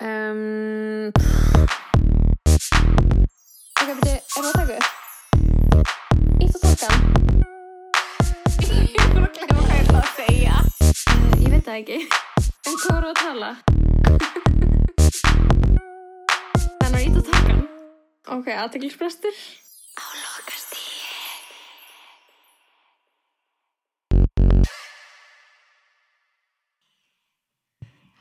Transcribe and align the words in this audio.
Um, 0.00 1.12
ok, 3.82 3.88
beti, 3.98 4.14
er 4.14 4.22
það 4.30 4.46
að 4.46 4.54
taka 4.54 4.74
upp? 4.78 4.86
Ítt 6.38 6.54
og 6.54 6.60
takkan? 6.62 7.02
Ég 8.62 8.94
bara 9.10 9.26
að 9.26 9.34
glemma 9.34 9.58
hvað 9.58 9.74
ég 9.74 9.82
ætla 9.82 9.98
að 9.98 10.14
segja. 10.14 10.54
Uh, 11.10 11.34
ég 11.42 11.50
veit 11.50 11.66
það 11.66 11.74
ekki. 11.80 11.98
En 12.70 12.78
hvað 12.78 12.94
voru 12.94 13.10
að 13.10 13.18
tala? 13.24 13.50
Þannig 16.78 16.94
að 16.94 17.02
ítt 17.08 17.18
og 17.18 17.26
takkan? 17.32 17.66
Ok, 18.38 18.46
aðteglisbrestur? 18.54 19.34
Á 19.98 20.06
lokastíð. 20.14 20.94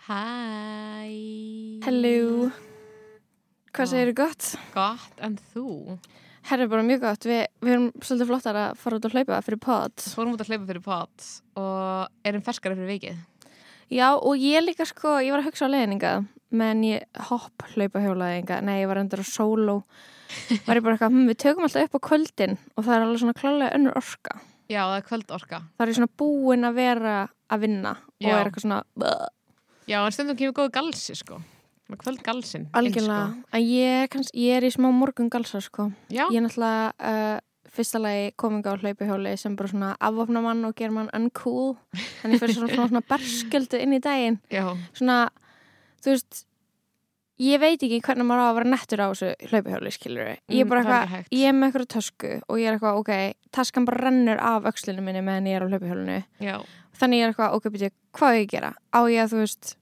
Hæ. 0.09 0.46
Hello. 1.97 2.51
Hvað 3.73 3.87
segir 3.89 4.09
þú 4.11 4.13
gott? 4.19 4.47
Gott, 4.69 5.13
en 5.25 5.37
þú? 5.55 5.95
Herra, 6.45 6.67
bara 6.69 6.83
mjög 6.85 6.99
gott. 7.01 7.25
Vi, 7.25 7.37
við 7.65 7.73
erum 7.73 7.87
svolítið 8.05 8.29
flottar 8.29 8.59
að 8.61 8.75
fara 8.83 8.99
út 8.99 9.07
og 9.07 9.15
hlaupa 9.15 9.39
fyrir 9.41 9.59
pod. 9.63 10.03
Fórum 10.13 10.35
út 10.35 10.43
að 10.43 10.51
hlaupa 10.51 10.67
fyrir 10.67 10.83
pot 10.85 11.25
og 11.57 12.29
erum 12.29 12.43
ferskari 12.45 12.77
fyrir 12.77 12.91
vikið. 12.91 13.23
Já, 13.97 14.11
og 14.13 14.37
ég 14.37 14.61
líka 14.67 14.85
sko, 14.85 15.15
ég 15.25 15.33
var 15.33 15.41
að 15.41 15.49
hugsa 15.49 15.65
á 15.65 15.73
leiðninga, 15.73 16.13
menn 16.61 16.85
ég 16.85 17.25
hopp 17.31 17.65
hlaupa 17.73 18.05
hjólaðinga. 18.05 18.61
Nei, 18.69 18.75
ég 18.83 18.93
var 18.93 19.01
endur 19.01 19.25
á 19.25 19.33
sóló. 19.33 19.79
Var 20.69 20.77
ég 20.77 20.85
bara 20.85 20.99
eitthvað, 20.99 21.17
hm, 21.17 21.25
við 21.33 21.41
tökum 21.47 21.65
alltaf 21.65 21.89
upp 21.89 21.97
á 21.97 22.07
kvöldin 22.11 22.57
og 22.75 22.85
það 22.85 22.93
er 22.99 23.09
alveg 23.09 23.25
svona 23.25 23.37
klálega 23.41 23.73
önnur 23.73 23.97
orka. 23.97 24.37
Já, 24.69 24.83
það 24.83 24.99
er 25.01 25.09
kvöldorka. 25.09 25.63
Það 25.81 25.89
er 25.89 25.97
svona 26.03 26.13
búin 26.21 26.69
að 26.69 26.77
vera 26.77 27.19
að 27.49 27.65
vinna 27.65 27.97
og 27.97 28.21
Já. 28.29 28.37
er 28.37 28.45
eitthvað 28.45 28.69
svona. 28.69 28.83
Já, 29.89 30.03
en 30.05 30.13
stundum 30.13 30.37
kemur 30.37 30.59
góð 30.61 30.75
galsi, 30.77 31.17
sko. 31.17 31.41
Kvöld 31.95 32.21
galsin. 32.23 32.67
algjörlega. 32.75 33.43
En 33.53 33.61
ég, 33.63 34.09
kanns, 34.11 34.31
ég 34.35 34.57
er 34.57 34.65
í 34.67 34.71
smá 34.73 34.89
morgun 34.91 35.29
galsa 35.31 35.61
sko. 35.63 35.91
Já, 36.11 36.25
Ég 36.31 36.35
er 36.41 36.43
náttúrulega 36.43 36.91
uh, 36.99 37.39
fyrsta 37.71 37.99
lagi 38.01 38.31
kominga 38.35 38.73
á 38.75 38.79
hlaupihjóli 38.81 39.37
sem 39.39 39.55
bara 39.55 39.69
svona 39.71 39.93
afvopna 39.99 40.41
mann 40.43 40.65
og 40.67 40.75
ger 40.75 40.91
mann 40.91 41.09
uncool. 41.15 41.77
Þannig 42.23 42.41
fyrir 42.43 42.55
svona, 42.57 42.73
svona, 42.75 42.89
svona 42.91 43.03
bersköldu 43.07 43.79
inn 43.79 43.95
í 43.95 44.01
daginn. 44.03 44.39
já, 44.51 44.65
Svona, 44.97 45.29
þú 46.03 46.11
veist, 46.15 46.43
ég 47.39 47.59
veit 47.61 47.83
ekki 47.85 48.01
hvernig 48.01 48.25
maður 48.27 48.43
á 48.43 48.47
að 48.49 48.55
vera 48.59 48.69
nettur 48.73 49.03
á 49.03 49.07
þessu 49.13 49.31
hlaupihjóli, 49.51 49.91
skilur 49.93 50.23
við. 50.31 50.39
Ég 50.49 50.59
er 50.59 50.65
Mm, 50.65 50.69
bara 50.69 50.79
er 50.81 50.87
eitthvað, 50.87 51.09
hægt. 51.15 51.29
ég 51.31 51.47
er 51.47 51.53
með 51.53 51.67
eitthvað 51.71 51.87
tösku 51.95 52.31
og 52.49 52.57
ég 52.59 52.67
er 52.67 52.77
eitthvað, 52.79 52.97
ok, 52.99 53.33
taskan 53.51 53.85
bara 53.85 54.03
rennur 54.07 54.39
af 54.41 54.63
öxlinu 54.63 55.03
minni 55.05 55.21
meðan 55.21 55.47
ég 55.47 55.55
er 55.55 55.63
á 55.63 55.69
hlaupihjólinu. 55.71 56.23
já. 56.41 56.57
Þannig 56.97 57.19
ég 57.19 57.23
er 57.27 57.31
eitthvað, 57.33 57.53
ok, 57.53 57.63
byrju, 57.69 57.91
hvað 58.17 58.27
á 58.27 58.35
ég 58.35 58.47
að 58.47 58.51
gera? 58.55 58.71
Á 58.91 58.99
ég 59.07 59.21
að, 59.21 59.29
þú 59.35 59.37
veist, 59.43 59.75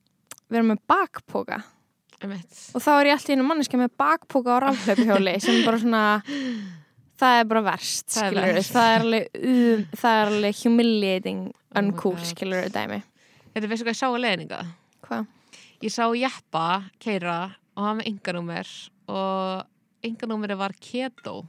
vera 0.51 0.63
með 0.67 0.79
bakpoka? 0.91 1.63
Og 2.23 2.81
þá 2.83 2.89
er 2.95 3.09
ég 3.09 3.15
alltaf 3.17 3.33
einu 3.35 3.45
manneska 3.45 3.77
með 3.79 3.91
bakpoka 3.99 4.55
á 4.55 4.57
rafhlaupihjóli 4.63 5.33
sem 5.43 5.57
bara 5.65 5.79
svona, 5.81 6.03
það 7.19 7.39
er 7.41 7.49
bara 7.51 7.63
verst, 7.67 8.07
Það 8.15 8.29
skilur 8.29 8.47
verst. 8.55 8.73
Það 8.75 8.91
er 8.93 9.05
alveg, 9.05 9.27
um, 9.51 9.83
það 10.01 10.19
er 10.21 10.31
alveg 10.33 10.61
humiliating, 10.63 11.41
Oh 11.75 11.81
uncool, 11.81 12.15
God. 12.15 12.27
skilur 12.31 12.69
dæmi. 12.71 13.01
Þetta 13.55 13.67
veistu 13.71 13.85
hvað 13.87 13.93
ég 13.93 13.99
sá 13.99 14.07
á 14.07 14.23
leiðninga? 14.23 14.61
Hvað? 15.05 15.25
Ég 15.83 15.91
sá 15.93 16.05
Jeppa 16.15 16.65
keira 17.03 17.37
og 17.75 17.83
hann 17.83 17.99
með 17.99 18.09
ynganúmer 18.13 18.71
og 19.11 20.07
ynganúmeri 20.07 20.55
var 20.57 20.73
keto. 20.79 21.41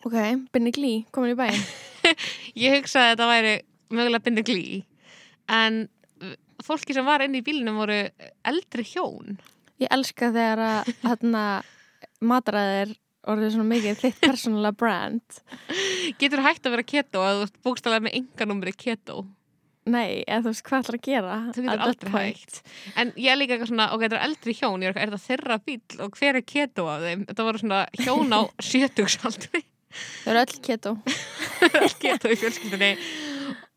Ok, 0.00 0.16
Binni 0.52 0.72
Glí, 0.72 0.92
komin 1.12 1.34
í 1.34 1.36
bæinn. 1.36 1.64
Ég 2.56 2.78
hugsaði 2.78 3.10
að 3.10 3.10
þetta 3.12 3.26
væri 3.28 3.52
mögulega 3.92 4.24
bindi 4.24 4.44
glý 4.48 4.62
en 5.52 5.82
uh, 6.60 6.64
fólki 6.66 6.96
sem 6.96 7.06
var 7.08 7.24
inn 7.24 7.38
í 7.38 7.44
bílunum 7.44 7.80
voru 7.80 8.02
eldri 8.46 8.86
hjón. 8.86 9.40
Ég 9.80 9.90
elska 9.94 10.28
þegar 10.34 10.60
að 10.66 10.90
hérna, 11.02 11.44
matræðir 12.20 12.94
orðið 13.28 13.52
svona 13.54 13.68
mikið 13.70 13.98
þitt 14.00 14.22
persónulega 14.22 14.76
brand. 14.80 15.42
Getur 16.20 16.44
hægt 16.44 16.66
að 16.66 16.76
vera 16.76 16.86
keto 16.88 17.24
að 17.24 17.36
þú 17.36 17.46
ert 17.46 17.60
bókstaflega 17.66 18.06
með 18.06 18.16
ynganúmeri 18.20 18.74
keto. 18.76 19.24
Nei, 19.90 20.20
eða 20.28 20.44
þú 20.44 20.52
veist 20.52 20.64
hvað 20.66 20.82
ætlar 20.82 20.98
að 20.98 21.06
gera? 21.06 21.36
At 21.48 21.58
getur 21.58 21.84
aldrei 21.86 22.12
point? 22.12 22.44
hægt. 22.44 22.60
En 23.00 23.12
ég 23.16 23.32
er 23.32 23.40
líka 23.40 23.56
eitthvað 23.56 23.72
svona, 23.72 23.88
ok, 23.94 24.04
þetta 24.04 24.18
er 24.18 24.26
eldri 24.28 24.54
hjón, 24.58 24.84
er 24.84 24.96
þetta 24.98 25.20
þeirra 25.24 25.58
bíl 25.66 26.04
og 26.04 26.20
hver 26.20 26.38
er 26.40 26.46
keto 26.46 26.86
af 26.92 27.04
þeim? 27.06 27.24
Þetta 27.30 27.46
voru 27.48 27.62
svona 27.62 27.80
hjón 28.00 28.36
á 28.36 28.40
sjötugsaldri. 28.70 29.64
Þau 29.90 30.30
eru 30.34 30.44
öll 30.44 30.60
keto. 30.68 30.94
keto 32.04 32.30
í 32.30 32.38
fjölskyldunni 32.38 32.92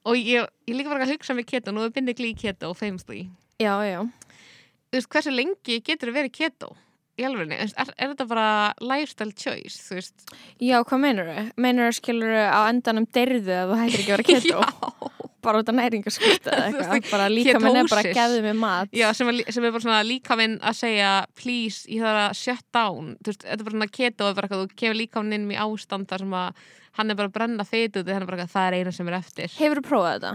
og 0.05 0.17
ég, 0.19 0.47
ég 0.67 0.75
líka 0.77 0.91
bara 0.93 1.05
að 1.07 1.13
hugsa 1.15 1.35
með 1.37 1.49
keto 1.53 1.73
nú 1.75 1.83
er 1.85 1.93
bindi 1.95 2.15
glý 2.17 2.33
keto, 2.37 2.73
famously 2.77 3.25
Já, 3.61 3.75
já. 3.87 4.01
þú 4.03 4.97
veist, 4.99 5.11
hversu 5.13 5.31
lengi 5.33 5.79
getur 5.85 6.11
það 6.11 6.17
verið 6.21 6.35
keto 6.39 6.71
í 7.13 7.25
alvegni, 7.27 7.59
er, 7.61 7.69
er 7.93 8.09
þetta 8.15 8.25
bara 8.25 8.47
lifestyle 8.81 9.35
choice, 9.37 9.77
þú 9.87 9.99
veist 9.99 10.31
Já, 10.63 10.79
hvað 10.81 11.03
meinur 11.03 11.27
þau? 11.29 11.43
Meinur 11.61 11.91
þau 11.91 11.97
skilur 11.99 12.33
á 12.49 12.61
endanum 12.71 13.05
derðu 13.13 13.53
að 13.53 13.73
þú 13.73 13.81
hættir 13.83 14.01
ekki 14.01 14.13
að 14.13 14.17
vera 14.17 14.29
keto? 14.33 15.11
bara 15.43 15.59
út 15.59 15.67
af 15.67 15.75
næringarskrifta 15.75 16.53
eða 16.55 16.67
eitthvað. 16.69 17.07
Bara 17.11 17.25
líka 17.27 17.59
minn 17.59 17.75
er 17.81 17.87
bara 17.91 18.03
ketosis. 18.05 18.15
gefðu 18.15 18.43
mig 18.45 18.53
mat. 18.61 18.93
já, 18.95 19.09
sem 19.11 19.27
er, 19.27 19.41
sem 19.51 19.65
er 19.67 19.73
bara 19.75 19.83
svona 19.83 19.97
líka 20.07 20.37
minn 20.39 20.53
að 20.63 20.77
segja 20.79 21.09
please, 21.35 21.81
ég 21.91 21.99
þarf 22.05 22.21
að 22.21 22.37
shut 22.39 22.63
down 22.77 23.09
þú 23.19 23.27
veist, 23.33 23.43
þetta 23.43 23.57
er 23.59 23.65
bara 23.67 23.75
svona 23.75 23.89
keto, 23.97 24.29
bara 24.37 24.47
eitthvað 24.47 24.63
þú 24.63 24.77
kemur 24.79 24.99
líka 25.01 25.23
inn 25.27 25.51
í 25.51 25.57
ástand 25.59 26.07
þar 26.07 26.23
sem 26.23 26.37
að 26.39 26.63
hann 26.97 27.09
er 27.11 27.15
bara 27.19 27.27
að 27.31 27.35
brenna 27.37 27.63
feitu 27.67 28.03
þannig 28.03 28.21
er 28.21 28.25
bara 28.29 28.37
eitthvað, 28.37 28.53
það 28.55 28.67
er 28.67 28.77
eina 28.79 28.91
sem 28.91 29.07
er 29.11 29.17
eftir 29.19 29.55
Hefur 29.59 29.81
þú 29.81 29.85
prófað 29.87 30.13
þetta? 30.17 30.33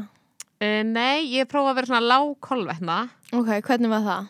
uh, 0.64 0.82
nei, 0.84 1.28
ég 1.34 1.46
prófa 1.50 1.70
að 1.72 1.78
vera 1.80 1.86
svona 1.92 2.08
lágkolvetna 2.12 2.98
Ok, 3.32 3.52
hvernig 3.68 3.92
var 3.92 4.02
það? 4.08 4.26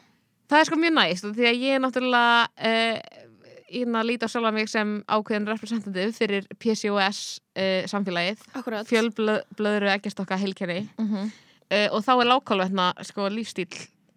Það 0.48 0.60
er 0.62 0.68
sko 0.70 0.76
mjög 0.80 0.94
næst 0.96 1.24
því 1.36 1.48
að 1.50 1.58
ég 1.64 1.74
er 1.76 1.82
náttúrulega 1.84 2.48
uh, 2.68 3.26
ég 3.68 3.84
er 3.84 3.98
að 4.00 4.06
líta 4.08 4.28
á 4.28 4.32
sjálfa 4.32 4.52
mig 4.56 4.68
sem 4.72 4.94
ákveðin 5.12 5.48
representative 5.50 6.12
fyrir 6.16 6.46
PCOS 6.56 7.18
uh, 7.58 7.84
samfélagið, 7.90 8.40
Akkurat. 8.56 8.88
fjölblöðru 8.88 9.90
ekkjastokka 9.92 10.38
heilkenni 10.40 10.88
Mm 10.96 11.08
-hmm. 11.12 11.30
uh, 11.74 11.88
og 11.92 12.04
þá 12.04 12.12
er 12.20 12.30
lágkálvetna 12.32 12.92
sko 13.04 13.28
lífstíl 13.28 13.68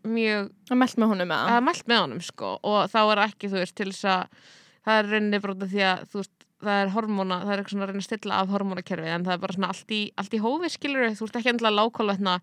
mjög, 0.03 0.49
Það 0.69 0.77
mælt 0.77 0.97
með 0.97 1.07
honum 1.07 1.27
með 1.27 1.37
með 1.87 1.99
honum 2.01 2.21
sko 2.21 2.59
og 2.63 2.89
þá 2.89 2.99
er 3.11 3.19
ekki 3.27 3.47
þú 3.51 3.57
veist 3.59 3.75
til 3.75 3.91
þess 3.91 4.05
að 4.05 4.23
það 4.85 4.97
er 4.99 5.09
rauninni 5.11 5.39
bróta 5.39 5.65
því 5.67 5.81
að 5.91 5.99
þú 6.09 6.17
veist 6.23 6.40
það 6.61 6.81
er 6.81 6.93
hormóna, 6.95 7.39
það 7.45 7.53
er 7.53 7.61
eitthvað 7.61 7.75
svona 7.75 7.87
að 7.87 7.91
reyna 7.91 8.03
að 8.03 8.09
stilla 8.09 8.41
af 8.41 8.53
hormónakerfi 8.55 9.15
en 9.15 9.25
það 9.25 9.33
er 9.37 9.41
bara 9.45 9.57
svona 9.57 9.71
allt 9.73 9.95
í, 9.97 10.03
allt 10.21 10.37
í 10.37 10.43
hófi 10.43 10.69
skilur 10.75 11.09
þú 11.09 11.25
veist 11.27 11.41
ekki 11.41 11.51
endilega 11.55 11.79
lágkálvetna 11.79 12.37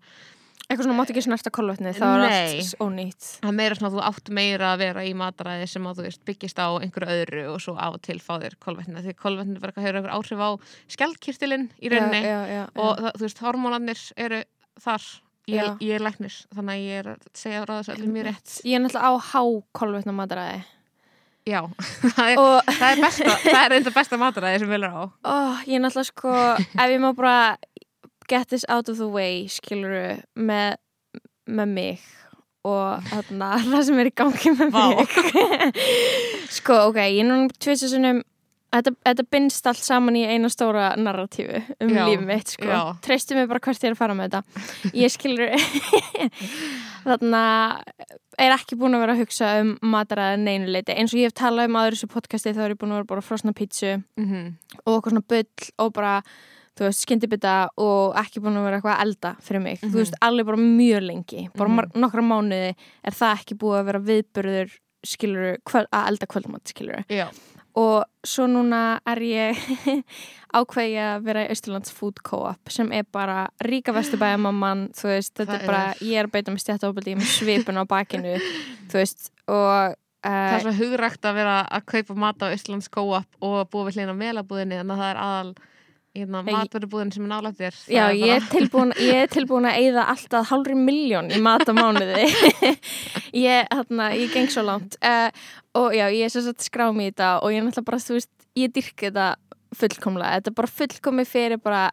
Eitthvað 0.69 0.85
svona 0.85 0.97
mátt 0.99 1.09
ekki 1.09 1.21
snerta 1.25 1.49
kolvetni, 1.49 1.91
það 1.97 2.11
var 2.13 2.19
Nei. 2.29 2.59
allt 2.59 2.81
ónýtt. 2.83 3.27
það 3.39 3.47
er 3.49 3.55
meira 3.57 3.77
svona 3.79 3.89
að 3.89 3.95
þú 3.95 4.01
átt 4.05 4.27
meira 4.37 4.67
að 4.69 4.81
vera 4.83 5.05
í 5.07 5.13
mataræði 5.17 5.69
sem 5.71 5.87
að 5.89 5.97
þú 5.97 6.03
veist 6.05 6.25
byggist 6.29 6.61
á 6.61 6.67
einhverju 6.77 7.15
öðru 7.15 7.45
og 7.49 7.63
svo 7.63 7.73
á 7.73 7.87
og 7.89 7.97
til 8.05 8.19
fá 8.21 8.35
þér 8.43 8.57
kolvetni 8.61 9.01
því 9.01 9.15
kolvetni 9.17 9.57
bara 9.63 9.71
eitthvað 9.73 9.87
hefur 9.87 9.97
einhver 9.97 10.13
áhrif 10.13 10.43
á 10.45 10.49
skjaldkirtilinn 10.93 11.65
í 11.81 11.89
rauninni 11.89 12.21
Já, 12.21 12.29
já, 12.29 12.53
já. 12.53 12.61
og 12.75 13.01
það, 13.01 13.09
þú 13.15 13.25
veist 13.25 13.41
hormónarnir 13.47 14.03
eru 14.27 14.41
þar 14.85 15.07
ég, 15.49 15.81
ég 15.89 15.95
er 15.97 16.05
læknir 16.05 16.37
þannig 16.53 16.75
að 16.75 16.85
ég 16.85 17.01
er 17.01 17.11
að 17.15 17.29
segja 17.41 17.65
allir 17.65 18.13
mjög 18.13 18.29
rétt 18.29 18.53
Ég 18.61 18.77
er 18.77 18.85
náttúrulega 18.85 19.09
á 19.09 19.13
há 19.31 19.41
kolvetna 19.81 20.13
mataræði. 20.21 20.61
Já, 21.49 21.61
það 22.15 22.31
er, 22.31 22.39
Og 22.41 22.69
það 22.77 22.87
er 22.91 23.01
besta 23.03 23.35
það 23.43 23.59
er 23.63 23.75
enda 23.79 23.93
besta 23.95 24.19
mataræði 24.21 24.61
sem 24.63 24.71
vil 24.75 24.85
er 24.87 24.93
á. 24.93 25.03
Ó, 25.09 25.35
ég 25.65 25.75
er 25.79 25.83
náttúrulega 25.83 26.11
sko, 26.11 26.35
ef 26.83 26.93
ég 26.93 27.03
má 27.03 27.09
bara 27.17 27.35
get 28.29 28.49
this 28.53 28.65
out 28.69 28.89
of 28.91 28.99
the 29.01 29.09
way, 29.09 29.47
skiluru, 29.49 30.19
með, 30.37 30.77
með 31.49 31.75
mig 31.75 32.07
og 32.67 33.05
þarna, 33.09 33.53
það 33.71 33.85
sem 33.89 34.01
er 34.03 34.11
í 34.11 34.15
gangi 34.21 34.55
með 34.57 34.75
mig. 34.75 35.13
sko, 36.59 36.83
ok, 36.91 36.99
ég 37.09 37.23
er 37.23 37.31
núna 37.31 37.53
tvist 37.59 37.87
þessum 37.87 38.25
Þetta, 38.69 38.91
þetta 39.01 39.23
bindst 39.33 39.65
allt 39.65 39.81
saman 39.81 40.13
í 40.13 40.27
eina 40.29 40.45
stóra 40.53 40.91
narratífu 40.93 41.57
um 41.81 41.89
Já, 41.89 42.03
líf 42.05 42.21
mitt 42.21 42.51
sko. 42.53 42.81
treystu 43.01 43.33
mig 43.33 43.47
bara 43.49 43.57
hvert 43.65 43.81
ég 43.81 43.89
er 43.89 43.95
að 43.95 43.97
fara 43.97 44.13
með 44.13 44.35
þetta. 44.35 44.91
Ég 44.93 45.09
skilur 45.09 45.55
þarna 47.09 47.41
er 48.39 48.53
ekki 48.55 48.77
búin 48.79 48.95
að 48.95 49.03
vera 49.03 49.15
að 49.17 49.23
hugsa 49.23 49.49
um 49.63 49.73
mataræða 49.93 50.37
neinuleiti 50.41 50.95
eins 50.95 51.13
og 51.13 51.19
ég 51.19 51.29
hef 51.29 51.35
talað 51.39 51.69
um 51.69 51.75
aður 51.81 51.97
þessu 51.97 52.09
podcasti 52.13 52.53
þá 52.55 52.61
er 52.65 52.73
ég 52.75 52.79
búin 52.81 52.93
að 52.93 53.01
vera 53.01 53.09
bara 53.11 53.25
frosna 53.25 53.53
pítsu 53.53 53.91
mm 53.97 54.25
-hmm. 54.29 54.53
og 54.85 54.93
okkur 54.99 55.11
svona 55.11 55.27
bull 55.27 55.69
og 55.79 55.93
bara 55.93 56.21
þú 56.79 56.85
veist, 56.87 57.01
skyndibita 57.03 57.53
og 57.77 58.15
ekki 58.15 58.39
búin 58.39 58.55
að 58.55 58.63
vera 58.63 58.77
eitthvað 58.79 58.95
að 58.97 59.01
elda 59.05 59.35
fyrir 59.41 59.61
mig, 59.61 59.79
Mhm. 59.83 59.91
þú 59.91 59.97
veist, 59.99 60.13
alveg 60.21 60.45
bara 60.45 60.57
mjög 60.57 61.01
lengi 61.03 61.49
bara 61.57 61.69
Mhm. 61.69 61.79
mm 61.79 62.01
nokkra 62.01 62.21
mánuði 62.21 62.75
er 63.03 63.11
það 63.13 63.35
ekki 63.37 63.57
búið 63.57 63.79
að 63.79 63.85
vera 63.85 63.99
viðburður 63.99 64.69
skilur, 65.05 65.57
kvöld, 65.65 65.87
að 65.93 66.07
elda 66.07 66.25
kvöldmatt 66.27 66.67
skilur 66.67 67.05
já, 67.09 67.27
og 67.79 68.27
svo 68.27 68.45
núna 68.51 68.79
er 69.07 69.21
ég 69.23 69.61
ákveði 70.59 70.97
að 71.03 71.23
vera 71.27 71.43
í 71.45 71.51
Östurlands 71.53 71.93
Food 71.93 72.19
Co-op 72.25 72.71
sem 72.73 72.89
er 72.95 73.05
bara 73.13 73.43
ríka 73.63 73.93
vesturbæðamamman 73.95 74.87
þú 74.97 75.11
veist, 75.13 75.33
þetta 75.37 75.53
Það 75.53 75.61
er 75.63 75.69
bara, 75.69 75.83
er- 75.93 76.03
ég 76.09 76.19
er 76.23 76.29
að 76.29 76.33
beita 76.35 76.53
með 76.55 76.63
stjættábeldi 76.65 77.15
með 77.19 77.31
svipun 77.37 77.81
á 77.81 77.83
bakinu 77.89 78.35
þú 78.89 78.97
veist, 78.99 79.29
og 79.47 79.95
það 80.25 80.37
er 80.49 80.57
uh, 80.57 80.63
svo 80.65 80.73
hugrækt 80.81 81.27
að 81.29 81.37
vera 81.39 81.57
að 81.77 81.85
kaupa 81.93 82.17
mat 82.25 82.41
á 82.43 82.47
Íslands 82.51 82.89
Go-up 82.91 83.39
og 83.45 83.59
búa 83.71 83.87
við 83.87 83.99
hlýna 84.01 84.17
melabúðinni 84.17 84.81
þannig 84.81 84.97
að 84.97 85.03
það 85.05 85.11
er 85.13 85.21
aðal 85.27 85.53
hérna, 86.21 86.41
matverðubúðin 86.47 87.11
sem 87.15 87.25
er 87.25 87.31
nálægt 87.33 87.59
þér 87.61 87.77
já, 87.95 88.03
er 88.09 88.15
ég 88.19 88.33
er 88.35 88.47
tilbúin 88.51 88.93
ég 88.99 89.21
er 89.23 89.31
tilbúin 89.33 89.67
að 89.69 89.79
eyða 89.83 90.05
alltaf 90.13 90.49
hálfri 90.51 90.75
miljón 90.77 91.31
í 91.33 91.39
mat 91.43 91.65
á 91.67 91.73
mánuði. 91.73 92.25
Ég, 93.33 93.67
hérna, 93.69 94.09
ég 94.17 94.31
geng 94.33 94.49
svo 94.49 94.63
langt. 94.65 94.95
Uh, 95.05 95.29
og 95.77 95.93
já, 95.93 96.07
ég 96.09 96.25
er 96.25 96.31
svo 96.33 96.41
satt 96.47 96.63
skrá 96.65 96.87
mig 96.95 97.11
í 97.11 97.13
þetta 97.13 97.27
og 97.43 97.51
ég 97.53 97.59
er 97.61 97.65
náttúrulega 97.67 97.89
bara, 97.91 98.01
þú 98.01 98.17
veist, 98.17 98.31
ég 98.57 98.71
dyrki 98.73 99.09
þetta 99.11 99.27
fullkomlega, 99.77 100.39
þetta 100.39 100.49
er 100.49 100.57
bara 100.57 100.71
fullkomi 100.79 101.25
fyrir 101.29 101.61
bara, 101.61 101.83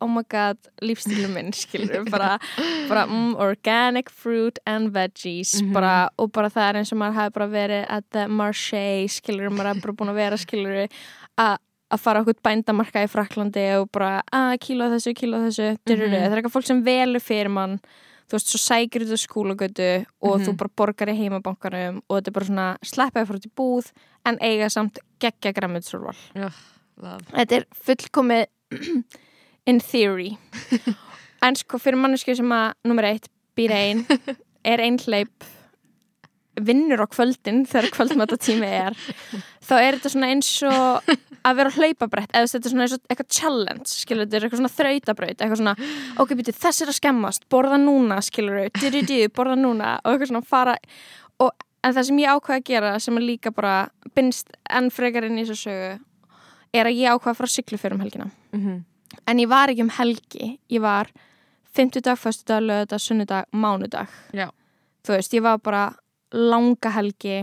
oh 0.00 0.08
my 0.08 0.22
god 0.32 0.56
lífstílum 0.80 1.34
minn, 1.36 1.50
skilur 1.52 2.06
bara, 2.14 2.30
bara 2.88 3.02
mm, 3.10 3.34
organic 3.44 4.08
fruit 4.08 4.56
and 4.64 4.94
veggies, 4.96 5.58
Mhm. 5.60 5.74
bara 5.76 5.94
og 6.16 6.32
bara 6.32 6.48
það 6.48 6.68
er 6.70 6.78
eins 6.80 6.92
og 6.96 7.02
maður 7.02 7.18
hafi 7.20 7.34
bara 7.36 7.50
verið 7.52 7.84
at 7.98 8.04
the 8.16 8.24
marché, 8.26 8.86
skilur, 9.12 9.52
maður 9.52 9.74
hafi 9.74 9.84
bara 9.84 9.98
búin 10.00 10.14
að 10.14 10.22
vera 10.22 10.40
skilur, 10.40 10.88
að 11.44 11.58
að 11.90 11.98
fara 12.00 12.20
okkur 12.22 12.36
bændamarka 12.44 13.02
í 13.04 13.10
Fraklandi 13.10 13.64
og 13.80 13.88
bara 13.92 14.22
að 14.32 14.58
kíla 14.62 14.90
þessu, 14.94 15.14
kíla 15.14 15.40
þessu 15.48 15.72
mm 15.74 15.96
Mhm. 15.96 16.12
það 16.14 16.32
er 16.32 16.38
eitthvað 16.42 16.54
fólk 16.56 16.66
sem 16.66 16.82
velur 16.84 17.20
fyrir 17.20 17.50
mann 17.50 17.80
þú 18.30 18.36
veist, 18.38 18.46
svo 18.52 18.58
sækir 18.62 19.02
þú 19.10 19.16
skólagötu 19.18 20.06
og 20.22 20.38
Mhm. 20.38 20.44
þú 20.46 20.56
bara 20.56 20.70
borgar 20.76 21.08
í 21.08 21.16
heimabankanum 21.18 22.02
og 22.08 22.16
þetta 22.22 22.28
er 22.28 22.32
bara 22.32 22.46
svona 22.46 22.76
sleppaði 22.84 23.26
frá 23.26 23.40
til 23.42 23.50
búð 23.56 23.90
en 24.26 24.38
eiga 24.40 24.68
samt 24.70 24.98
geggja 25.20 25.52
græmitsúrval 25.52 26.16
Já, 26.34 26.50
love. 27.02 27.24
þetta 27.32 27.52
er 27.56 27.64
fullkomið 27.74 28.46
in 29.66 29.80
theory 29.80 30.36
en 31.42 31.54
sko 31.56 31.78
fyrir 31.78 31.96
mannesku 31.98 32.34
sem 32.36 32.48
að 32.54 32.72
nummer 32.84 33.04
eitt 33.04 33.26
býr 33.56 33.70
ein 33.74 34.06
er 34.64 34.78
einhleip 34.78 35.30
vinnur 36.66 37.02
á 37.04 37.06
kvöldin 37.10 37.62
þegar 37.68 37.94
kvöldmatatími 37.94 38.70
er 38.80 38.98
þá 39.68 39.74
er 39.78 39.98
þetta 39.98 40.12
svona 40.14 40.30
eins 40.34 40.50
og 40.68 41.14
að 41.40 41.56
vera 41.60 41.72
hlaupabrett 41.76 42.34
eða 42.34 42.50
þetta 42.52 42.68
er 42.68 42.74
svona 42.74 42.86
eins 42.86 42.96
og 42.96 43.14
eitthvað 43.14 43.30
challenge 43.38 43.94
skilur 43.94 44.26
þetta 44.26 44.38
er 44.38 44.46
eitthvað 44.46 44.62
svona 44.62 44.74
þrautabraut 44.76 45.34
eitthvað 45.38 45.62
svona, 45.62 45.74
ok, 46.20 46.36
býtu, 46.40 46.56
þess 46.60 46.84
er 46.84 46.92
að 46.92 47.00
skemmast 47.00 47.48
borða 47.52 47.80
núna, 47.80 48.20
skilur 48.24 48.68
du, 48.76 49.16
borða 49.36 49.56
núna 49.60 49.96
og 50.04 50.12
eitthvað 50.12 50.32
svona 50.32 50.46
fara 50.46 50.76
og, 51.40 51.50
en 51.80 51.96
það 51.96 52.10
sem 52.10 52.22
ég 52.24 52.36
ákvaði 52.36 52.60
að 52.60 52.68
gera 52.72 52.94
sem 53.00 53.18
er 53.18 53.26
líka 53.26 53.54
bara 53.56 53.74
binst 54.16 54.52
enn 54.68 54.92
frekar 54.92 55.28
inn 55.28 55.40
í 55.40 55.48
þessu 55.48 55.70
sögu 55.70 55.98
er 56.76 56.86
að 56.86 57.00
ég 57.00 57.16
ákvaði 57.16 57.34
að 57.34 57.40
fara 57.40 57.50
að 57.50 57.56
syklu 57.56 57.78
fyrir 57.80 57.96
um 57.96 58.04
helgina. 58.04 58.30
Mm 58.54 58.80
en 59.26 59.40
ég 59.42 59.50
var 59.50 59.70
ekki 59.70 59.84
um 59.84 59.92
helgi 59.94 60.46
ég 60.70 60.82
var 60.82 61.10
50 61.78 62.02
dag, 62.02 62.18
föstu 62.18 62.48
dag, 62.50 62.62
lögða, 62.62 62.98
sunnudag, 62.98 63.44
mánudag. 63.52 64.08
Já. 64.34 64.50
þú 65.06 65.14
veist, 65.14 65.34
ég 65.34 65.42
var 65.42 65.58
bara 65.58 65.94
langa 66.32 66.92
helgi 66.94 67.42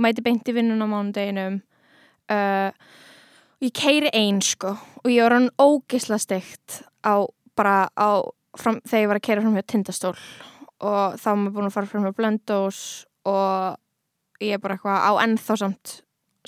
mæti 0.00 0.24
beint 0.24 0.48
í 0.48 0.54
vinnun 0.56 0.84
á 0.84 0.86
mánudeginum 0.88 1.60
uh, 2.30 2.70
ég 3.60 3.72
keiri 3.76 4.12
ein 4.16 4.40
sko 4.44 4.74
og 4.76 5.10
ég 5.10 5.24
var 5.24 5.36
hann 5.36 5.50
ógisla 5.60 6.18
steikt 6.20 6.82
á 7.04 7.26
bara 7.56 7.88
á 7.96 8.24
fram, 8.56 8.80
þegar 8.86 9.02
ég 9.02 9.10
var 9.10 9.20
að 9.20 9.26
keira 9.26 9.44
fram 9.44 9.56
hjá 9.58 9.66
tindastól 9.66 10.16
og 10.80 11.16
þá 11.20 11.26
var 11.28 11.40
maður 11.40 11.56
búin 11.56 11.68
að 11.68 11.74
fara 11.76 11.90
fram 11.90 12.06
hjá 12.06 12.16
blöndós 12.16 12.82
og 13.28 13.76
ég 14.40 14.56
er 14.56 14.62
bara 14.62 14.78
eitthvað 14.78 15.04
á 15.04 15.12
ennþá 15.26 15.58
samt 15.60 15.96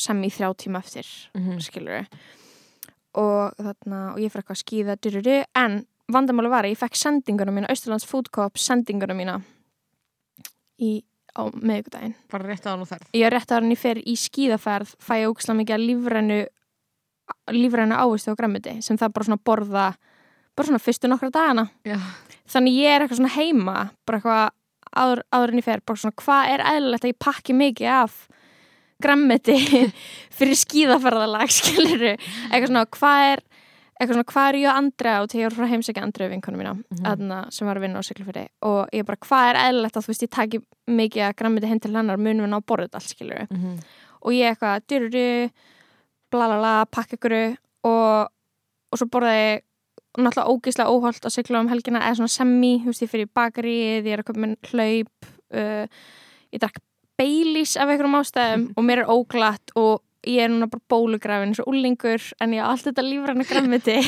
sem 0.00 0.23
í 0.25 0.31
þrjá 0.32 0.55
tíma 0.56 0.81
eftir 0.81 1.06
-hmm. 1.37 1.61
skilur 1.61 2.06
og 3.12 3.52
þarna 3.58 4.14
og 4.14 4.20
ég 4.20 4.32
fyrir 4.32 4.43
eitthvað 4.43 4.56
að 4.56 4.64
skýða 4.64 4.96
dyruru, 5.05 5.44
en 5.55 5.85
vandamáli 6.08 6.49
var 6.49 6.64
að 6.64 6.73
ég 6.73 6.81
fekk 6.81 6.96
sendinguna 6.96 7.52
mína, 7.52 7.69
Austurlands 7.69 8.06
Food 8.08 8.31
Co-op 8.32 8.56
sendinguna 8.56 9.14
mína 9.14 9.43
í, 10.81 11.02
á 11.32 11.43
miðvikudaginn. 11.52 12.17
Bara 12.32 12.49
rétt 12.49 12.67
á 12.69 12.73
hann 12.73 12.84
og. 12.84 13.06
Ég 13.17 13.26
er 13.26 13.32
rétt 13.32 13.52
að 13.52 13.62
hann 13.62 13.75
ég 13.75 13.81
fer 13.81 14.00
í 14.05 14.17
skýðaferð 14.20 14.96
fæ 15.00 15.14
ég 15.23 15.31
ógislega 15.32 15.61
mikið 15.61 15.79
að 15.79 15.87
lífrænu 15.88 16.40
lífrænu 17.52 17.96
ávistu 17.96 18.32
á 18.32 18.38
græmiti 18.38 18.79
sem 18.82 18.99
það 18.99 19.14
bara 19.14 19.29
svona 19.29 19.44
borða 19.44 19.87
bara 20.56 20.69
svona 20.69 20.82
fyrstu 20.82 21.08
nokkra 21.08 21.31
dagana 21.32 21.69
Já. 21.87 21.99
þannig 22.50 22.79
ég 22.82 22.94
er 22.94 23.05
eitthvað 23.05 23.20
svona 23.20 23.37
heima 23.37 23.76
bara 24.06 24.19
eitthvað 24.19 24.43
áður, 24.93 25.23
áður 25.32 25.52
en 25.52 25.61
ég 25.62 25.67
fer 25.67 25.84
bara 25.87 26.02
svona 26.02 26.19
hvað 26.23 26.52
er 26.52 26.64
eðlilegt 26.73 27.06
að 27.06 27.12
ég 27.12 27.20
pakki 27.25 27.56
mikið 27.56 27.93
af 27.96 28.19
grammiti 29.02 29.56
fyrir 30.37 30.61
skíðaferðalag 30.61 31.55
skiluru, 31.58 32.14
eitthvað 32.50 32.70
svona 32.70 32.87
hvað 32.99 33.31
er 33.31 33.44
eitthvað 34.02 34.16
svona 34.19 34.31
hvað 34.32 34.49
er 34.50 34.58
ég 34.58 34.69
og 34.72 34.76
Andrea 34.82 35.16
og 35.22 35.28
þegar 35.31 35.43
ég 35.43 35.49
var 35.50 35.56
frá 35.58 35.70
heimsækja 35.72 36.02
Andrea 36.02 36.28
vinkonu 36.32 36.58
mína 36.58 36.72
Mhm. 36.75 37.00
mm. 37.00 37.06
sem 37.52 37.66
var 37.66 37.76
að 37.78 37.84
vinna 37.87 37.99
á 38.02 38.06
Siglufirði 38.08 38.46
og 38.69 38.88
ég 38.93 39.04
bara 39.06 39.16
hvað 39.26 39.49
er 39.50 39.60
eðlilegt 39.62 39.96
að 39.96 40.04
þú 40.04 40.12
veist 40.12 40.22
ég 40.26 40.31
taki 40.31 40.58
mikið 40.90 41.22
að 41.28 41.37
grammiti 41.37 41.66
heim 41.70 41.81
til 41.81 41.94
hennar 41.94 42.16
munum 42.19 42.44
við 42.46 42.50
ná 42.52 42.58
að 42.60 42.66
þetta 42.87 42.99
allt 43.00 43.12
skiluru 43.14 43.46
Mm 43.50 43.58
-hmm. 43.62 43.82
og 44.22 44.32
ég 44.32 44.50
eitthvað 44.50 44.82
dyruru 44.88 45.50
bla 46.32 46.46
bla 46.49 46.58
bla, 46.58 46.84
pakka 46.90 47.16
ykkur 47.16 47.56
og, 47.84 48.28
og 48.93 48.99
svo 48.99 49.06
borðaði 49.06 49.56
ég 49.56 49.60
náttúrulega 50.19 50.50
ógeðslega 50.52 50.93
óholt 50.93 51.25
að 51.26 51.32
sigla 51.32 51.60
um 51.60 51.69
helgina 51.69 52.00
eða 52.00 52.16
svona 52.16 52.28
semi, 52.28 52.78
þú 52.81 52.87
veist 52.87 53.02
ég 53.02 53.10
fyrir 53.10 53.28
bakarið 53.34 54.04
ég 54.06 54.12
er 54.12 54.19
að 54.20 54.28
köpa 54.28 54.40
minn 54.40 54.56
hlaup 54.70 55.08
uh, 55.54 55.87
ég 56.52 56.60
drakk 56.60 56.78
Baileys 57.19 57.76
af 57.76 57.88
einhverjum 57.88 58.19
ástæðum 58.20 58.64
og 58.76 58.84
mér 58.84 58.99
er 59.04 59.12
óglatt 59.12 59.72
og 59.76 60.02
ég 60.29 60.45
er 60.45 60.53
núna 60.53 60.69
bara 60.71 60.85
bólugrafin 60.93 61.51
eins 61.51 61.63
og 61.63 61.73
úlingur 61.73 62.23
en 62.41 62.55
ég 62.55 62.63
á 62.63 62.71
allt 62.71 62.87
þetta 62.89 63.05
lífræna 63.07 63.47
grammiti 63.49 63.99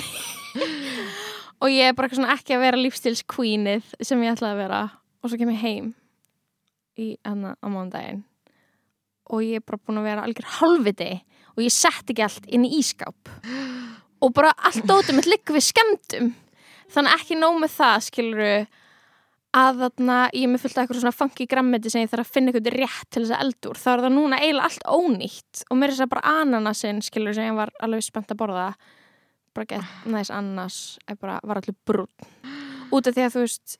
og 1.63 1.73
ég 1.73 1.91
er 1.91 1.97
bara 1.99 2.11
ekki 2.35 2.57
að 2.57 2.65
vera 2.67 2.81
lífstilskvínið 2.81 3.95
sem 4.01 4.23
ég 4.23 4.37
ætlaði 4.37 4.55
að 4.55 4.63
vera. 4.63 4.83
Og 5.25 5.31
svo 5.31 5.41
kem 5.41 5.53
ég 5.55 5.63
heim 5.65 5.93
í 7.01 7.15
hana 7.25 7.55
á 7.59 7.67
mánudaginn. 7.67 8.25
Og 9.33 9.41
ég 9.43 9.63
er 9.63 9.65
bara 9.65 9.81
búin 9.81 10.03
að 10.03 10.11
vera 10.11 10.27
algjör 10.27 10.51
halvviti 10.61 11.13
og 11.55 11.63
ég 11.65 11.73
sett 11.73 12.11
ekki 12.11 12.25
allt 12.27 12.49
inn 12.53 12.67
í 12.67 12.75
ískáp 12.81 13.31
og 14.25 14.33
bara 14.35 14.55
allt 14.67 14.87
dótum 14.89 15.19
mitt 15.19 15.29
liggur 15.29 15.57
við 15.57 15.69
skemmtum 15.69 16.33
þannig 16.93 17.17
ekki 17.19 17.39
nóg 17.39 17.59
með 17.63 17.77
það 17.79 18.07
skiluru 18.09 18.53
að 19.55 19.85
þarna 19.85 20.19
ég 20.35 20.47
er 20.47 20.51
með 20.51 20.65
fullt 20.65 20.77
af 20.77 20.83
eitthvað 20.83 21.01
svona 21.01 21.15
funky 21.15 21.47
grammeti 21.51 21.93
sem 21.93 22.03
ég 22.03 22.11
þarf 22.11 22.27
að 22.27 22.35
finna 22.35 22.51
eitthvað 22.51 22.75
rétt 22.75 23.09
til 23.15 23.23
þess 23.23 23.37
að 23.37 23.45
eldur 23.45 23.79
þá 23.79 23.89
er 23.93 24.03
það 24.05 24.15
núna 24.17 24.41
eiginlega 24.43 24.69
allt 24.71 24.89
ónýtt 24.91 25.63
og 25.69 25.79
mér 25.79 25.89
er 25.89 25.95
þess 25.95 26.07
að 26.07 26.13
bara 26.15 26.35
ananasinn 26.43 27.01
skiluru 27.05 27.37
sem 27.37 27.49
ég 27.49 27.59
var 27.59 27.73
alveg 27.85 28.05
spennt 28.05 28.35
að 28.35 28.41
borða. 28.41 28.67
Bara 29.55 29.71
gett 29.71 30.07
næs 30.11 30.33
ananas 30.35 30.79
ég 31.07 31.21
bara 31.21 31.39
var 31.47 31.61
allir 31.61 31.77
brún 31.87 32.11
út 32.95 33.07
af 33.07 33.15
því 33.15 33.27
að 33.27 33.35
þú 33.37 33.45
veist 33.45 33.77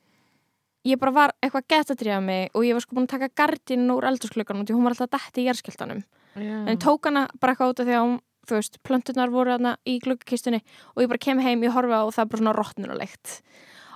ég 0.85 1.01
bara 1.01 1.15
var 1.15 1.33
eitthvað 1.41 1.67
gett 1.73 1.91
að 1.91 1.99
drífa 2.03 2.21
mig 2.23 2.53
og 2.53 2.67
ég 2.67 2.77
var 2.77 2.85
sko 2.85 2.95
búin 2.95 3.09
að 3.09 3.15
taka 3.17 3.33
gardinn 3.41 3.91
úr 3.91 4.07
eldursklukkan 4.11 4.61
og 4.61 4.71
hún 4.71 4.85
var 4.85 4.95
alltaf 4.95 5.11
dætt 5.17 5.41
í 5.41 5.47
jærskiltanum 5.49 6.03
en 6.35 6.71
ég 6.71 6.79
tók 6.83 7.09
hana 7.09 7.27
bara 7.41 7.55
eitthvað 7.55 7.73
út 7.73 7.83
af 7.83 7.89
því 7.89 7.97
að 7.97 8.05
hún 8.05 8.17
þú 8.45 8.59
veist, 8.59 8.79
plöntunar 8.85 9.31
voru 9.33 9.55
hana 9.55 9.75
í 9.89 9.97
gluggakistunni 10.03 10.61
og 10.93 11.03
ég 11.03 11.09
bara 11.09 11.23
kem 11.25 11.41
heim, 11.41 11.63
ég 11.65 11.73
horfa 11.73 12.03
og 12.05 12.13
það 12.13 12.23
er 12.23 12.31
bara 12.31 12.41
svona 12.43 12.55
rottnurulegt 12.59 13.39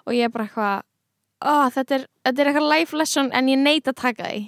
og 0.05 0.15
ég 0.17 0.25
er 0.25 0.33
bara 0.33 0.47
eitthvað 0.47 0.85
oh, 1.41 1.67
þetta, 1.73 1.95
er, 1.99 2.07
þetta 2.25 2.41
er 2.43 2.49
eitthvað 2.51 2.69
life 2.73 2.97
lesson 2.97 3.29
en 3.33 3.49
ég 3.51 3.59
neit 3.61 3.87
að 3.91 3.99
taka 4.05 4.31
því 4.31 4.47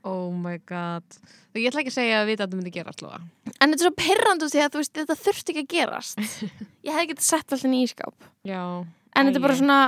Oh 0.00 0.30
my 0.32 0.54
god. 0.64 1.04
Ég 1.52 1.66
ætla 1.68 1.82
ekki 1.82 1.90
að 1.92 1.96
segja 1.98 2.20
að 2.22 2.28
vita 2.30 2.44
að 2.46 2.48
þetta 2.48 2.56
myndi 2.56 2.70
gera 2.72 2.92
allavega. 2.94 3.18
en 3.60 3.72
þetta 3.74 3.82
er 3.82 3.84
svo 3.84 3.96
pirrandu 4.00 4.46
því 4.48 4.60
að 4.64 4.78
veist, 4.80 4.92
þetta 4.96 5.16
þurfti 5.20 5.52
ekki 5.52 5.64
að 5.66 5.72
gerast 5.74 6.22
ég 6.86 6.94
hefði 6.94 7.10
getið 7.10 7.26
sett 7.26 7.52
alltaf 7.52 7.74
í 7.76 7.80
ískáp 7.84 8.28
Já. 8.48 8.62
en 8.80 9.28
þetta 9.28 9.36
er 9.42 9.44
bara 9.44 9.58
svona, 9.60 9.80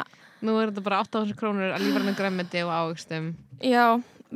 Nú 0.42 0.56
er 0.60 0.68
þetta 0.72 0.82
bara 0.84 1.00
8.000 1.06 1.38
krónur 1.38 1.70
að 1.72 1.84
lífa 1.86 2.02
hann 2.02 2.16
græmiti 2.18 2.60
og 2.66 2.72
ávikstum. 2.74 3.30
já 3.62 3.86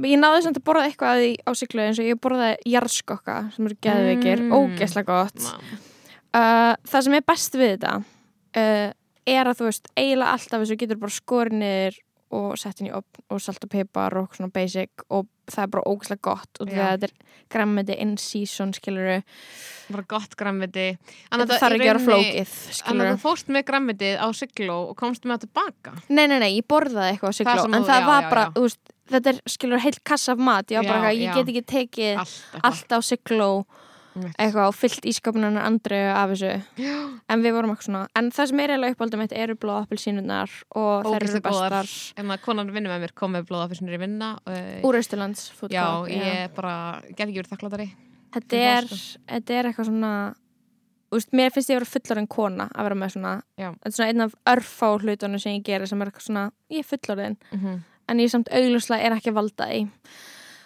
ég 0.06 0.18
náði 0.20 0.42
samt 0.46 0.60
að 0.60 0.64
borða 0.68 0.86
eitthvað 0.88 1.12
að 1.12 1.22
því 1.24 1.30
á 1.44 1.50
siglu 1.60 1.82
eins 1.84 1.98
og 2.00 2.06
ég 2.08 2.18
borðaði 2.24 2.72
jarðskokka 2.72 3.36
sem 3.56 3.66
eru 3.68 3.76
geðveikir, 3.84 4.42
Mm. 4.46 4.52
ógeðslega 4.56 5.06
gott 5.08 5.44
uh, 6.36 6.72
það 6.88 7.04
sem 7.06 7.16
er 7.18 7.24
best 7.26 7.56
við 7.58 7.72
þetta 7.76 7.92
uh, 8.00 8.90
er 9.26 9.46
að 9.50 9.58
þú 9.60 9.68
veist 9.70 9.88
eiginlega 9.96 10.32
alltaf 10.36 10.60
þessu 10.64 10.76
getur 10.82 11.00
bara 11.02 11.16
skorið 11.16 11.56
niður 11.62 12.02
og 12.36 12.56
sett 12.58 12.80
í 12.82 12.88
opn 12.90 13.22
og 13.30 13.38
salt 13.40 13.62
og 13.62 13.70
pipar 13.70 14.16
og 14.18 14.32
svona 14.34 14.50
basic 14.50 15.04
og 15.14 15.28
það 15.46 15.62
er 15.62 15.68
bara 15.76 15.84
ógæslega 15.86 16.22
gott 16.26 16.58
og 16.60 16.72
að 16.74 16.80
þetta 16.96 17.06
er 17.06 17.12
grammeti 17.54 17.94
in 18.02 18.16
season 18.18 18.72
skiluru, 18.74 19.20
Bara 19.94 20.02
gott 20.10 20.34
græmiti. 20.36 20.86
þetta 21.30 21.58
þarf 21.60 21.76
ekki 21.76 21.86
að 21.86 21.92
vera 21.92 22.02
flókið 22.02 22.40
að 22.42 22.74
skiluru, 22.80 23.12
þú 23.14 23.20
fórst 23.22 23.52
með 23.54 23.64
græmitið 23.68 24.18
á 24.18 24.26
sigló 24.34 24.78
og 24.90 24.96
komst 24.98 25.22
með 25.22 25.36
það 25.36 25.44
tilbaka. 25.46 25.94
nei 26.08 26.26
nei 26.26 26.38
nei 26.42 26.50
ég 26.58 26.66
borðaði 26.66 27.12
eitthvað 27.14 27.30
á 27.30 27.34
Það 27.46 27.62
sem 27.62 27.74
en 27.78 27.82
þú- 27.82 27.90
það 27.92 28.00
já, 28.02 28.06
var 28.10 28.22
já, 28.26 28.30
bara, 28.34 28.44
já. 28.48 28.52
þú 28.58 28.66
veist 28.66 28.92
þetta 29.14 29.28
er 29.30 29.40
skilur 29.54 29.78
heilt 29.86 30.02
kassa 30.04 30.32
af 30.34 30.38
mat 30.50 30.66
ég, 30.74 30.82
bara, 30.90 31.12
ég 31.14 31.34
get 31.38 31.46
ekki 31.46 31.62
tekið 31.62 32.18
Allt. 32.18 32.60
allt 32.64 32.90
á 32.90 32.98
sigló 33.06 33.50
eitthvað 34.38 34.68
og 34.70 34.74
fyllt 34.76 35.04
ískapunar 35.10 35.56
andri 35.60 35.98
af 36.08 36.30
þessu 36.32 36.52
Já. 36.80 36.94
en 37.28 37.42
við 37.44 37.52
vorum 37.56 37.70
eitthvað 37.74 37.88
svona 37.88 38.02
en 38.16 38.30
það 38.32 38.48
sem 38.50 38.60
er 38.64 38.72
eiginlega 38.74 38.96
uppáldum 38.96 39.22
mitt 39.22 39.34
eru 39.36 39.56
blóð 39.60 39.80
appelsínunar 39.84 40.54
og 40.74 41.04
þær 41.10 41.26
eru 41.28 41.40
bestar 41.44 41.90
En 42.16 42.32
að 42.32 42.40
konan 42.46 42.72
vinnur 42.72 42.92
með 42.94 43.04
mér 43.04 43.14
kom 43.14 43.32
með 43.36 43.46
blóða 43.50 43.76
sinni 43.76 43.94
í 43.94 44.00
vinna. 44.00 44.32
Úr 44.86 44.98
Östurlands 45.00 45.50
já, 45.70 45.84
ég 46.08 46.54
bara 46.56 47.02
get 47.10 47.26
ekki 47.28 47.42
verið 47.42 47.52
þakklátari. 47.52 47.88
þetta 48.36 48.56
er, 48.56 48.88
sko. 48.88 49.20
þetta 49.28 49.58
er 49.58 49.68
eitthvað 49.70 49.90
svona 49.90 50.12
úst, 51.14 51.30
mér 51.32 51.52
finnst 51.54 51.70
ég 51.70 51.76
að 51.76 51.82
vera 51.84 51.92
fullarinn 51.96 52.28
kona 52.28 52.68
að 52.74 52.88
vera 52.88 52.98
með 53.02 53.12
svona 53.16 53.34
svona 53.90 54.08
einn 54.10 54.24
af 54.26 54.34
örfá 54.52 54.88
hlutunum 55.00 55.38
sem 55.42 55.58
ég 55.58 55.62
gerir 55.68 55.86
sem 55.88 56.00
er 56.02 56.10
eitthvað 56.10 56.26
svona, 56.30 56.46
ég 56.72 56.82
er 56.84 56.88
fullarinn 56.94 57.36
Mm 57.52 57.82
en 58.08 58.20
ég 58.22 58.30
samt 58.30 58.46
augljóslega 58.54 59.02
er 59.02 59.14
ekki 59.16 59.32
að 59.32 59.34
valda 59.40 59.64
því 59.66 59.80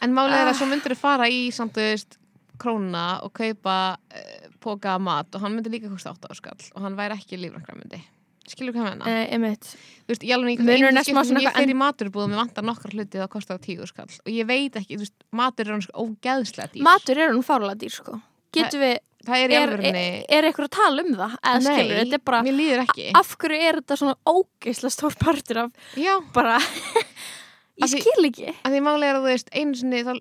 En 0.04 0.12
málið 0.12 0.35
er 0.37 0.47
Ah. 0.47 0.50
að 0.52 0.59
svo 0.59 0.66
myndir 0.69 0.92
þú 0.92 0.97
fara 0.97 1.25
í 1.28 1.50
samt, 1.52 1.73
þú 1.73 1.80
veist, 1.80 2.16
króna 2.61 3.09
og 3.26 3.35
kaupa 3.37 3.76
uh, 3.97 4.49
póka 4.62 4.97
af 4.97 5.05
mat 5.05 5.35
og 5.35 5.45
hann 5.45 5.57
myndi 5.57 5.73
líka 5.73 5.90
kosta 5.93 6.14
8 6.14 6.33
áskall 6.35 6.73
og 6.75 6.87
hann 6.87 6.99
væri 6.99 7.19
ekki 7.19 7.40
lífrankræmyndi 7.40 8.02
skilur 8.50 8.75
hvað 8.75 8.87
með 8.88 9.05
Nei, 9.05 9.21
einmitt. 9.35 9.69
Þú 10.05 10.12
veist, 10.12 10.25
ég 10.26 10.35
alveg 10.37 10.62
er 10.62 10.97
smá 10.97 11.23
skipti 11.23 11.29
sem 11.29 11.40
ég 11.45 11.73
í 11.73 11.76
maturbúðum 11.79 12.35
ég 12.35 12.40
vantar 12.40 12.67
nokkar 12.67 12.95
hluti 12.97 13.21
það 13.21 13.31
kostar 13.33 13.61
tíu 13.62 13.87
skall 13.88 14.11
og 14.11 14.33
ég 14.33 14.49
veit 14.49 14.79
ekki, 14.81 14.97
þú 14.97 15.05
veist, 15.05 15.17
matur 15.37 15.69
er 15.69 15.76
hann 15.76 15.85
sko 15.85 16.07
ógeðslega 16.07 16.73
dýr. 16.73 16.85
Matur 16.87 17.21
er 17.21 17.35
hún 17.35 17.47
fárlega 17.47 17.81
dýr, 17.81 17.95
sko. 17.95 18.19
Getum 18.57 18.83
við, 18.83 18.97
er 19.37 19.55
er, 19.55 19.75
er, 19.87 20.49
eitthvað 20.49 20.67
að 20.67 20.73
tala 20.79 21.05
um 21.05 21.12
það? 21.21 21.37
Eða 21.52 21.61
skilur, 21.67 22.00
þetta 22.00 22.19
er 22.19 22.25
bara 22.31 22.40
mér 22.47 22.59
líður 22.59 22.83
ekki. 22.87 23.07
Af 23.21 23.37
hverju 23.37 23.69
er 23.69 23.81
þetta 23.83 24.00
svona 24.00 24.17
ógeisla 24.33 24.93
stór 24.97 25.19
partur 25.21 25.62
af 25.67 25.95
já, 26.00 26.17
bara 26.35 26.59
Ég 27.81 27.93
skil 27.95 28.26
ekki. 28.29 28.50
að 28.67 28.75
því 28.75 28.81
máli 28.85 29.07
er 29.07 29.17
að 29.17 29.23
þú 29.23 29.31
veist 29.31 29.55
einu 29.55 29.79
sinni, 29.79 30.02
þá, 30.05 30.12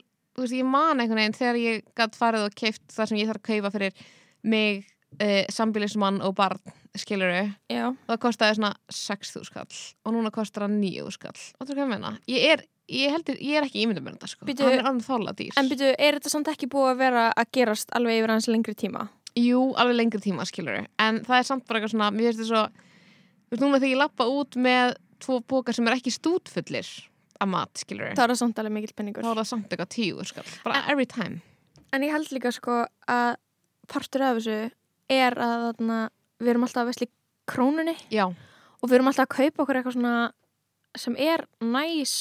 veist, 0.46 0.56
ég 0.58 0.68
man 0.68 1.00
einhvern 1.00 1.22
veginn 1.22 1.38
þegar 1.38 1.60
ég 1.62 1.84
gætt 1.98 2.18
farið 2.20 2.48
og 2.48 2.58
keift 2.58 2.86
það 2.94 3.12
sem 3.12 3.20
ég 3.22 3.30
þarf 3.30 3.44
að 3.44 3.50
kaupa 3.50 3.74
fyrir 3.76 4.08
mig 4.50 4.82
uh, 5.20 5.46
sambílismann 5.54 6.20
og 6.26 6.36
barn 6.38 6.76
skiluru, 6.98 7.46
það 7.70 8.20
kostaði 8.24 8.58
svona 8.58 8.74
6.000 8.92 9.48
skall 9.48 9.80
og 10.06 10.16
núna 10.16 10.32
kostar 10.34 10.66
það 10.66 10.76
9.000 10.82 11.16
skall. 11.16 11.40
Ég 12.32 12.48
er 12.54 12.66
ég, 12.90 13.12
heldur, 13.14 13.38
ég 13.44 13.60
er 13.60 13.68
ekki 13.68 13.84
ímyndum 13.84 14.08
með 14.08 14.18
þetta 14.18 14.32
sko. 14.32 14.48
Hann 14.50 14.74
er 14.74 14.88
alveg 14.90 15.06
þála 15.06 15.36
dýr. 15.38 15.54
En 15.60 15.70
byrju, 15.70 15.92
er 15.94 16.18
þetta 16.18 16.34
samt 16.34 16.50
ekki 16.52 16.70
búið 16.72 16.92
að 16.94 17.02
vera 17.04 17.26
að 17.38 17.52
gerast 17.58 17.94
alveg 17.98 18.22
yfir 18.22 18.34
hans 18.34 18.50
lengri 18.50 18.76
tíma? 18.78 19.06
Jú, 19.38 19.62
alveg 19.80 20.00
lengri 20.00 20.22
tíma, 20.24 20.46
skilur 20.50 20.82
En 20.98 21.22
það 21.28 21.36
er 21.38 21.46
samt 21.48 21.68
bara 21.70 21.80
eitthvað 21.80 21.94
svona, 21.94 22.10
mér 22.16 22.32
finnst 22.32 22.42
þess 22.42 22.56
að 22.58 22.88
Þú 23.50 23.56
veist, 23.56 23.64
núna 23.64 23.78
þegar 23.80 23.92
ég 23.92 24.02
lappa 24.02 24.26
út 24.30 24.58
með 24.62 24.96
Tvo 25.20 25.40
pókar 25.46 25.76
sem 25.76 25.88
er 25.90 25.98
ekki 25.98 26.14
stútfullir 26.16 26.90
Af 27.40 27.48
mat, 27.48 27.72
skilur 27.80 28.12
Það 28.14 28.26
er 28.26 28.34
það 28.34 28.42
samt 28.42 28.60
alveg 28.60 28.76
mikill 28.76 28.96
penningur 28.98 29.24
Þá 29.24 29.32
er 29.32 29.42
það 29.42 29.50
samt 29.54 29.72
eitthvað 29.72 29.92
tíu, 29.96 30.26
skall 30.28 30.50
Bara 30.66 30.84
every 30.92 31.08
time. 31.10 31.40
En 31.96 32.04
ég 32.06 32.12
held 32.14 32.30
líka 32.36 32.52
sko 32.54 32.84
að 33.10 33.38
partur 33.90 34.26
af 34.28 34.38
þessu 34.42 34.58
er 35.10 35.38
að 35.42 35.64
þarna, 35.70 36.02
við 36.38 36.52
erum 36.52 36.66
alltaf 36.68 36.84
að 36.84 36.92
vesli 36.92 37.08
krónunni. 37.50 37.96
Já, 38.14 38.28
og 38.80 38.86
við 38.90 39.00
erum 39.00 39.10
alltaf 39.10 39.26
að 39.26 39.36
kaupa 39.40 39.64
okkur 39.64 39.80
eitthvað 39.80 39.96
svona 39.98 40.14
sem 40.98 41.18
er 41.20 41.46
næs 41.62 42.14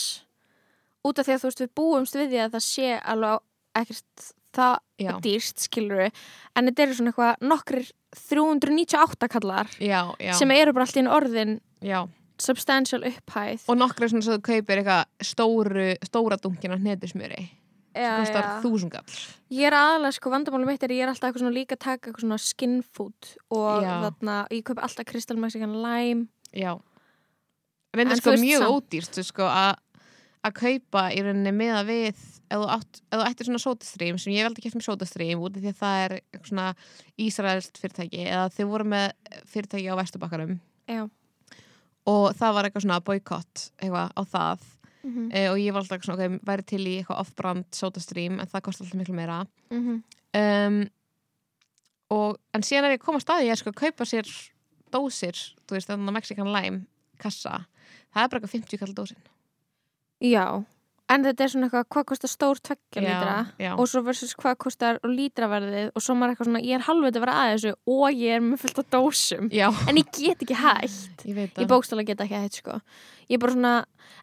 út 1.06 1.20
af 1.20 1.28
því 1.28 1.34
að 1.34 1.42
þú 1.42 1.50
veist 1.50 1.62
við 1.62 1.70
búumst 1.78 2.18
við 2.18 2.32
því 2.32 2.42
að 2.44 2.56
það 2.56 2.64
sé 2.66 2.90
alveg 2.98 3.44
ekkert 3.78 4.26
það 4.58 4.75
já, 4.98 5.12
dýrst 5.25 5.64
skilur 5.66 6.02
við 6.02 6.22
en 6.58 6.68
þetta 6.68 6.84
eru 6.84 6.98
svona 6.98 7.12
eitthvað 7.12 7.48
nokkrir 7.52 7.90
398 8.18 9.30
kallar 9.34 9.72
já, 9.78 10.00
já, 10.18 10.32
sem 10.37 10.54
eru 10.56 10.75
bara 10.75 10.87
alltaf 10.88 11.02
inn 11.02 11.12
orðin 11.12 11.54
já. 11.84 12.00
Substantial 12.42 13.02
upphæð. 13.09 13.64
Og 13.68 13.78
nokkru 13.78 14.09
svona 14.11 14.25
svo 14.25 14.37
þú 14.38 14.45
kaupir 14.50 14.83
eitthvað 14.83 15.04
stóru, 15.26 15.88
stóra 16.07 16.38
dunkin 16.42 16.75
af 16.76 16.83
hnetusmjöri. 16.85 17.49
Já, 17.99 18.25
sem 18.25 18.26
kostar 18.28 18.90
kall 18.92 19.04
Ég 19.50 19.64
er 19.66 19.75
aðalega, 19.75 20.12
sko, 20.14 20.30
vandamálum 20.30 20.68
mitt 20.71 20.83
er 20.85 20.92
að 20.92 20.99
ég 21.00 21.02
er 21.07 21.11
alltaf 21.11 21.30
eitthvað 21.30 21.42
svona 21.42 21.57
líka 21.57 21.75
að 21.75 21.80
taka 21.87 22.11
eitthvað 22.11 22.25
svona 22.26 22.38
skin 22.38 22.76
food 22.83 23.30
og 23.50 23.83
Já. 23.83 23.95
þarna, 24.04 24.37
ég 24.52 24.62
kaupi 24.68 24.85
alltaf 24.85 25.09
Crystal 25.09 25.37
Mexican 25.40 25.73
Lime. 25.83 26.28
Já. 26.52 26.76
En 27.95 27.99
Reyndar 27.99 28.21
þú 28.21 28.23
sko 28.23 28.35
mjög 28.38 28.62
samt- 28.62 28.75
ódýrt 28.76 29.18
þú 29.18 29.25
sko 29.25 29.49
að 29.49 29.76
að 30.45 30.54
kaupa 30.54 31.02
í 31.11 31.23
rauninni 31.25 31.52
meða 31.57 31.80
við 31.88 32.14
ef 32.49 32.61
þú, 32.61 33.25
ættir 33.26 33.49
svona 33.49 33.62
sótastrím 33.62 34.18
sem 34.21 34.33
ég 34.37 34.47
veldi 34.47 34.62
kæft 34.62 34.78
með 34.78 34.87
sótastrím 34.87 35.42
út 35.42 35.57
af 35.57 35.62
því 35.64 35.73
að 35.73 35.80
það 35.83 36.04
er 36.04 36.14
svona 36.47 36.66
Ísraelst 37.18 37.80
fyrirtæki 37.83 38.23
eða 38.28 38.47
þið 38.54 38.71
voru 38.71 38.85
með 38.85 39.12
fyrirtæki 39.50 39.90
á 39.90 39.99
Vesturbakkarum 39.99 40.61
Já, 40.88 41.09
og 42.08 42.34
það 42.38 42.54
var 42.56 42.68
eitthvað 42.68 42.84
svona 42.86 43.00
boykott 43.04 43.64
eitthvað 43.78 44.12
á 44.16 44.22
það. 44.34 44.66
Mm 44.98 45.14
-hmm. 45.14 45.26
e, 45.32 45.48
og 45.48 45.58
ég 45.58 45.72
var 45.72 45.82
alltaf 45.82 46.04
svona, 46.04 46.24
ok, 46.24 46.40
væri 46.46 46.62
til 46.66 46.84
í 46.86 46.94
eitthvað 46.98 47.20
off-brand 47.22 47.66
sótastrím 47.72 48.40
en 48.40 48.46
það 48.50 48.64
kostar 48.66 48.84
alltaf 48.84 48.98
miklu 48.98 49.14
meira. 49.14 49.46
Mhm. 49.70 50.02
um, 50.34 50.88
og 52.10 52.38
en 52.54 52.62
síðan 52.62 52.84
er 52.84 52.96
ég 52.96 53.00
að 53.00 53.04
koma 53.04 53.18
að 53.18 53.26
staði 53.26 53.46
ég 53.46 53.52
er 53.52 53.60
sko 53.60 53.70
að 53.70 53.82
kaupa 53.84 54.04
sér 54.04 54.28
dósir, 54.92 55.36
þú 55.66 55.76
veist, 55.76 55.88
þannig 55.88 56.08
að 56.08 56.16
Mexican 56.16 56.52
Lime 56.52 56.86
kassa, 57.18 57.66
það 58.14 58.22
er 58.22 58.28
bara 58.28 58.40
eitthvað 58.40 58.56
50 58.56 58.78
kall 58.78 58.94
dósin. 58.94 59.22
Já, 60.20 60.64
en 61.08 61.24
þetta 61.24 61.44
er 61.44 61.48
svona 61.52 61.66
eitthvað 61.68 61.86
hvað 61.94 62.04
kostar 62.10 62.30
stór 62.30 62.58
tveggja 62.60 63.00
Já, 63.02 63.06
lítra? 63.08 63.34
já. 63.58 63.70
og 63.80 63.88
svo 63.88 64.02
versus 64.04 64.34
hvað 64.36 64.56
kostar 64.64 64.98
lítraverðið? 65.04 65.90
Og 65.96 66.02
svo 66.04 66.14
maður 66.18 66.34
eitthvað 66.34 66.48
svona, 66.50 66.62
ég 66.68 66.74
er 66.78 66.84
halvveit 66.88 67.16
að 67.16 67.24
vera 67.24 67.36
að 67.42 67.52
þessu 67.54 67.72
og 67.94 68.08
ég 68.12 68.34
er 68.36 68.40
með 68.44 68.58
fullt 68.64 68.78
af 68.82 68.88
dósum. 68.92 69.48
Já, 69.52 69.68
en 69.88 69.96
ég 70.02 70.10
get 70.12 70.42
ekki 70.44 70.54
hægt 70.58 71.24
ég 71.24 71.36
ég 71.42 71.52
það. 71.56 71.68
bókstala 71.72 72.04
get 72.04 72.20
ekki 72.20 72.34
hægt 72.42 72.58
sko. 72.60 72.80
Ég 73.28 73.36
er 73.38 73.42
bara 73.44 73.52
svona, 73.56 73.74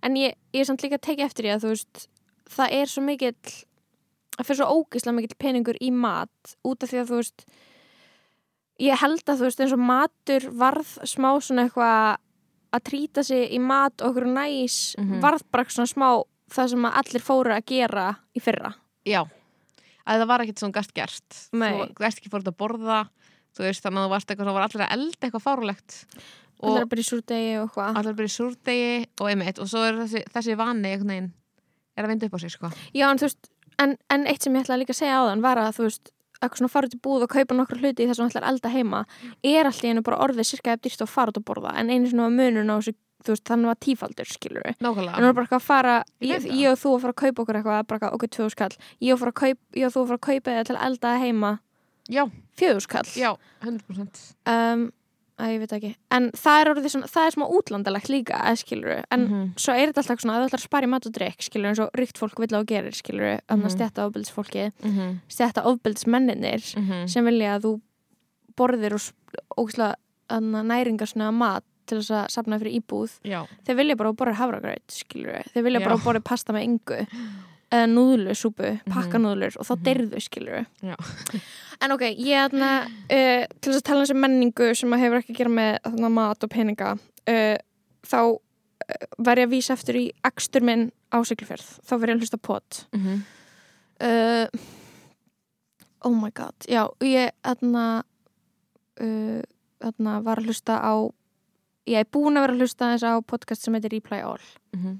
en 0.03 0.15
ég, 0.21 0.35
ég 0.53 0.61
er 0.61 0.65
samt 0.69 0.81
líka 0.85 0.99
að 0.99 1.05
tekja 1.09 1.25
eftir 1.25 1.45
því 1.47 1.53
að 1.55 1.63
þú 1.65 1.71
veist, 1.73 2.07
það 2.55 2.75
er 2.81 2.85
svo 2.93 3.01
mikill 3.01 3.35
það 4.35 4.45
fyrir 4.45 4.57
svo 4.61 4.67
ógislega 4.83 5.15
mikill 5.15 5.37
peningur 5.39 5.77
í 5.81 5.89
mat 5.95 6.55
út 6.67 6.83
af 6.83 6.89
því 6.91 7.01
að 7.01 7.09
þú 7.09 7.19
veist 7.23 7.45
ég 8.83 8.99
held 8.99 9.23
að 9.31 9.39
þú 9.39 9.47
veist 9.47 9.61
eins 9.63 9.73
og 9.75 9.79
matur 9.81 10.45
varð 10.59 10.89
smá 11.07 11.29
svona 11.41 11.65
eitthvað 11.65 12.17
að 12.75 12.83
trýta 12.89 13.23
sig 13.23 13.53
í 13.55 13.59
mat 13.63 14.01
og 14.03 14.11
okkur 14.11 14.27
næs 14.35 14.95
Mhm. 14.99 15.21
varð 15.23 15.43
bara 15.51 15.63
svona 15.63 15.87
smá 15.87 16.09
það 16.55 16.71
sem 16.74 16.88
að 16.88 17.01
allir 17.01 17.25
fóru 17.25 17.55
að 17.55 17.67
gera 17.71 18.07
í 18.35 18.43
fyrra. 18.43 18.71
Já, 19.05 19.21
að 20.05 20.24
það 20.24 20.31
var 20.31 20.45
ekkert 20.45 20.63
svona 20.63 20.77
gast 20.79 20.95
gert. 20.95 21.43
Nei. 21.53 21.69
Þú 21.93 22.07
ert 22.07 22.21
ekki 22.21 22.33
fórt 22.33 22.50
að 22.50 22.57
borða 22.59 23.03
Þú 23.55 23.63
veist, 23.63 23.85
þannig 23.85 24.01
að 24.01 24.05
þú 24.05 24.12
varst 24.12 24.31
eitthvað, 24.31 24.50
það 24.50 24.57
var 24.57 24.65
allir 24.65 24.83
að 24.83 24.93
elda 24.95 25.27
eitthvað 25.27 25.43
fárlegt 25.45 25.93
og 26.55 26.65
og 26.65 26.74
það 26.74 26.81
er 26.81 26.89
bara 26.91 27.03
í 27.03 27.05
súrdegi 27.07 27.53
og 27.59 27.69
hvað 27.75 28.00
allir 28.00 28.15
bara 28.17 28.27
í 28.27 28.33
súrdegi 28.33 28.95
og 29.19 29.29
einmitt 29.31 29.62
og 29.63 29.69
svo 29.71 29.83
er 29.85 30.00
þessi, 30.01 30.24
þessi 30.33 30.55
vani 30.59 30.91
veginn 30.95 31.29
er 31.95 32.03
að 32.03 32.12
vinda 32.12 32.27
upp 32.27 32.35
á 32.35 32.39
sig, 32.43 32.51
sko. 32.51 32.71
Já, 32.95 33.05
en 33.07 33.21
veist, 33.21 33.50
en, 33.79 33.95
en 34.12 34.27
eitt 34.27 34.43
sem 34.43 34.55
ég 34.55 34.65
ætla 34.65 34.79
líka 34.81 34.91
að 34.95 35.00
segja 35.00 35.21
á 35.24 35.27
þann 35.29 35.43
var 35.45 35.62
að 35.62 35.77
þú 35.77 35.88
veist, 35.88 36.12
eitthvað 36.35 36.59
svona 36.59 36.74
fara 36.74 36.89
út 36.89 36.97
í 36.97 37.01
búð 37.07 37.25
og 37.25 37.31
kaupa 37.31 37.55
nokkru 37.55 37.79
hluti 37.79 38.03
í 38.03 38.09
þess 38.09 38.19
að 38.19 38.24
hann 38.25 38.33
ætlar 38.33 38.47
að 38.47 38.51
elda 38.51 38.74
heima 38.74 39.01
er 39.47 39.69
alltaf 39.69 39.88
einu 39.88 40.03
bara 40.03 40.19
orðið 40.25 40.50
sirka 40.50 40.75
ef 40.75 40.83
dýrst 40.83 41.05
að 41.05 41.13
fara 41.13 41.31
út 41.31 41.39
að 41.39 41.47
borða. 41.47 41.71
En 41.79 41.91
einu 41.93 42.12
svona 42.12 42.27
munun 42.33 42.71
á 42.71 42.75
þessu, 42.75 42.95
þú 43.24 43.27
veist, 43.34 43.43
þannig 43.45 43.65
var 43.65 43.75
tífaldur, 43.75 44.25
skilur 44.25 44.62
við. 44.65 44.75
Nákvæmlega 44.81 45.15
En 45.17 45.24
nú 45.24 45.27
er 45.29 45.34
bara 45.34 45.48
að 45.60 45.62
fara, 45.62 46.03
Ég 46.22 46.29
ég, 46.36 46.41
það. 46.43 46.72
og 46.72 46.77
þú 46.77 46.89
að 46.95 47.01
fara 47.01 47.13
að 47.13 47.22
kaupa 47.24 47.41
okkur 47.43 47.55
eitthvað, 47.55 47.88
bara 47.88 48.12
okkur 48.12 48.29
tvö 48.29 48.50
skall, 48.51 48.75
ég 49.01 49.13
og, 49.13 49.19
að 49.19 49.34
ég 49.75 49.86
og 49.86 49.93
þú 49.93 50.01
að 50.03 50.07
fara 50.07 50.17
að 50.19 50.27
kaupa 50.27 50.51
eða 50.51 50.65
til 50.65 50.75
að 50.75 50.86
elda 50.86 51.07
það 51.15 51.19
heima 51.25 51.60
Já, 52.10 52.24
fjögur 52.57 52.81
skall. 52.81 53.10
já, 53.15 53.31
100% 53.63 54.36
Um, 54.45 54.91
að 55.38 55.50
ég 55.51 55.60
veit 55.60 55.72
ekki. 55.74 55.95
En 56.12 56.29
það 56.31 56.62
er 56.62 56.69
orðið 56.72 56.91
svona, 56.93 57.07
það 57.12 57.25
er 57.27 57.31
smá 57.36 57.45
útlandalegt 57.51 58.07
líka, 58.10 58.38
skilur 58.62 58.88
við, 58.93 59.03
en 59.12 59.22
Mhm. 59.27 59.53
svo 59.57 59.74
er 59.74 59.88
þetta 59.91 60.00
alltaf 60.03 60.22
svona 60.22 60.36
að 60.38 60.41
þú 60.43 60.48
ætlar 60.48 60.62
að 60.62 60.67
spara 60.69 60.86
í 60.86 60.89
mat 60.89 61.05
og 61.07 61.12
drikk, 61.12 61.41
skilur 61.41 61.67
eins 61.72 61.79
og 61.79 61.89
ríkt 61.98 62.17
fólk 62.17 62.38
vill 62.39 62.53
á 62.55 62.60
að 62.62 62.67
gerir, 62.67 62.93
skilur 62.95 63.25
við, 63.25 63.39
annars 63.50 63.74
Mhm. 63.75 63.79
stjætta 63.81 64.05
ofbildisfólkið 64.07 64.72
mm 64.84 64.91
-hmm. 64.91 65.19
stjætta 65.27 65.62
Mm 71.85 71.89
til 71.91 71.97
þess 72.01 72.11
að 72.17 72.29
safna 72.33 72.57
fyrir 72.59 72.79
íbúð 72.81 73.11
Já, 73.23 73.43
þeir 73.65 73.75
vilja 73.77 73.95
bara 73.95 74.13
borða 74.13 74.33
hafragraut 74.39 74.95
þeir 75.53 75.63
vilja 75.63 75.79
Já. 75.79 75.85
bara 75.85 75.97
borða 76.01 76.21
pasta 76.25 76.53
með 76.53 76.63
yngu 76.65 76.97
eða 77.71 77.87
núðlusúpu, 77.91 78.71
pakkanúðlur 78.89 79.57
og 79.59 79.65
þá 79.67 79.73
Mhm. 79.75 79.83
deyrðu 79.85 80.21
skilur 80.21 80.53
við 80.81 80.95
en 81.81 81.91
ok, 81.91 82.01
ég 82.17 82.49
þarna 82.49 82.69
uh, 82.85 83.45
til 83.61 83.71
þess 83.71 83.77
að 83.81 83.83
tala 83.83 83.99
um 83.99 84.05
þessi 84.05 84.17
menningu 84.23 84.75
sem 84.75 84.93
að 84.93 84.99
hefur 85.03 85.17
ekki 85.21 85.33
að 85.33 85.37
gera 85.37 85.49
með 85.49 85.77
þarna 85.83 86.09
mat 86.09 86.43
og 86.43 86.49
peninga 86.49 86.89
uh, 86.95 87.57
þá 88.05 88.17
uh, 88.23 88.39
var 89.17 89.37
ég 89.37 89.45
að 89.49 89.53
vísa 89.53 89.73
eftir 89.73 89.95
í 89.95 90.05
akstur 90.23 90.61
minn 90.65 90.91
á 91.13 91.17
Siglufjörð, 91.21 91.67
þá 91.85 91.93
var 91.99 92.09
ég 92.09 92.15
að 92.15 92.19
hlusta 92.25 92.37
pot 92.41 92.87
mm 92.93 93.01
-hmm. 93.05 93.19
oh 96.05 96.11
my 96.15 96.31
god 96.31 96.55
já, 96.69 96.89
ég 97.01 97.29
þarna 97.43 98.03
uh, 99.01 99.41
þarna 99.81 100.21
var 100.23 100.37
að 100.41 100.45
hlusta 100.49 100.79
á 100.81 100.93
ég 101.87 101.99
er 102.01 102.05
búin 102.11 102.37
að 102.37 102.45
vera 102.47 102.53
að 102.55 102.61
hlusta 102.63 102.91
þess 102.93 103.03
á 103.05 103.13
podcast 103.25 103.61
sem 103.65 103.73
heitir 103.77 103.91
Reply 103.93 104.21
All. 104.25 104.41
Mhm. 104.75 104.99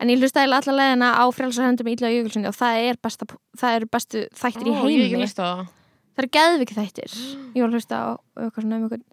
en 0.00 0.08
ég 0.10 0.18
hlusta 0.20 0.42
eða 0.44 0.58
alla 0.60 0.72
leðina 0.78 1.08
á 1.16 1.24
frjálsarhendum 1.32 1.86
í 1.88 1.92
Ítla 1.94 2.08
og 2.10 2.14
Jökulsinni 2.16 2.48
og 2.50 2.54
það 2.58 2.88
er, 2.90 2.96
besta, 3.00 3.26
það 3.56 3.76
er 3.78 3.84
bestu 3.86 4.24
þættir 4.34 4.66
í 4.66 4.72
Ó, 4.74 4.82
heimi. 4.82 5.26
það. 5.30 5.68
Það 6.14 6.24
er 6.24 6.28
geðviki 6.36 6.74
þættir. 6.74 7.14
Ég 7.54 7.60
var 7.62 7.68
að 7.70 7.76
hlusta 7.78 7.96
á 7.96 8.06
um 8.36 8.72
einhvern 8.74 9.04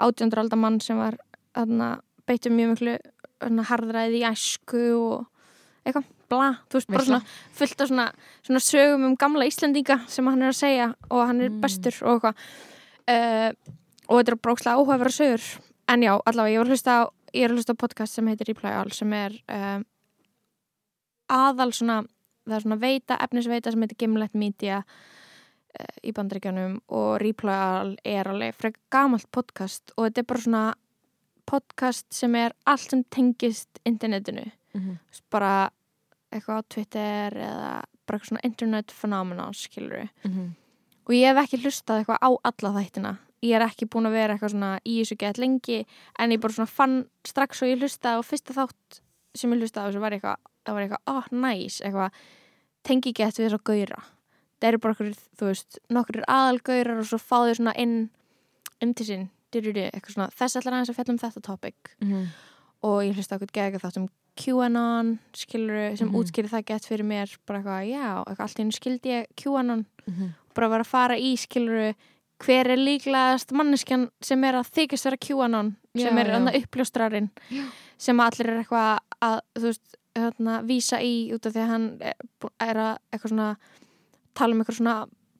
átjöndur 0.00 0.38
aldar 0.42 0.58
mann 0.58 0.80
sem 0.80 0.96
var 0.96 1.18
beittum 2.26 2.54
mjög 2.56 2.70
miklu 2.74 2.94
þarna, 3.40 3.64
harðræði 3.68 4.20
í 4.20 4.24
æsku 4.30 4.80
og 4.96 5.26
eitthvað, 5.84 6.04
bla, 6.30 6.48
þú 6.70 6.78
veist, 6.78 6.88
bara 6.88 7.04
svona 7.04 7.22
fullt 7.58 7.80
af 7.80 7.88
svona, 7.90 8.06
svona 8.46 8.60
sögum 8.60 9.04
um 9.10 9.16
gamla 9.16 9.46
Íslendinga 9.50 10.00
sem 10.08 10.26
hann 10.26 10.42
er 10.42 10.52
að 10.54 10.60
segja 10.60 10.94
og 11.10 11.26
hann 11.26 11.40
er 11.40 11.50
Mm. 11.50 11.60
bestur 11.60 11.94
og 12.06 12.22
eitthvað. 12.22 12.36
Uh, 13.10 13.52
og 14.08 14.20
þetta 14.22 14.32
er 14.32 14.40
brókslega 14.44 14.76
áhugaverða 14.78 15.16
sögur 15.18 15.60
en 15.90 16.02
já, 16.02 16.12
allavega, 16.26 16.54
ég 16.54 16.60
var 16.62 16.68
að 16.68 16.74
hlusta 16.74 16.96
á 16.96 17.02
ég 17.34 17.46
er 17.46 17.52
að 17.52 17.60
hlusta 17.60 17.74
á 17.74 17.82
podcast 17.82 18.16
sem 18.16 18.28
heitir 18.30 18.50
Reply 18.50 18.72
All 18.74 18.90
sem 18.94 19.12
er 19.14 19.36
um, 19.54 19.86
aðal 21.30 21.70
svona 21.74 22.02
það 22.46 22.56
er 22.56 22.64
svona 22.64 22.80
veita, 22.80 23.18
efnisveita 23.22 23.72
sem 23.72 23.84
heitir 23.84 23.98
Gimlet 24.00 24.36
Media 24.38 24.80
uh, 24.82 25.96
í 26.02 26.14
bandaríkjanum 26.16 26.78
og 26.88 27.10
Reply 27.22 27.56
All 27.56 27.96
er 28.04 28.30
alveg 28.30 28.56
frekar 28.58 28.82
gamalt 28.92 29.28
podcast 29.34 29.94
og 29.96 30.08
þetta 30.08 30.24
er 30.24 30.30
bara 30.32 30.44
svona 30.46 30.64
podcast 31.50 32.06
sem 32.14 32.34
er 32.38 32.54
allt 32.70 32.90
sem 32.94 33.04
tengist 33.10 33.82
internetinu 33.86 34.46
mm 34.74 34.80
-hmm. 34.80 34.96
Bara 35.30 35.70
eitthvað 36.32 36.58
á 36.62 36.68
Twitter 36.68 37.34
eða 37.34 37.82
bara 38.06 38.18
eitthvað 38.18 38.28
svona 38.28 38.44
internet 38.44 38.92
phenomenon 38.92 39.54
skilur 39.54 40.08
Mm 40.24 40.30
-hmm. 40.32 40.50
og 41.04 41.14
ég 41.14 41.26
hef 41.26 41.44
ekki 41.44 41.62
hlustað 41.64 41.98
eitthvað 41.98 42.18
á 42.22 42.30
alla 42.44 42.80
þættina 42.80 43.16
ég 43.42 43.54
er 43.56 43.64
ekki 43.64 43.86
búin 43.88 44.06
að 44.06 44.12
vera 44.18 44.34
eitthvað 44.36 44.52
svona 44.54 44.72
í 44.84 44.98
þessu 45.00 45.16
gett 45.18 45.38
lengi 45.38 45.86
en 46.18 46.30
ég 46.34 46.40
bara 46.40 46.52
svona 46.52 46.68
fann 46.68 46.96
strax 47.26 47.62
og 47.62 47.68
ég 47.72 47.80
hlusta 47.80 48.16
á 48.16 48.20
fyrsta 48.22 48.52
þátt 48.56 49.00
sem 49.34 49.52
ég 49.54 49.60
hlusta 49.62 49.80
á 49.80 49.88
þessu 49.88 50.00
var 50.02 50.12
eitthvað, 50.12 50.36
það 50.66 50.74
var 50.74 50.82
eitthvað, 50.82 51.02
oh 51.06 51.24
nice 51.32 51.80
eitthvað, 51.84 52.10
tengi 52.84 53.12
gett 53.16 53.38
við 53.38 53.48
þess 53.48 53.58
að 53.60 53.64
gauðra 53.70 54.02
það 54.60 54.68
eru 54.68 54.78
bara 54.84 54.92
okkur, 54.96 55.10
þú 55.40 55.46
veist 55.48 55.78
nokkur 55.88 56.20
aðalgauðrar 56.28 56.98
og 57.00 57.06
svo 57.08 57.18
fá 57.18 57.36
þau 57.48 57.54
svona 57.56 57.74
inn 57.80 58.10
inn 58.80 58.94
til 58.96 59.06
sín, 59.06 59.26
dyrri, 59.52 59.88
eitthvað 59.90 60.14
svona 60.16 60.30
þess 60.36 60.56
allar 60.60 60.74
aðeins 60.78 60.90
að 60.92 60.96
fjalla 61.00 61.12
um 61.12 61.18
þetta 61.24 61.40
topic. 61.42 61.76
Mhm. 62.00 62.26
og 62.82 63.02
ég 63.04 63.12
hlusta 63.16 63.36
okkur 63.36 63.50
gegga 63.52 63.78
þátt 63.78 63.96
um 64.00 64.08
QAnon, 64.40 65.18
skilur 65.36 65.96
sem 65.98 66.08
Mhm. 66.08 66.16
útskýri 66.16 66.48
það 66.48 66.64
gett 66.64 66.84
fyrir 66.88 67.04
mér 67.04 67.36
bara 67.46 67.58
eitthvað, 67.60 67.88
já, 67.92 68.24
eitthvað 68.24 68.48
hver 72.40 72.70
er 72.72 72.80
líklegast 72.80 73.52
manneskjan 73.56 74.08
sem 74.24 74.44
er 74.48 74.58
að 74.60 74.72
þykist 74.76 75.08
vera 75.08 75.20
QAnon 75.20 75.74
sem 75.96 76.16
Já, 76.16 76.22
er 76.22 76.30
já. 76.32 76.60
uppljóstrarinn 76.60 77.30
sem 78.00 78.20
allir 78.24 78.48
er 78.48 78.60
eitthvað 78.62 78.98
að 79.20 79.40
veist, 79.60 79.96
hérna, 80.16 80.60
vísa 80.66 81.00
í 81.04 81.30
út 81.34 81.46
af 81.46 81.54
því 81.54 81.62
að 81.64 81.72
hann 81.74 81.86
er, 82.00 82.82
að 82.82 83.26
svona 83.26 83.48
tala 84.34 84.54
um 84.54 84.62
eitthvað 84.62 84.78
svona 84.80 84.96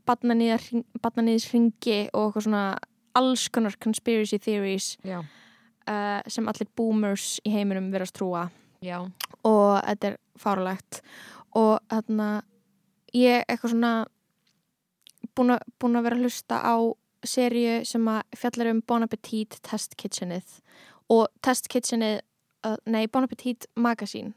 badnanýðis 0.07 1.50
ringi 1.54 2.00
og 2.12 2.28
eitthvað 2.28 2.47
svona 2.47 2.64
alls 3.19 3.49
konar 3.50 3.76
conspiracy 3.83 4.38
theories 4.38 4.92
uh, 5.07 6.21
sem 6.26 6.49
allir 6.50 6.69
boomers 6.76 7.38
í 7.47 7.52
heiminum 7.54 7.90
verðast 7.92 8.19
trúa. 8.19 8.49
Já, 8.85 9.02
og 9.45 9.73
þetta 9.85 10.12
er 10.12 10.16
fárlegt 10.40 11.02
og 11.59 11.80
þarna 11.90 12.28
ég 13.16 13.45
eitthvað 13.49 13.75
svona 13.75 13.92
búin 15.37 15.54
að, 15.56 16.02
vera 16.04 16.16
að 16.16 16.25
hlusta 16.25 16.60
á 16.62 16.76
seríu 17.26 17.80
sem 17.84 18.08
að 18.08 18.22
fjallar 18.40 18.72
um 18.72 18.82
Bon 18.87 19.04
Appetit 19.04 19.58
Test 19.66 19.96
Kitchenið. 20.00 20.60
Og 21.12 21.28
Test 21.44 21.68
Kitchenið 21.72 22.20
uh, 22.66 22.76
nei, 22.87 23.06
Bon 23.08 23.26
Appetit 23.26 23.66
Magazine. 23.76 24.32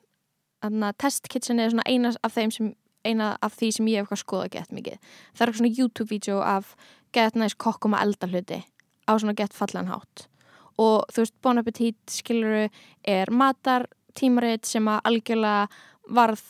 Þannig 0.64 0.90
að 0.90 1.00
Test 1.04 1.30
Kitchenið 1.32 1.66
er 1.66 1.76
svona 1.76 1.88
eina 1.88 2.14
af 2.24 2.36
þeim 2.36 2.54
sem 2.56 2.74
eina 3.04 3.34
af 3.44 3.56
því 3.60 3.70
sem 3.76 3.88
ég 3.92 4.00
hef 4.00 4.08
eitthvað 4.08 4.22
skoða 4.22 4.52
gett 4.54 4.76
mikið. 4.76 5.00
Það 5.34 5.42
er 5.42 5.52
eitthvað 5.52 5.62
svona 5.62 5.80
YouTube-vídeó 5.80 6.38
af 6.48 6.76
gett 7.16 7.40
næst 7.40 7.60
kokkum 7.62 7.96
að 7.98 8.06
elda 8.08 8.30
hluti 8.32 8.60
á 9.04 9.12
svona 9.18 9.36
gett 9.38 9.56
fallan 9.56 9.92
hátt. 9.92 10.28
Og 10.80 11.04
þú 11.14 11.24
veist, 11.24 11.36
Bon 11.44 11.60
Appetit 11.62 12.00
skiluru 12.10 12.68
er 13.04 13.32
matar 13.32 13.88
tímarit 14.18 14.66
sem 14.66 14.88
að 14.90 15.04
algjörlega 15.10 15.68
varð 16.14 16.42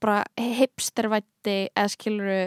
bara 0.00 0.24
hipstervætti 0.40 1.56
eða 1.68 1.92
skiluru 1.92 2.40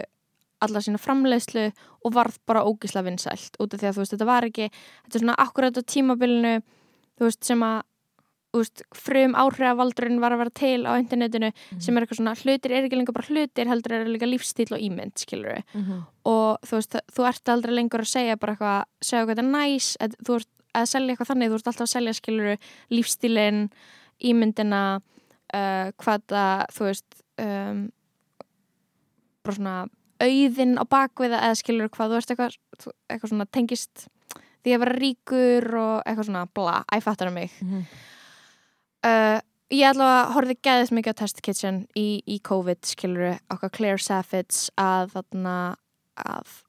alla 0.66 0.82
sína 0.84 1.00
framleiðslu 1.00 1.64
og 2.04 2.12
varð 2.14 2.36
bara 2.46 2.64
ógisla 2.68 3.02
vinsælt 3.06 3.56
út 3.60 3.74
af 3.74 3.80
því 3.80 3.88
að 3.90 3.96
þú 3.98 4.02
veist, 4.04 4.14
þetta 4.16 4.28
var 4.30 4.46
ekki 4.50 4.68
þetta 4.70 5.18
er 5.18 5.24
svona 5.24 5.36
akkurat 5.44 5.78
á 5.78 5.82
tímabilinu 5.94 6.54
þú 7.18 7.28
veist, 7.28 7.44
sem 7.44 7.62
að 7.66 7.82
veist, 8.54 8.82
frum 8.94 9.32
áhrifavaldurinn 9.34 10.20
var 10.22 10.30
að 10.36 10.42
vera 10.44 10.52
til 10.54 10.84
á 10.86 10.92
internetinu 11.00 11.48
sem 11.82 11.96
er 11.96 12.04
eitthvað 12.04 12.20
svona 12.20 12.34
hlutir 12.38 12.70
er 12.76 12.84
ekki 12.86 12.98
lengur 13.00 13.16
bara 13.16 13.26
hlutir 13.26 13.66
heldur 13.66 13.92
er 13.96 14.06
líka 14.06 14.28
lífstíl 14.30 14.70
og 14.76 14.78
ímynd 14.84 15.16
skiluru 15.18 15.56
Mhm. 15.74 16.04
og 16.24 16.58
þú 16.62 16.78
veist, 16.78 16.94
þú 17.16 17.26
ert 17.28 17.48
aldrei 17.48 17.74
lengur 17.74 18.00
að 18.04 18.12
segja 18.12 18.36
bara 18.38 18.54
eitthvað, 18.54 18.84
segja 19.02 19.22
eitthvað 19.24 19.34
þetta 19.34 19.46
er 19.46 19.50
næs 19.56 19.96
að, 20.00 20.14
þú 20.26 20.36
ert 20.38 20.48
að 20.74 20.86
selja 20.92 21.10
eitthvað 21.14 21.30
þannig, 21.32 21.50
þú 21.50 21.54
ert 21.58 21.66
alltaf 21.72 21.86
að 21.88 21.94
selja 21.96 22.12
skiluru 22.14 22.54
lífstílin 22.90 23.60
ímyndina 24.22 25.00
uh, 25.54 25.90
hvað 25.98 26.22
það, 26.30 26.64
þú 26.78 26.84
veist 26.88 27.20
um, 27.42 27.82
bara 29.44 29.56
svona 29.58 29.74
auðin 30.22 30.76
á 30.78 30.84
bakviða 30.86 31.40
eða 31.42 31.56
skilur 31.58 31.88
hvað 31.90 32.10
þú 32.14 32.16
ert 32.20 32.30
eitthvað, 32.34 32.56
eitthvað 33.10 33.32
svona 33.32 33.46
tengist 33.50 34.06
því 34.64 34.74
að 34.76 34.82
vera 34.84 34.98
ríkur 34.98 35.66
og 35.76 35.96
eitthvað 36.06 36.28
svona 36.30 36.46
bla, 36.54 36.84
æfattar 36.94 37.28
um 37.28 37.34
mig 37.34 37.50
Mhm. 37.60 37.82
uh, 39.04 39.40
ég 39.74 39.88
allavega 39.90 40.32
horfði 40.34 40.56
geðist 40.62 40.94
mikið 40.94 41.12
á 41.16 41.20
Test 41.22 41.42
Kitchen 41.42 41.86
í, 41.98 42.22
í 42.26 42.38
COVID 42.44 42.84
skiluru, 42.86 43.32
okkar 43.50 43.72
Claire 43.74 43.98
Saffitz 43.98 44.68
að 44.80 45.10
þarna 45.16 45.56
að 46.16 46.60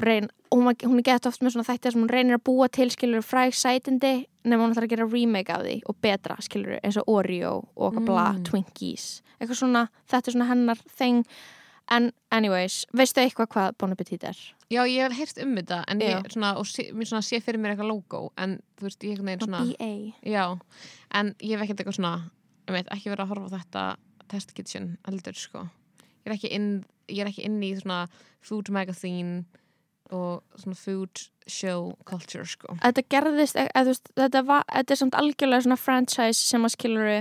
reyn, 0.00 0.28
hún, 0.52 0.70
hún 0.84 0.98
er 1.00 1.02
gett 1.04 1.26
oft 1.28 1.42
með 1.44 1.54
svona 1.56 1.68
þættir 1.68 1.92
sem 1.92 2.02
hún 2.02 2.12
reynir 2.12 2.38
að 2.38 2.44
búa 2.48 2.68
til 2.72 2.88
skiluru 2.92 3.22
fræg 3.24 3.52
sætindi 3.56 4.26
nema 4.44 4.64
hún 4.64 4.72
ætlar 4.74 4.86
að 4.88 4.92
gera 4.94 5.08
remake 5.12 5.52
af 5.52 5.64
því 5.66 5.74
og 5.90 5.96
betra 6.00 6.36
skiluru 6.40 6.78
eins 6.82 6.96
og 7.00 7.08
Oreo 7.12 7.54
og 7.76 7.90
okkar 7.90 8.04
bla 8.06 8.26
Mm. 8.32 8.44
Twinkies 8.48 9.22
eitthvað 9.40 9.58
svona, 9.60 9.88
þetta 10.08 10.28
er 10.28 10.32
svona 10.36 10.48
hennar 10.48 10.78
þeng 10.98 11.24
en 11.90 12.10
anyways, 12.34 12.84
veistu 12.96 13.22
eitthvað 13.22 13.50
hvað 13.54 13.76
Bon 13.82 13.94
Appetit 13.94 14.24
er? 14.24 14.38
Já, 14.70 14.84
ég 14.86 15.02
hef 15.02 15.16
heyrt 15.18 15.40
um 15.42 15.56
þetta 15.58 15.80
en 15.90 16.02
ég 16.04 16.28
svona, 16.30 16.52
og 16.60 16.68
sé, 16.70 16.90
mér 16.94 17.10
svona 17.10 17.26
sé 17.26 17.40
fyrir 17.42 17.58
mér 17.58 17.74
eitthvað 17.74 17.90
logo 17.90 18.20
en 18.38 18.60
þú 18.78 18.86
veist, 18.86 19.06
ég 19.06 19.18
er 19.18 19.42
svona 19.42 19.64
BA 19.66 19.90
Já, 20.22 20.44
en 21.18 21.34
ég 21.40 21.56
hef 21.56 21.64
ekkert 21.64 21.82
eitthvað 21.82 21.98
svona 21.98 22.14
ég 22.70 22.76
veit, 22.76 22.90
ekki 22.94 23.10
verið 23.10 23.24
að 23.24 23.32
horfa 23.32 23.50
á 23.50 23.54
þetta 23.58 23.84
test 24.30 24.54
kitchen 24.54 24.92
heldur, 25.08 25.36
sko. 25.38 25.66
Ég 26.22 26.30
er 26.30 26.36
ekki 26.36 26.52
inn, 26.54 26.70
er 27.10 27.30
ekki 27.30 27.46
inn 27.48 27.58
í 27.66 27.72
svona 27.78 28.04
food 28.46 28.70
magazine 28.74 29.42
og 30.10 30.42
svona 30.58 30.78
food 30.78 31.26
show 31.50 31.90
culture, 32.06 32.46
sko. 32.46 32.76
Þetta 32.82 33.06
gerðist, 33.10 33.58
eða, 33.58 33.84
þú 33.84 33.94
veist, 33.94 34.12
þetta, 34.18 34.44
var, 34.46 34.66
þetta 34.70 34.94
er 34.94 35.00
samt 35.02 35.18
algjörlega 35.18 35.66
svona 35.66 35.80
franchise 35.80 36.46
sem 36.46 36.66
að 36.66 36.74
skiluru 36.76 37.18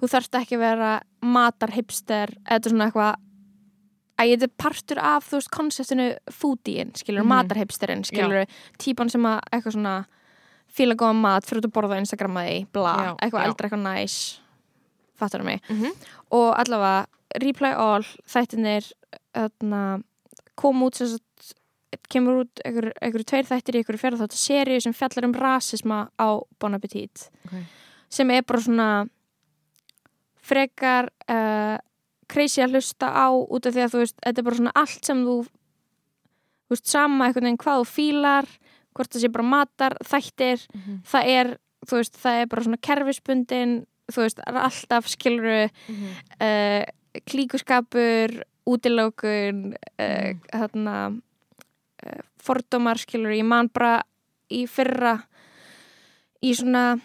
þú 0.00 0.10
þarft 0.14 0.40
ekki 0.40 0.58
vera 0.60 0.94
matar 1.22 1.74
hipster, 1.76 2.32
eða 2.48 2.72
svona 2.72 2.88
eitthvað 2.88 3.28
að 4.22 4.32
þetta 4.36 4.48
er 4.48 4.56
partur 4.58 4.98
af, 4.98 5.28
þú 5.28 5.38
veist, 5.38 5.50
konseptinu 5.50 6.08
foodiein, 6.30 6.92
skilur, 6.96 7.22
Mhm. 7.22 7.28
matar 7.28 7.56
hipsterinn 7.56 8.04
skilur, 8.04 8.46
típan 8.78 9.10
sem 9.10 9.22
að 9.22 9.40
eitthvað 9.52 9.72
svona 9.76 10.06
fíla 10.72 10.94
góða 10.94 11.14
mat, 11.14 11.44
fyrir 11.44 11.62
að 11.62 11.72
borða 11.72 11.96
á 11.96 12.00
Instagram 12.00 12.36
að 12.36 12.48
því, 12.48 12.66
bla, 12.72 12.96
Já, 12.96 13.16
eitthvað 13.16 13.42
já. 13.42 13.46
eldra, 13.46 13.68
eitthvað 13.68 13.82
næs 13.82 14.38
fattar 15.16 15.44
mig 15.44 15.60
mm 15.68 15.76
-hmm. 15.76 15.92
og 16.30 16.54
allavega, 16.58 17.06
Reply 17.40 17.72
All 17.72 18.02
þættinir 18.26 18.92
kom 20.56 20.82
út 20.82 20.94
sem 20.94 21.18
kemur 22.12 22.44
út 22.44 22.62
einhver, 22.64 22.92
einhver 23.02 23.24
tveir 23.24 23.48
þættir 23.48 23.76
í 23.76 23.82
einhverju 23.82 24.00
fjörða 24.00 24.20
þáttu 24.24 24.40
seríu 24.40 24.80
sem 24.80 24.92
fjallar 24.92 25.24
um 25.28 25.34
rasisma 25.36 26.08
á 26.20 26.28
Bon 26.60 26.74
Appetit 26.74 27.28
okay. 27.46 27.64
sem 28.12 28.30
er 28.30 28.42
bara 28.42 28.60
svona 28.60 28.88
frekar 30.42 31.10
uh, 31.30 31.78
crazy 32.32 32.62
að 32.64 32.76
hlusta 32.76 33.08
á 33.12 33.26
út 33.32 33.66
af 33.68 33.74
því 33.76 33.82
að 33.84 33.92
þú 33.94 34.00
veist, 34.02 34.16
þetta 34.24 34.40
er 34.42 34.46
bara 34.48 34.58
svona 34.60 34.74
allt 34.82 35.04
sem 35.10 35.24
þú 35.26 35.36
þú 35.46 36.74
veist, 36.76 36.86
sama 36.88 37.26
einhvern 37.28 37.44
veginn 37.48 37.62
hvað 37.64 37.82
þú 37.82 37.88
fílar 37.92 38.48
hvort 38.96 39.12
það 39.14 39.22
sé 39.24 39.28
bara 39.32 39.48
matar, 39.48 39.96
þættir 40.04 40.66
Mm 40.74 40.80
-hmm. 40.80 40.98
það 41.12 41.24
er, 41.38 41.58
þú 41.88 41.96
veist, 41.96 42.16
það 42.22 42.40
er 42.40 42.46
bara 42.46 42.62
svona 42.62 42.84
kerfispundin, 42.86 43.86
þú 44.12 44.20
veist, 44.22 44.38
alltaf 44.46 45.06
skiluru 45.08 45.68
Mm 45.88 45.94
-hmm. 45.94 46.12
uh, 46.46 46.84
klíkuskapur 47.26 48.42
útilókun 48.66 49.74
uh, 49.98 50.32
Mm. 50.32 50.40
þarna 50.52 50.96
uh, 52.06 52.20
fordómar 52.38 52.98
skilur 52.98 53.32
ég 53.32 53.44
man 53.44 53.68
bara 53.68 54.02
í 54.50 54.66
fyrra 54.66 55.22
í 56.42 56.54
svona 56.54 57.00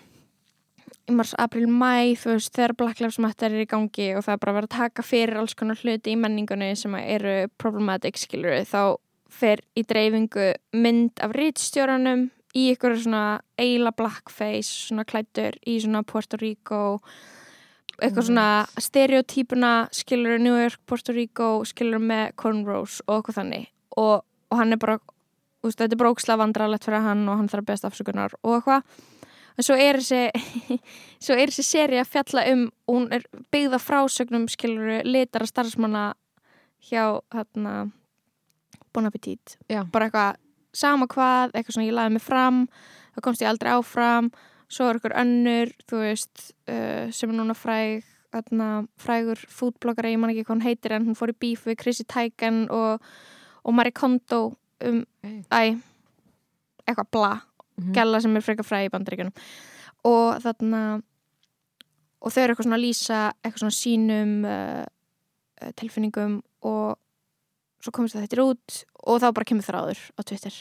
í 1.08 1.16
mars, 1.16 1.34
april, 1.40 1.68
mæ 1.72 2.16
þú 2.20 2.36
veist 2.36 2.54
þegar 2.56 2.76
Black 2.80 3.02
Lives 3.02 3.20
Matter 3.24 3.54
er 3.54 3.64
í 3.64 3.70
gangi 3.70 4.10
og 4.18 4.26
það 4.26 4.34
er 4.34 4.42
bara 4.44 4.56
verið 4.58 4.70
að 4.70 4.78
taka 4.78 5.06
fyrir 5.08 5.40
alls 5.40 5.56
konar 5.58 5.80
hluti 5.80 6.14
í 6.14 6.20
menningunni 6.20 6.74
sem 6.76 6.96
eru 7.00 7.36
problematic 7.62 8.20
skilur 8.20 8.60
þá 8.68 8.98
fer 9.32 9.62
í 9.78 9.84
dreifingu 9.88 10.52
mynd 10.76 11.24
af 11.24 11.36
rítstjóranum 11.36 12.28
í 12.58 12.70
ykkur 12.74 12.98
svona 13.00 13.40
eila 13.60 13.92
blackface 13.96 14.88
svona 14.88 15.06
klættur 15.08 15.58
í 15.68 15.78
svona 15.84 16.04
Puerto 16.08 16.40
Rico 16.42 17.00
eitthvað 17.98 18.28
svona 18.30 18.48
stereotypuna 18.82 19.74
skilur 19.96 20.40
New 20.42 20.56
York, 20.58 20.80
Puerto 20.86 21.14
Rico 21.16 21.50
skilur 21.66 22.02
með 22.02 22.34
cornrows 22.38 23.00
og 23.08 23.20
eitthvað 23.20 23.40
þannig. 23.42 23.70
Og, 23.98 24.22
og 24.52 24.60
hann 24.60 24.76
er 24.76 24.82
bara 24.82 25.00
úst, 25.66 25.80
þetta 25.80 25.96
er 25.96 26.02
bróksla 26.02 26.38
vandralegt 26.38 26.86
fyrir 26.86 27.06
hann 27.06 27.26
og 27.26 27.40
hann 27.40 27.50
þarf 27.52 27.66
best 27.72 27.88
afsökunar 27.88 28.36
og 28.44 28.60
eitthvað 28.60 29.08
en 29.58 29.66
svo 29.66 29.78
er 29.78 30.00
þessi 30.00 30.78
svo 31.26 31.38
er 31.38 31.52
þessi 31.52 31.66
seri 31.66 32.02
að 32.02 32.12
fjalla 32.14 32.46
um 32.54 32.66
og 32.88 32.96
hún 32.96 33.08
er 33.18 33.26
byggða 33.54 33.82
frásögnum 33.82 34.48
skilur 34.52 35.06
litara 35.08 35.48
starfsmanna 35.50 36.12
hjá 36.90 37.22
hérna 37.34 37.90
Bon 38.94 39.06
Appetit 39.06 39.58
Já. 39.70 39.84
bara 39.92 40.08
eitthvað 40.08 40.38
sama 40.78 41.08
hvað, 41.10 41.56
eitthvað 41.56 41.78
svona 41.78 41.88
ég 41.88 41.98
laði 41.98 42.14
mig 42.18 42.24
fram 42.26 42.68
þá 43.16 43.24
komst 43.26 43.42
ég 43.42 43.50
aldrei 43.50 43.74
áfram 43.74 44.30
svo 44.68 44.90
er 44.90 45.00
ykkur 45.00 45.16
önnur, 45.16 45.72
þú 45.88 46.04
veist 46.04 46.52
uh, 46.68 47.08
sem 47.14 47.32
er 47.32 47.38
núna 47.38 47.56
fræg 47.58 48.06
þarna, 48.36 48.86
frægur 49.00 49.40
fútbloggara, 49.50 50.12
ég 50.12 50.20
man 50.20 50.34
ekki 50.34 50.44
hvað 50.44 50.58
hún 50.58 50.66
heitir 50.66 50.94
en 50.98 51.08
hún 51.08 51.18
fór 51.18 51.32
í 51.32 51.38
bíf 51.40 51.64
við 51.66 51.80
Chrissy 51.82 52.06
Teigen 52.10 52.66
og, 52.74 53.04
og 53.64 53.76
Marie 53.78 53.96
Kondo 53.96 54.42
um, 54.84 55.04
okay. 55.24 55.40
æ, 55.48 55.80
eitthvað 56.86 57.14
bla 57.16 57.32
mm 57.78 57.84
-hmm. 57.84 57.94
gæla 57.94 58.22
sem 58.22 58.36
er 58.36 58.42
frekar 58.42 58.66
fræg 58.66 58.86
í 58.88 58.94
bandaríkunum 58.94 59.34
og 60.04 60.42
þarna 60.44 61.02
og 62.22 62.32
þau 62.34 62.42
eru 62.44 62.54
eitthvað 62.54 62.64
svona 62.66 62.78
að 62.78 62.86
lýsa 62.86 63.20
eitthvað 63.44 63.60
svona 63.64 63.80
sínum 63.82 64.46
uh, 64.46 64.86
uh, 65.62 65.72
tilfinningum 65.76 66.42
og 66.62 66.98
svo 67.82 67.92
komist 67.92 68.16
það 68.16 68.22
þetta 68.28 68.44
út 68.44 68.84
og 69.08 69.22
þá 69.22 69.32
bara 69.34 69.46
kemur 69.46 69.64
þráður 69.64 70.00
á 70.18 70.22
Twitter 70.24 70.54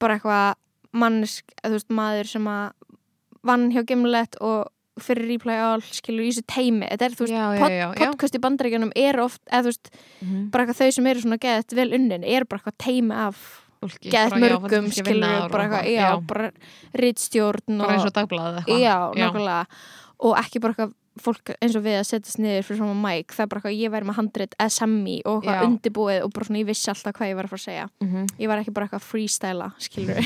bara 0.00 0.14
eitthvað 0.18 0.54
mannesk, 0.92 1.44
eða 1.62 1.70
þú 1.70 1.78
veist, 1.78 1.90
maður 1.90 2.26
sem 2.28 2.46
að 2.46 2.72
vann 3.42 3.70
hjá 3.72 3.82
Gimlet 3.88 4.36
og 4.40 4.68
fyrir 5.00 5.24
replay 5.30 5.56
all, 5.56 5.80
skilur 5.80 6.26
í 6.26 6.28
þessu 6.32 6.42
teimi 6.46 6.86
þetta 6.90 7.04
er, 7.06 7.14
þú 7.16 7.24
veist, 7.24 7.32
Já, 7.32 7.46
pod, 7.62 7.70
já, 7.72 7.86
já. 7.88 8.10
podcast 8.10 8.34
í 8.36 8.40
bandaríkjunum 8.44 8.92
er 8.96 9.20
oft, 9.22 9.40
eða 9.48 9.62
þú 9.62 9.70
veist, 9.72 9.90
Mhm. 10.20 10.50
bara 10.50 10.64
eitthvað 10.66 10.80
þau 10.82 10.90
sem 10.92 11.06
eru 11.06 11.20
svona 11.20 11.38
geðt 11.38 11.72
vel 11.74 11.92
unnin, 11.94 12.24
er 12.24 12.44
bara 12.44 12.60
eitthvað 12.60 12.78
teimi 12.78 13.14
af 13.14 13.62
Fólki, 13.82 14.12
já, 14.14 14.22
mörgum, 14.38 14.88
skilur 14.94 15.48
bara 15.50 15.66
eitthvað, 15.66 15.90
já, 15.90 16.08
bara 16.30 16.50
rittstjórn 17.02 17.78
bara 17.82 17.96
eins 17.96 18.06
og, 18.06 18.14
dagblaðið 18.14 18.68
eitthvað. 18.70 19.78
Og 20.22 20.36
ekki 20.38 20.62
bara 20.62 20.76
eitthvað 20.76 20.98
fólk 21.20 21.50
eins 21.60 21.74
og 21.76 21.82
við 21.84 21.98
að 21.98 22.06
setjast 22.08 22.38
niður 22.40 22.64
fyrir 22.64 22.78
svona 22.80 22.94
mæk, 22.96 23.34
það 23.34 23.44
er 23.44 23.48
bara 23.50 23.60
eitthvað, 23.60 23.74
ég 23.76 23.92
væri 23.92 24.08
með 24.08 24.16
handrit 24.16 24.54
SMI 24.64 25.16
og 25.28 25.42
eitthvað 25.42 25.66
undirbúið 25.66 26.20
og 26.24 26.30
bara 26.32 26.48
svona 26.48 26.60
ég 26.62 26.68
vissi 26.70 26.92
alltaf 26.92 27.16
hvað 27.18 27.32
ég 27.32 27.36
var 27.36 27.48
að 27.48 27.52
fara 27.52 27.60
að 27.60 27.66
segja. 27.66 27.88
Mhm. 28.04 28.30
ég 28.38 28.52
var 28.52 28.62
ekki 28.62 28.74
bara 28.76 28.88
eitthvað 28.88 29.04
freestyla, 29.08 29.68
skilur 29.82 30.22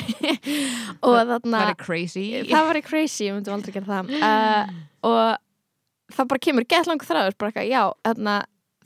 og 1.07 1.17
þarna 1.17 1.63
það 1.65 1.73
er 1.73 1.81
crazy. 1.81 2.27
Það 2.53 2.69
var 2.71 2.81
crazy, 2.87 3.25
ég 3.27 3.35
myndum 3.35 3.57
aldrei 3.57 3.75
gera 3.75 3.91
það. 3.91 4.15
Uh, 4.21 4.77
og 5.11 6.15
það 6.15 6.31
bara 6.35 6.45
kemur 6.47 6.69
gett 6.71 6.91
langur 6.91 7.11
þráður, 7.11 7.39
bara 7.41 7.51
eitthvað, 7.51 7.73
já 7.73 7.83
þarna, 8.07 8.37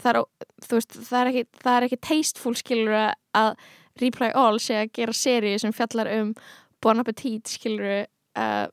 það, 0.00 0.10
er, 0.14 0.48
veist, 0.72 0.96
það, 1.10 1.20
er 1.20 1.32
ekki, 1.34 1.46
ekki 1.90 2.00
tasteful 2.08 2.56
skilur 2.56 2.96
að 2.96 3.52
Reply 4.00 4.30
All 4.38 4.60
sé 4.62 4.78
að 4.84 4.92
gera 5.00 5.16
seríu 5.16 5.58
sem 5.60 5.74
fjallar 5.74 6.10
um 6.18 6.34
Bon 6.80 7.02
Appetit 7.02 7.50
skilur 7.50 8.06
uh, 8.06 8.66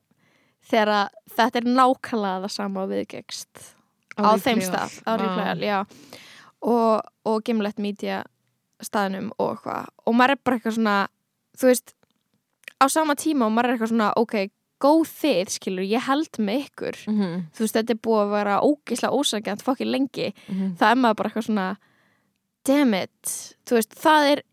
þegar 0.68 0.94
að 0.94 1.18
þetta 1.36 1.60
er 1.60 1.68
nákvæmlega 1.68 2.44
það 2.44 2.54
sama 2.54 2.84
og 2.84 2.92
viðgegst 2.92 3.66
á 4.18 4.30
þeim 4.40 4.62
stað, 4.64 4.98
á 5.06 5.12
Reply 5.20 5.44
All, 5.52 5.62
já. 5.62 5.78
Og, 6.66 7.06
og 7.28 7.44
Gimlet 7.46 7.78
Media 7.78 8.22
staðnum 8.82 9.30
og 9.38 9.56
eitthvað. 9.56 9.90
Og 10.06 10.16
maður 10.16 10.34
er 10.34 10.42
bara 10.44 10.58
eitthvað 10.58 10.76
svona 10.78 10.96
þú 11.58 11.70
veist, 11.70 11.92
á 12.78 12.84
sama 12.90 13.16
tíma 13.18 13.48
og 13.48 13.54
maður 13.54 13.68
er 13.68 13.76
eitthvað 13.76 13.92
svona 13.92 14.08
ok, 14.18 14.36
góð 14.78 15.04
þið, 15.10 15.52
skilur, 15.56 15.86
ég 15.90 16.06
held 16.06 16.38
með 16.38 16.64
ykkur. 16.68 17.00
Mhm, 17.10 17.38
þú 17.54 17.64
veist, 17.64 17.76
þetta 17.78 17.94
er 17.94 18.02
búið 18.06 18.20
að 18.22 18.34
vera 18.36 18.58
ógislega 18.62 19.18
ósakjant 19.18 19.64
fokkin 19.66 19.90
lengi, 19.90 20.28
mhm. 20.46 20.76
það 20.78 20.90
er 20.90 21.00
maður 21.02 21.18
bara 21.18 21.32
eitthvað 21.32 21.48
svona 21.48 21.68
damn 22.68 22.94
it, 22.94 23.34
þú 23.66 23.78
veist, 23.78 23.96
það 23.98 24.30
er 24.32 24.44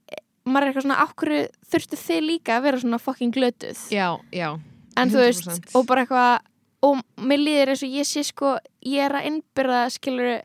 maður 0.46 0.64
er 0.64 0.70
eitthvað 0.72 0.86
svona, 0.86 1.06
ákveður 1.06 1.48
þurftu 1.72 1.98
þið 2.06 2.22
líka 2.30 2.58
að 2.58 2.64
vera 2.68 2.82
svona 2.84 3.00
fokkin 3.02 3.32
glötuð 3.34 3.80
já, 3.92 4.10
já 4.32 4.50
en 4.98 5.10
þú 5.12 5.18
veist, 5.24 5.48
100%. 5.50 5.76
og 5.76 5.86
bara 5.90 6.06
eitthvað 6.06 6.40
og 6.86 7.00
mér 7.26 7.40
líður 7.42 7.72
eins 7.74 7.84
og 7.84 7.90
ég 7.98 8.06
sé 8.06 8.24
sko 8.24 8.58
ég 8.86 9.06
er 9.08 9.16
að 9.18 9.26
innbyrða, 9.32 9.80
skilur 9.90 10.42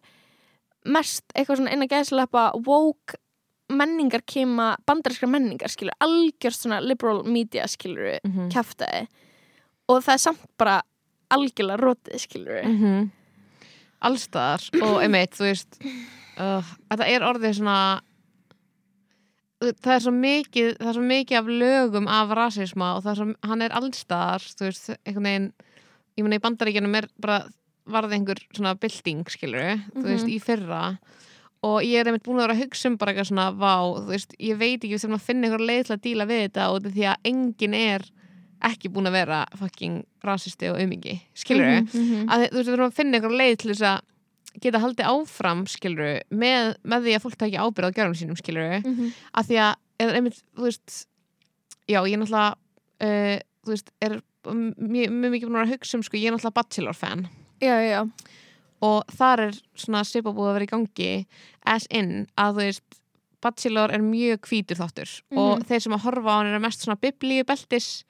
mest 0.89 1.25
eitthvað 1.37 1.61
svona 1.61 1.73
inn 1.75 1.85
að 1.85 1.93
gæðslepa 1.93 2.45
woke 2.67 3.19
menningar 3.71 4.23
kema 4.27 4.73
bandarinskar 4.89 5.29
menningar, 5.31 5.69
skilur, 5.71 5.95
algjörst 6.03 6.65
svona 6.65 6.81
liberal 6.83 7.21
media, 7.25 7.67
skilur, 7.71 8.19
Mhm. 8.25 8.49
kjaftaði 8.51 9.07
og 9.89 10.03
það 10.03 10.13
er 10.15 10.19
samt 10.19 10.47
bara 10.59 10.83
algjörlega 11.31 11.79
rótið, 11.79 12.19
skilur 12.19 12.65
Mhm. 12.65 13.11
allstaðar 14.03 14.65
og 14.83 15.03
einmitt, 15.05 15.37
þú 15.37 15.45
veist 15.51 15.79
uh, 16.41 16.63
þetta 16.91 17.07
er 17.07 17.21
orðið 17.21 17.59
svona 17.61 17.77
það 19.61 19.95
er 19.95 20.03
svo 20.07 20.13
mikið 20.17 20.69
það 20.81 20.89
er 20.89 20.97
svo 20.97 21.07
mikið 21.11 21.39
af 21.41 21.51
lögum 21.63 22.09
af 22.09 22.31
rasisma 22.37 22.95
og 22.97 23.03
það 23.05 23.11
er 23.13 23.19
svo, 23.21 23.27
hann 23.51 23.63
er 23.67 23.75
allstaðar 23.77 24.47
þú 24.57 24.69
veist, 24.69 24.91
einhvern 25.05 25.29
veginn 25.29 25.49
ég 26.19 26.25
meina 26.27 26.39
í 26.41 26.45
bandaríkjunum 26.45 26.97
er 27.01 27.09
bara 27.21 27.41
varð 27.91 28.13
einhver 28.15 28.39
svona 28.55 28.75
bylting, 28.79 29.25
skilur 29.33 29.81
þú 29.95 30.05
veist, 30.07 30.25
Mhm. 30.27 30.35
í 30.37 30.39
fyrra 30.41 30.99
og 31.63 31.83
ég 31.85 32.01
er 32.01 32.07
einmitt 32.09 32.23
búin 32.25 32.39
að 32.41 32.47
vera 32.49 32.55
að 32.55 32.63
hugsa 32.65 32.87
um 32.89 32.97
bara 32.97 33.13
eitthvað 33.13 33.29
svona 33.31 33.51
vá, 33.53 33.75
þú 34.01 34.07
veist, 34.09 34.35
ég 34.41 34.57
veit 34.57 34.81
ekki 34.85 34.99
sem 35.01 35.11
að 35.13 35.21
finna 35.21 35.47
einhver 35.49 35.67
leið 35.67 35.85
til 35.87 35.97
að 35.97 36.03
díla 36.07 36.27
við 36.27 36.41
þetta 36.49 36.69
og 36.71 36.83
því 36.83 37.05
að 37.11 37.17
enginn 37.25 37.75
er 37.75 38.01
ekki 38.63 38.89
búin 38.93 39.09
að 39.09 39.13
vera 39.13 39.47
fucking 39.57 40.05
rasisti 40.25 40.69
og 40.71 40.79
aumingi, 40.81 41.21
skilur 41.35 41.81
Mhm, 41.83 41.89
mhm. 41.93 42.29
að 42.29 42.49
þú 42.49 42.57
veist, 42.57 42.69
við 42.69 42.75
þurfum 42.75 42.89
að 42.91 42.95
finna 42.97 43.17
einhver 43.19 43.37
leið 43.37 43.59
til 43.59 43.71
þess 43.75 43.83
að 43.83 44.01
geta 44.63 44.81
haldið 44.83 45.07
áfram, 45.07 45.67
skilur 45.71 46.21
með, 46.31 46.75
með 46.85 47.05
því 47.07 47.15
að 47.17 47.23
fólk 47.27 47.37
taki 47.39 47.57
ábyrð 47.61 47.91
á 47.91 47.95
gjörðum 47.97 48.19
sínum, 48.19 48.37
skilur 48.41 48.81
Mhm. 48.85 49.13
að 49.39 49.47
því 49.51 49.57
að, 49.67 49.75
eða 50.01 50.15
einmitt, 50.19 50.43
þú 50.57 50.63
veist 50.67 51.07
já, 51.89 52.01
ég 52.07 52.13
er 52.15 52.19
náttúrulega 52.19 52.57
uh, 53.01 53.39
þú 53.65 53.71
veist, 53.75 53.91
er 54.03 54.21
mjög, 54.51 55.11
mikið 55.13 55.49
búin 55.51 55.61
að 55.63 55.75
hugsa 55.77 55.97
um, 55.99 56.03
sko, 56.03 56.17
ég 56.17 56.27
er 56.31 56.35
náttúrulega 56.37 56.59
Bachelor 56.61 56.95
fan 56.97 57.29
já, 57.61 57.77
já, 57.85 58.01
og 58.81 59.05
þar 59.13 59.41
er 59.49 59.59
svona 59.77 60.01
svipa 60.09 60.33
búið 60.33 60.49
að 60.51 60.55
vera 60.59 60.65
í 60.69 60.73
gangi 60.75 61.11
as 61.69 61.87
in 61.91 62.27
að 62.41 62.55
þú 62.57 62.65
veist 62.65 63.01
Bachelor 63.41 63.93
er 63.95 64.03
mjög 64.05 64.41
hvítur 64.49 64.77
þáttur 64.81 65.11
og 65.33 65.59
Mhm. 65.61 65.67
þeir 65.69 65.81
sem 65.81 65.93
að 65.93 66.03
horfa 66.05 66.29
á 66.29 66.37
hann 66.41 66.47
eru 66.51 66.61
mest 66.61 66.81
svona 66.85 66.99
biblíubeltis 67.01 68.05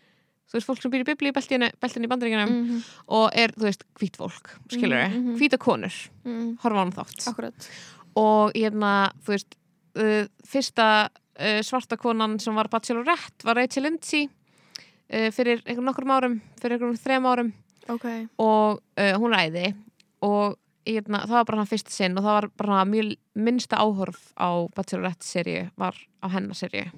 þú 0.51 0.59
veist, 0.59 0.67
fólk 0.67 0.83
sem 0.83 0.91
býr 0.93 1.05
í 1.05 1.09
biblíubeltinu 1.13 1.71
beltinu 1.81 2.09
í 2.09 2.11
bandaríkjunum 2.11 2.51
Mhm, 2.51 2.83
og 3.09 3.31
er, 3.39 3.53
þú 3.55 3.69
veist, 3.69 3.85
hvít 4.01 4.17
fólk 4.19 4.51
skilur 4.69 5.07
Mhm, 5.09 5.23
mhm. 5.23 5.39
hvíta 5.39 5.59
konur, 5.59 5.95
mhm. 6.25 6.59
horfa 6.63 6.77
á 6.77 6.83
hann 6.83 6.93
þátt. 6.93 7.29
Akkurat. 7.31 7.69
Og 8.17 8.53
hérna, 8.55 9.13
þú 9.25 9.35
veist 9.37 9.55
uh, 9.97 10.27
fyrsta 10.47 11.09
uh, 11.39 11.61
svarta 11.63 11.97
konan 11.97 12.39
sem 12.41 12.55
var 12.55 12.69
Bachelorette 12.69 13.45
var 13.45 13.57
Rachel 13.57 13.85
Lindsay 13.87 14.27
uh, 14.27 15.31
fyrir 15.31 15.63
einhvern 15.67 15.87
nokkrum 15.87 16.11
árum 16.15 16.41
fyrir 16.61 16.77
einhvern 16.79 16.99
þrem 16.99 17.27
árum. 17.31 17.53
Ok, 17.89 18.05
og 18.39 18.81
uh, 18.99 19.15
hún 19.19 19.33
ræði 19.35 19.75
og 20.23 20.57
hérna, 20.87 21.23
það 21.27 21.37
var 21.39 21.45
bara 21.49 21.59
hann 21.63 21.71
fyrst 21.71 21.91
sinn 21.93 22.17
og 22.19 22.25
það 22.25 22.37
var 22.37 22.47
bara 22.57 22.85
mjög 22.89 23.17
minnsta 23.35 23.79
áhorf 23.79 24.33
á 24.39 24.49
Bachelorette-seríu 24.75 25.71
var 25.79 25.95
á 26.23 26.27
hennar 26.31 26.55
seríu 26.59 26.91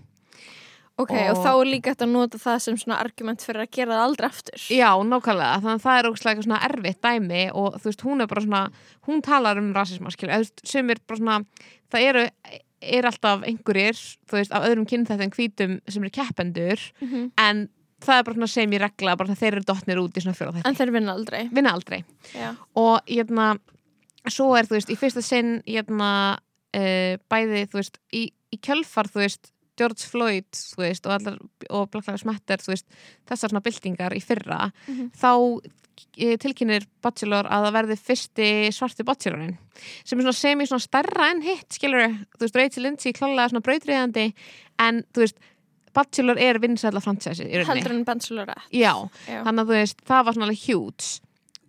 ok, 0.98 1.10
og, 1.12 1.36
Og- 1.36 1.44
þá 1.44 1.50
er 1.52 1.70
líka 1.72 1.90
hægt 1.92 2.02
að 2.02 2.12
nota 2.12 2.38
það 2.38 2.58
sem 2.60 2.76
svona 2.76 2.98
argument 3.00 3.40
fyrir 3.40 3.62
að 3.66 3.70
gera 3.70 3.92
það 3.96 4.04
aldrei 4.06 4.26
aftur. 4.28 4.58
Já, 4.70 4.90
nákvæmlega, 5.02 5.60
þannig 5.62 5.78
að 5.78 5.84
það 5.86 5.98
er 5.98 6.10
eitthvað 6.10 6.44
svona 6.44 6.60
erfitt 6.68 7.00
dæmi 7.02 7.42
og 7.54 7.74
þú 7.80 7.84
veist, 7.90 8.02
hún 8.06 8.20
er 8.22 8.26
bara 8.26 8.40
svona 8.42 8.62
hún 9.08 9.22
talar 9.22 9.58
um 9.58 9.72
rasisma, 9.74 10.10
skilur. 10.10 10.32
Eða 10.34 10.42
þú 10.42 10.48
veist, 10.48 10.66
sem 10.66 10.90
er 10.90 11.00
bara 11.06 11.18
svona, 11.18 11.44
það 11.92 12.08
eru 12.08 12.26
er 12.82 13.02
alltaf 13.06 13.44
einhverjir, 13.46 13.94
þú 14.26 14.32
veist, 14.40 14.52
af 14.52 14.64
öðrum 14.66 14.86
kynþættum 14.90 15.30
hvítum 15.36 15.80
sem 15.88 16.02
eru 16.02 16.10
keppendur 16.10 16.80
Mhm. 17.00 17.30
en 17.38 17.68
það 18.02 18.18
er 18.18 18.22
bara 18.24 18.34
svona 18.34 18.48
sem 18.48 18.70
í 18.70 18.78
regla 18.80 19.16
bara 19.16 19.34
þeir 19.34 19.52
eru 19.52 19.60
dottnir 19.62 19.98
út 20.02 20.12
í 20.18 20.20
svona 20.20 20.34
fjóra 20.34 20.56
en 20.56 20.74
þetta 20.74 20.78
þeir 20.84 20.92
vinna 20.92 21.12
aldrei. 21.14 21.48
Vinna 21.52 21.70
aldrei. 21.72 22.04
Já, 22.34 22.56
og 22.74 23.00
hérna 23.06 23.58
svo 24.28 24.56
er 24.58 24.64
þú 24.66 24.74
veist, 24.78 24.90
í 24.90 24.96
fyrsta 24.98 25.22
sinn 25.22 25.62
hérna 25.66 26.38
uh, 26.74 27.16
bæði, 27.30 27.66
þú 27.70 27.78
veist 27.78 27.98
í, 28.12 28.32
í 28.52 28.58
kjölfar, 28.58 29.06
þú 29.06 29.22
veist 29.22 29.52
George 29.78 30.04
Floyd, 30.08 30.48
veist, 30.76 31.06
og, 31.06 31.12
allar, 31.16 31.38
og 31.70 31.90
Black 31.90 32.06
Lives 32.10 32.24
Matter, 32.28 32.60
veist, 32.68 32.86
þessar 33.28 33.48
svona 33.52 33.62
byltingar 33.64 34.12
í 34.12 34.20
fyrra, 34.22 34.70
Mhm. 34.88 35.10
þá 35.16 35.30
eh, 36.18 36.36
tilkynir 36.40 36.86
Bachelor 37.02 37.44
að 37.46 37.66
það 37.68 37.72
verði 37.76 37.96
fyrsti 38.00 38.46
svarti 38.72 39.04
Bachelorin 39.04 39.56
sem 40.04 40.18
er 40.18 40.24
svona 40.24 40.34
semi 40.34 40.64
svona 40.66 40.82
stærra 40.82 41.30
en 41.30 41.42
hitt 41.42 41.68
skilur, 41.76 42.08
þú 42.36 42.40
veist, 42.46 42.56
Rachel 42.56 42.82
Lindsay 42.82 43.12
klálega 43.12 43.48
svona 43.52 43.62
brautriðandi, 43.62 44.32
en 44.80 45.02
þú 45.12 45.24
veist 45.26 45.36
Bachelor 45.94 46.38
er 46.40 46.58
vinsætla 46.58 47.00
fransæsi 47.04 47.44
heldur 47.68 47.92
en 47.92 48.04
Bachelorette. 48.08 48.62
Já, 48.72 48.94
já, 49.28 49.42
þannig 49.44 49.60
að 49.60 49.68
þú 49.68 49.76
veist, 49.76 49.98
það 50.08 50.24
var 50.24 50.32
svona 50.34 50.46
alveg 50.48 50.62
huge. 50.66 51.20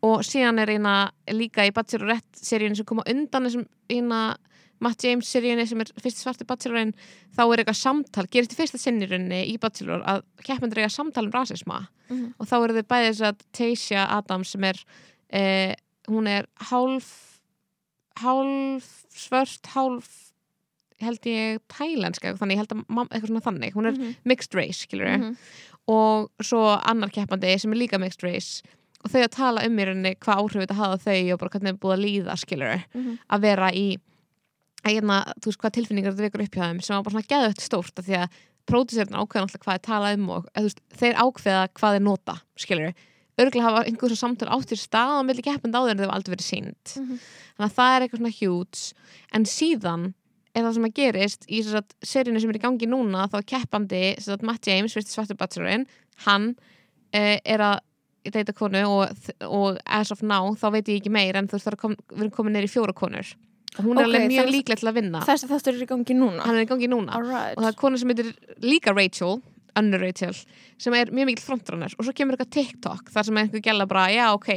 Og 0.03 0.19
síðan 0.27 0.59
er 0.59 0.67
eina 0.67 0.93
líka 1.31 1.63
í 1.67 1.71
Bachelorette 1.75 2.39
seríunni 2.39 2.75
sem 2.79 2.85
koma 2.85 3.03
undan 3.07 3.43
þessum 3.47 3.65
eina 3.91 4.37
Matt 4.83 5.03
James 5.05 5.29
seríunni 5.31 5.65
sem 5.69 5.79
er 5.81 5.91
fyrst 6.03 6.19
svarti 6.21 6.45
Bachelorinn 6.49 6.93
þá 7.37 7.41
er 7.47 7.63
eitthvað 7.63 7.79
samtal, 7.79 8.25
gerist 8.29 8.53
í 8.53 8.59
fyrsta 8.59 8.79
sinnirunni 8.81 9.41
í 9.53 9.57
Bachelor 9.63 10.03
að 10.03 10.23
keppmendur 10.43 10.81
eiga 10.83 10.91
samtal 10.93 11.25
um 11.29 11.31
rasisma 11.35 11.87
Mhm. 12.09 12.33
og 12.37 12.47
þá 12.49 12.55
eru 12.63 12.73
þið 12.81 12.87
bæðið 12.91 13.09
þess 13.13 13.27
að 13.29 13.43
Tayshia 13.57 14.07
Adams 14.17 14.49
sem 14.53 14.63
er 14.63 14.79
eh, 15.31 15.75
hún 16.11 16.27
er 16.27 16.45
hálf 16.69 17.39
hálf 18.21 18.89
svört, 19.13 19.65
hálf 19.73 20.09
held 21.03 21.25
ég 21.27 21.59
tælenska 21.73 22.35
þannig, 22.37 22.55
ég 22.55 22.61
held 22.61 22.75
að 22.75 23.09
eitthvað 23.09 23.27
svona 23.31 23.45
þannig 23.47 23.73
hún 23.75 23.87
er 23.89 23.97
Mhm. 23.97 24.15
mixed 24.25 24.53
race, 24.55 24.85
við 24.91 25.19
Mhm. 25.19 25.37
og 25.87 26.29
svo 26.41 26.79
annar 26.85 27.09
keppandi 27.09 27.59
sem 27.59 27.71
er 27.73 27.77
líka 27.77 27.99
mixed 27.99 28.23
race 28.23 28.61
og 29.03 29.11
þau 29.11 29.23
að 29.23 29.31
tala 29.31 29.65
um 29.65 29.75
í 29.77 29.85
rauninni 29.85 30.15
hvað 30.15 30.37
áhrif 30.37 30.61
þetta 30.67 30.75
hafa 30.75 30.97
þau 31.03 31.33
og 31.33 31.39
bara 31.39 31.49
hvernig 31.49 31.69
er 31.69 31.73
búið 31.73 31.97
að 31.97 32.05
líða 32.05 32.37
skilur 32.39 32.83
Mhm. 32.93 33.19
að 33.29 33.41
vera 33.41 33.71
í 33.71 33.97
að 34.83 34.91
hérna, 34.97 35.19
þú 35.39 35.49
veist 35.51 35.61
hvað 35.63 35.75
tilfinningar 35.77 36.13
þetta 36.13 36.27
vekur 36.27 36.43
upp 36.45 36.57
hjá 36.57 36.65
þeim 36.67 36.81
sem 36.83 36.95
var 36.97 37.03
bara 37.07 37.15
svona 37.15 37.31
geðvægt 37.33 37.63
stórt 37.63 37.99
af 38.01 38.05
því 38.07 38.17
að 38.19 38.37
pródusörn 38.69 39.17
ákveða 39.19 39.43
alltaf 39.47 39.63
hvað 39.65 39.77
er 39.79 39.83
talað 39.87 40.17
um 40.19 40.29
og 40.37 40.45
veist, 40.55 40.79
þeir 40.99 41.17
ákveða 41.19 41.63
hvað 41.79 41.95
þeir 41.97 42.05
nota 42.07 42.35
skilur 42.63 42.93
örgulega 43.33 43.65
hafa 43.65 43.85
einhversu 43.89 44.15
samtal 44.19 44.49
áttir 44.53 44.77
stað 44.77 45.15
á 45.17 45.21
milli 45.25 45.41
keppandi 45.43 45.79
áður 45.79 45.93
en 45.95 46.01
þau 46.03 46.05
hafa 46.05 46.17
aldrei 46.19 46.33
verið 46.35 46.47
sínt 46.51 46.93
Mhm. 46.99 47.17
þannig 47.57 47.69
að 47.69 47.77
það 47.79 47.93
er 47.95 48.03
eitthvað 48.05 48.21
svona 48.21 48.37
huge. 48.39 48.93
En 49.33 49.43
síðan 49.49 50.03
er 50.53 50.63
það 50.63 50.73
sem 50.73 50.85
að 50.85 50.93
gerist 50.99 51.47
í 51.49 51.61
seríunni 52.05 52.41
sem 52.43 52.49
er 52.53 52.59
í 52.59 52.61
gangi 52.61 52.87
núna 52.89 53.25
þá 53.29 53.39
keppandi, 53.45 54.03
þess 54.19 54.29
að 54.35 54.43
Matt 54.45 54.67
James 54.69 54.93
svartur 54.93 55.37
bachelorinn, 55.37 55.87
hann 56.27 56.55
uh, 57.13 57.37
er 57.43 57.59
að 57.59 57.79
deyta 58.31 58.53
konu 58.53 58.83
og, 58.87 59.09
og 59.49 59.79
as 59.85 60.11
of 60.11 60.21
now, 60.21 60.53
þá 60.53 60.69
veit 60.77 60.87
ég 60.93 61.01
ekki 61.01 61.11
meir 61.11 61.35
en 61.35 61.47
þú 61.49 61.57
veist 61.57 61.65
það 61.67 61.73
er 61.73 61.81
kom, 61.81 61.95
hún 63.79 63.97
er 63.97 64.03
Ok, 64.03 64.09
alveg 64.09 64.27
mjög 64.31 64.51
líklega 64.53 64.79
til 64.81 64.89
að 64.91 64.99
vinna. 64.99 65.23
þessi 65.25 65.49
þáttur 65.49 65.73
er 65.77 65.85
í 65.85 65.89
gangi 65.89 66.19
núna. 66.19 66.45
Er 66.45 66.61
í 66.61 66.69
gangi 66.69 66.91
núna. 66.91 67.15
Alright. 67.17 67.57
Og 67.57 67.63
það 67.63 67.71
er 67.71 67.81
kona 67.81 67.97
sem 67.97 68.13
heitir 68.13 68.33
líka 68.61 68.93
Rachel 68.95 69.41
önnur 69.79 70.03
Rachel 70.03 70.33
sem 70.81 70.93
er 70.97 71.09
mjög 71.13 71.29
mikil 71.31 71.45
frontrunner. 71.45 71.93
Og 71.97 72.05
svo 72.05 72.13
kemur 72.15 72.35
eitthvað 72.35 72.51
TikTok 72.53 73.09
þar 73.13 73.27
sem 73.27 73.39
einhver 73.41 73.63
gæla 73.63 73.87
bara, 73.89 74.05
já 74.13 74.27
ok 74.35 74.49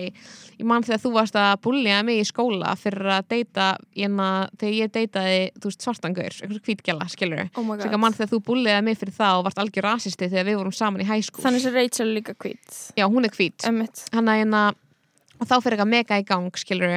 ég 0.59 0.65
man 0.69 0.85
þegar 0.85 1.03
þú 1.05 1.13
varst 1.15 1.39
að 1.41 1.53
búlja 1.65 2.03
mig 2.07 2.21
í 2.21 2.27
skóla 2.29 2.75
fyrir 2.81 3.11
að 3.19 3.29
deyta 3.33 3.67
hérna, 3.97 4.29
þegar 4.61 4.77
ég 4.77 4.93
deytaði, 4.95 5.41
þú 5.61 5.71
veist, 5.71 5.85
svartangur 5.87 6.29
eitthvað 6.29 6.63
hvítgæla, 6.69 7.09
skilur 7.13 7.45
oh 7.47 7.63
Svo 7.63 7.77
god. 7.77 8.01
mann 8.01 8.17
þegar 8.17 8.33
þú 8.35 8.43
búliði 8.51 8.81
mig 8.85 8.99
fyrir 9.01 9.17
það 9.17 9.39
og 9.41 9.47
varst 9.49 9.63
algjör 9.63 9.89
rasisti 9.91 10.31
þegar 10.33 10.49
við 10.51 10.61
vorum 10.63 10.77
saman 10.77 11.05
í 11.05 11.23
school. 11.23 11.45
Þannig 11.45 11.65
sem 11.65 11.77
Rachel 11.77 12.11
líka 12.17 12.35
hvít. 12.37 12.81
Já, 12.97 13.07
hún 13.09 13.25
er 13.25 13.33
Emmitt 13.67 14.05
hann 14.13 14.29
að 14.29 14.43
hérna 14.43 14.63
og 15.37 15.47
þá 15.47 15.57
fyrir 15.57 15.77
eitthvað 15.77 15.93
mega 15.93 16.21
í 16.21 16.27
gang, 16.27 16.61
skilur 16.61 16.95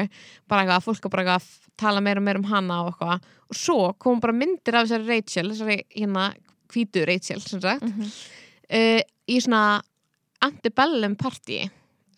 bara 0.50 0.66
eitthvað, 0.66 0.86
fólk 0.88 1.06
er 1.06 1.14
bara 1.14 1.26
eitthvað 1.26 1.42
að 1.42 1.72
tala 1.80 2.04
meira 2.04 2.22
og 2.22 2.28
meira 2.28 2.42
um 2.42 2.50
hana 2.50 2.82
og 2.84 2.92
eitthvað. 2.94 3.32
Og 3.50 3.58
svo 3.58 3.80
kom 4.00 4.20
bara 4.24 4.36
myndir 4.36 4.78
af 4.78 4.88
þessari 4.88 5.10
Rachel 5.10 5.54
þessari 5.54 5.80
hérna 5.96 6.30
hvítu 6.70 7.06
Rachel 7.10 7.42
sem 7.42 7.64
sagt. 7.64 7.88
Mm 7.88 8.12
uh, 8.74 9.02
í 9.30 9.38
svona 9.42 9.82
antebellum 10.46 11.18
party. 11.20 11.66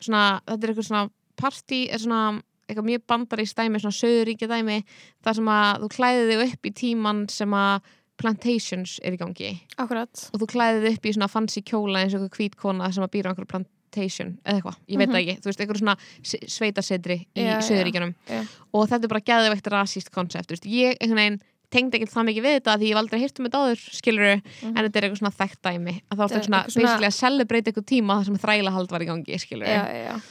Svona, 0.02 0.42
þetta 0.46 0.66
er 0.66 0.74
eitthvað 0.74 0.90
svona 0.90 1.08
party 1.42 1.82
er 1.90 2.02
svona 2.02 2.22
eitthvað 2.70 2.88
mjög 2.88 3.08
bandarís 3.10 3.56
dæmi 3.58 3.82
svona 3.82 3.98
söðuríkja 3.98 4.48
dæmi 4.48 4.78
þar 5.26 5.38
sem 5.40 5.50
að 5.52 5.82
þú 5.82 5.90
klæði 5.96 6.28
þig 6.30 6.44
upp 6.46 6.70
í 6.70 6.74
tíman 6.82 7.26
sem 7.32 7.56
að 7.58 7.90
plantations 8.22 8.96
er 9.04 9.18
í 9.18 9.20
gangi. 9.20 9.52
Akkurat. 9.82 10.28
Og 10.32 10.44
þú 10.44 10.50
klæði 10.54 10.84
þig 10.86 10.98
upp 10.98 11.08
í 11.08 11.14
svona 11.18 11.32
fancy 11.32 11.64
kjóla 11.66 12.04
eins 12.04 12.16
og 12.16 12.22
eitthvað 12.22 12.38
hvítkona 12.38 12.92
sem 12.94 13.06
að 13.06 13.14
býra 13.16 13.32
á 13.32 13.34
einhverju 13.34 13.52
plantation 13.92 14.38
eða 14.46 14.60
eitthvað, 14.62 14.76
ég 14.88 14.98
veit 14.98 15.10
Mhm. 15.10 15.16
það 15.16 15.22
ekki, 15.22 15.42
þú 15.42 15.46
veist, 15.50 15.62
einhverju 15.62 15.82
svona 15.82 15.98
s- 16.24 16.46
sveitasetri 16.48 17.18
í 17.36 17.42
Já, 17.44 17.60
já, 17.60 17.62
söðuríkjanum 17.62 18.14
já. 18.28 18.48
og 18.74 18.90
þetta 18.90 19.04
er 19.04 19.08
bara 19.08 19.22
geðveikt 19.22 19.68
rasíst 19.72 20.12
koncept, 20.12 20.48
þú 20.48 20.56
veist, 20.56 20.66
ég 20.66 20.98
einhvern 21.02 21.16
veginn 21.16 21.42
tengdi 21.72 21.98
ekkert 22.00 22.12
það 22.12 22.26
mikið 22.28 22.44
við 22.44 22.56
þetta 22.60 22.78
því 22.78 22.84
ég 22.84 22.92
hef 22.92 22.98
aldrei 23.02 23.20
hýrt 23.22 23.40
um 23.40 23.46
þetta 23.46 23.60
áður, 23.62 23.82
skilur 23.96 24.42
Mhm. 24.42 24.78
en 24.78 24.86
þetta 24.86 24.96
er 24.96 25.04
eitthvað 25.04 25.20
svona 25.22 25.38
þekkt 25.40 25.62
dæmi. 25.64 26.02
Að 26.12 26.18
þá 26.18 26.24
er 26.24 26.28
Þetta 26.28 26.46
svona, 26.46 26.64
eitthvað 26.66 26.82
basically 26.82 27.08
að 27.08 27.14
celebrate 27.20 27.66
eitthvað 27.72 27.86
tíma 27.86 28.18
þar 28.18 28.26
sem 28.26 28.38
þrælahald 28.38 28.90
var 28.92 29.00
í 29.02 29.06
gangi, 29.06 29.40
skilur 29.40 29.68
Já, 29.68 29.86
já, 29.88 30.04
já. 30.12 30.22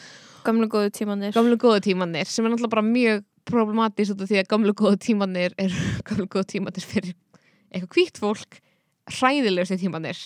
Gamlu 0.44 0.66
góðu 0.68 0.90
tímanir 0.90 1.32
gamlu 1.32 1.56
góðu 1.56 1.80
tímanir 1.80 2.26
sem 2.26 2.44
er 2.46 2.50
náttúrulega 2.50 2.70
bara 2.70 2.82
mjög 2.82 3.24
problematist 3.44 4.10
út 4.12 4.20
af 4.22 4.28
því 4.28 4.38
að 4.40 4.48
gamlu 4.48 4.72
góðu 4.72 4.96
tímanir 4.98 5.52
er 5.58 5.68
gamlu 6.08 6.26
góðu 6.26 6.46
tímanir 6.46 6.84
fyrir 6.84 7.14
eitthvað 7.72 7.88
hvítt 7.92 8.18
fólk 8.18 8.60
hræðilegustu 9.10 9.78
tímanir 9.80 10.16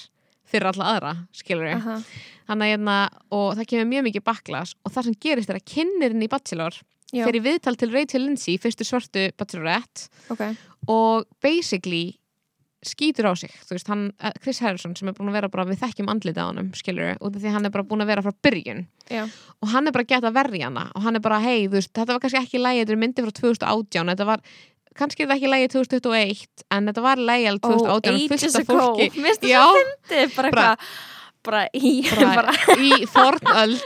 fyrir 0.50 0.70
alla 0.70 0.90
aðra, 0.94 1.12
skilur 1.34 1.68
við 1.68 1.76
Aha. 1.78 2.00
þannig 2.48 2.66
að 2.66 2.74
hérna, 2.74 2.96
og 3.34 3.46
það 3.58 3.70
kemur 3.70 3.90
mjög 3.92 4.08
mikið 4.08 4.26
baklas 4.30 4.74
og 4.82 4.94
það 4.94 5.08
sem 5.08 5.20
gerist 5.26 5.52
er 5.52 5.60
að 5.60 5.70
kynnerinn 5.74 6.26
í 6.26 6.30
Bachelor 6.32 6.80
Já, 7.14 7.22
fyrir 7.28 7.44
viðtal 7.44 7.76
til 7.78 7.92
Rachel 7.94 8.24
Lindsay 8.24 8.58
fyrstu 8.60 8.86
svörtu 8.86 9.28
Bachelorette 9.38 10.08
ok. 10.34 10.44
og 10.90 11.26
basically 11.44 12.16
skýtur 12.84 13.30
á 13.30 13.32
sig, 13.36 13.52
þú 13.64 13.76
veist, 13.76 13.88
hann, 13.88 14.12
eh, 14.20 14.32
Chris 14.42 14.60
Harrison 14.60 14.94
sem 14.96 15.08
er 15.08 15.14
búin 15.16 15.30
að 15.30 15.38
vera 15.38 15.48
bara, 15.48 15.64
við 15.64 15.80
þekkjum 15.80 16.10
andlita 16.12 16.44
á 16.44 16.50
honum 16.50 16.70
skilur 16.76 17.16
út 17.16 17.36
af 17.36 17.42
því 17.42 17.52
hann 17.54 17.64
er 17.64 17.70
bara 17.70 17.84
búin 17.84 18.04
að 18.04 18.12
vera 18.12 18.22
frá 18.22 18.32
byrjun. 18.44 18.86
Já, 19.10 19.24
og 19.62 19.68
hann 19.72 19.88
er 19.88 19.92
bara 19.92 20.04
gett 20.04 20.24
að 20.24 20.36
verja 20.36 20.68
hana 20.68 20.90
og 20.94 21.02
hann 21.02 21.16
er 21.16 21.24
bara, 21.24 21.40
hei, 21.40 21.66
þú 21.66 21.78
veist, 21.78 21.92
þetta 21.92 22.12
var 22.12 22.20
kannski 22.20 22.42
ekki 22.42 22.60
lægi 22.60 22.84
þetta 22.84 22.92
er 22.92 23.00
myndi 23.00 23.24
frá 23.24 23.32
2018, 23.32 24.12
þetta 24.12 24.26
var 24.28 24.40
kannski 24.98 25.24
er 25.24 25.28
þetta 25.32 25.38
ekki 25.40 25.52
lægi 25.54 25.72
2021 25.74 26.46
en 26.78 26.90
þetta 26.92 27.02
var 27.08 27.24
lægi 27.32 27.50
alveg 27.50 27.66
2018 27.66 27.90
og 27.90 28.62
ago 28.62 28.86
fólki 28.94 29.50
Já. 29.50 29.64
það 29.64 29.82
fyndið 29.82 30.38
Bara 30.38 30.54
Bara- 30.60 30.78
Bara 31.44 31.66
í 31.76 31.90
bara, 32.08 32.52
í 32.80 33.02
fornöld 33.04 33.82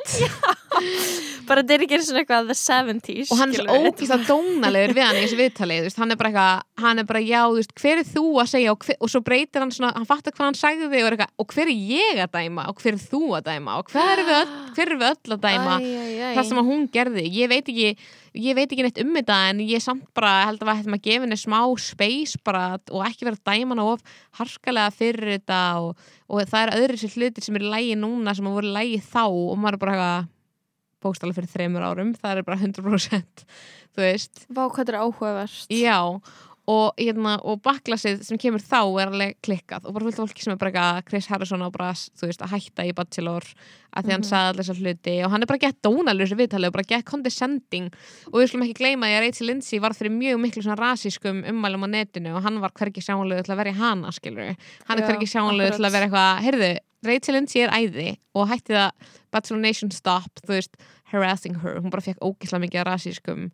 bara 1.49 1.63
þetta 1.65 1.75
er 1.75 1.83
ekki 1.89 1.99
svona 2.07 2.21
eitthvað 2.23 2.51
the 2.53 2.55
70s 2.55 3.33
og 3.35 3.41
hann 3.41 3.51
er 3.51 3.59
skilurðu. 3.59 3.89
ógíslega 3.91 4.29
dónalegur 4.29 4.93
við 4.95 5.03
hann 5.09 5.19
í 5.19 5.23
þessu 5.25 5.39
viðtali, 5.41 5.79
hann 5.99 6.15
er 6.15 6.21
bara 6.21 6.31
eitthvað 6.31 6.85
hann 6.85 7.03
er 7.03 7.09
bara, 7.09 7.23
já, 7.25 7.41
veist, 7.57 7.73
hver 7.83 8.03
er 8.03 8.07
þú 8.07 8.23
að 8.45 8.51
segja 8.53 8.75
og, 8.77 8.87
hver, 8.87 8.99
og 9.03 9.11
svo 9.11 9.23
breytir 9.27 9.65
hann 9.65 9.75
svona, 9.75 9.91
hann 9.97 10.07
fattar 10.07 10.37
hvað 10.37 10.47
hann 10.53 10.59
sagði 10.61 10.87
og, 10.87 10.95
er 11.01 11.17
eitthvað, 11.17 11.35
og 11.43 11.57
hver 11.57 11.73
er 11.73 11.83
ég 11.97 12.23
að 12.29 12.33
dæma 12.39 12.69
og 12.71 12.83
hver 12.85 12.95
er 12.95 13.03
þú 13.09 13.23
að 13.41 13.49
dæma 13.51 13.77
og 13.83 13.91
hver 13.97 14.13
er 14.15 14.25
við 14.29 14.39
öll, 14.39 14.55
hver 14.79 14.95
er 14.95 15.01
við 15.03 15.11
öll 15.11 15.35
að 15.39 15.45
dæma 15.49 15.75
Æ, 15.79 15.83
æ, 15.83 16.07
æ. 16.15 16.31
það 16.39 16.49
sem 16.53 16.63
að 16.63 16.71
hún 16.71 16.87
gerði, 16.95 17.27
ég 17.41 17.51
veit 17.57 17.73
ekki 17.75 17.91
ég 18.35 18.57
veit 18.59 18.69
ekki 18.69 18.85
neitt 18.87 19.01
um 19.03 19.13
þetta 19.17 19.39
en 19.51 19.63
ég 19.65 19.83
samt 19.85 20.07
bara 20.17 20.49
held 20.49 20.63
að 20.63 20.71
við 20.71 20.81
hættum 20.81 20.97
að 20.99 21.05
gefa 21.09 21.27
henni 21.27 21.39
smá 21.41 21.61
space 21.83 22.41
bara 22.45 22.65
og 22.91 23.05
ekki 23.07 23.29
vera 23.29 23.39
að 23.39 23.47
dæma 23.51 23.77
hana 23.77 23.87
of 23.93 24.19
harkalega 24.41 24.95
fyrir 24.95 25.35
þetta 25.37 25.61
og, 25.85 26.09
og 26.29 26.43
það 26.51 26.65
er 26.65 26.75
öðru 26.81 27.01
sér 27.01 27.15
hlutir 27.17 27.47
sem 27.47 27.61
er 27.61 27.69
lægi 27.75 27.97
núna 28.01 28.35
sem 28.37 28.51
að 28.51 28.59
voru 28.61 28.75
lægi 28.77 29.01
þá 29.09 29.25
og 29.27 29.57
maður 29.57 29.79
er 29.79 29.85
bara 29.85 29.97
eitthvað 29.97 30.35
bókstala 30.99 31.37
fyrir 31.37 31.53
þreymur 31.53 31.85
árum, 31.87 32.15
það 32.19 32.41
er 32.41 32.47
bara 32.47 32.59
100% 32.59 33.45
þú 33.99 34.05
veist, 34.05 34.45
Vá, 34.49 34.65
hvað 34.67 34.79
þetta 34.81 34.95
er 34.95 35.01
áhugavert. 35.03 35.73
Já 35.75 35.99
og, 36.69 36.93
hérna, 37.01 37.39
og 37.49 37.63
baklasið 37.65 38.21
sem 38.27 38.37
kemur 38.41 38.61
þá 38.61 38.81
er 39.01 39.09
alveg 39.09 39.37
klikkað 39.47 39.87
og 39.89 39.95
bara 39.97 40.05
fullt 40.05 40.19
af 40.19 40.27
fólki 40.29 40.45
sem 40.45 40.53
er 40.53 40.59
bara 40.61 40.71
eitthvað 40.73 41.07
Chris 41.09 41.29
Harrison 41.33 41.63
á 41.65 41.69
bara, 41.73 41.93
þú 41.97 42.27
veist, 42.29 42.43
að 42.45 42.53
hætta 42.53 42.85
í 42.85 42.93
Bachelor 42.99 43.47
að 43.97 44.05
því 44.05 44.13
hann 44.13 44.21
Mhm. 44.21 44.29
sagði 44.29 44.49
allir 44.53 44.67
þessar 44.67 44.81
hluti 44.83 45.15
og 45.25 45.31
hann 45.33 45.43
er 45.43 45.49
bara 45.49 45.63
gett 45.65 45.79
dónalur 45.83 46.27
þessu 46.29 46.37
viðtalið 46.43 46.67
og 46.69 46.73
bara 46.77 46.89
gett 46.93 47.05
condescending. 47.09 47.89
Og 48.29 48.37
við 48.43 48.49
skulum 48.51 48.67
ekki 48.67 48.77
gleyma 48.83 49.09
því 49.09 49.17
að 49.17 49.25
Rachel 49.27 49.47
Lindsay 49.49 49.79
var 49.81 49.97
fyrir 49.97 50.13
mjög 50.13 50.43
miklu 50.45 50.63
svona 50.63 50.77
rasískum 50.83 51.41
ummælum 51.49 51.85
á 51.85 51.89
netinu 51.89 52.37
og 52.37 52.43
hann 52.45 52.61
var 52.61 52.71
hvergi 52.77 53.01
sjáanlegu 53.01 53.43
til 53.49 53.55
að 53.55 53.61
vera 53.65 53.73
í 53.73 53.79
hana 53.81 54.13
skilur 54.13 54.53
hann 54.87 54.99
er 54.99 55.03
Já, 55.03 55.09
hvergi 55.09 55.33
sjáanlegu 55.33 55.77
til 55.77 55.87
að 55.89 55.93
vera 55.97 56.07
eitthvað 56.07 56.45
heyrðu, 56.45 56.71
Rachel 57.09 57.35
Lindsay 57.35 57.63
er 57.63 57.71
æði 57.71 58.17
og 58.35 58.49
hætti 58.51 58.75
það 58.75 58.91
Bachelor 59.33 59.61
Nation 59.61 59.91
stop, 59.91 60.29
þú 60.45 60.53
veist 60.59 60.77
harassing 61.13 61.55
her, 61.63 61.81
hún 61.81 61.91
bara 61.91 62.03
fekk 62.05 62.19
ógislega 62.21 62.61
mikið 62.69 62.85
rasískum 62.85 63.51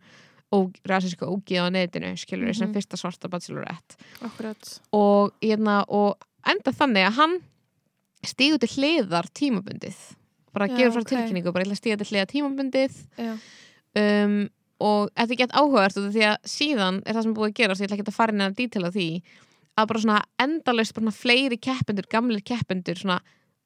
og 0.53 0.75
rasísku 0.87 1.27
ógið 1.27 1.65
á 1.65 1.69
netinu 1.73 2.13
skilur 2.17 2.55
sem 2.55 2.69
Mhm. 2.69 2.75
fyrsta 2.77 2.97
svarta 2.97 3.29
bachelorette. 3.29 3.97
Og, 4.93 5.33
hérna, 5.43 5.85
og 5.89 6.17
enda 6.47 6.71
þannig 6.73 7.07
að 7.09 7.13
hann 7.13 7.41
stígur 8.25 8.59
til 8.61 8.69
hliðar 8.69 9.27
tímabundið. 9.35 9.97
Bara 10.53 10.69
Já, 10.69 10.77
gefur 10.77 10.93
frá 10.93 11.01
ok. 11.03 11.09
tilkynningu, 11.09 11.53
bara 11.53 11.65
að 11.65 11.81
stíga 11.81 11.99
til 11.99 12.07
hliðar 12.07 12.31
tímabundið. 12.31 12.93
Um, 13.97 14.51
og 14.81 15.11
þetta 15.15 15.31
er 15.31 15.37
gett 15.37 15.53
áhugavert 15.53 15.95
því 15.95 16.23
að 16.27 16.37
síðan 16.51 17.03
er 17.07 17.15
það 17.15 17.23
sem 17.23 17.31
er 17.31 17.37
búið 17.39 17.51
að 17.51 17.55
gera 17.55 17.75
ég 17.75 17.87
ætla 17.87 17.97
ekki 17.99 18.07
að 18.09 18.15
fara 18.19 18.33
inn 18.33 18.41
að 18.41 18.57
dítela 18.59 18.91
því 18.95 19.23
að 19.79 19.87
bara 19.91 20.01
svona 20.01 20.23
endalaust 20.39 20.95
bara 20.95 21.05
svona 21.05 21.19
fleiri 21.23 21.59
keppendur, 21.59 22.07
gamlir 22.11 22.43
keppendur 22.43 22.95
svona 22.99 23.21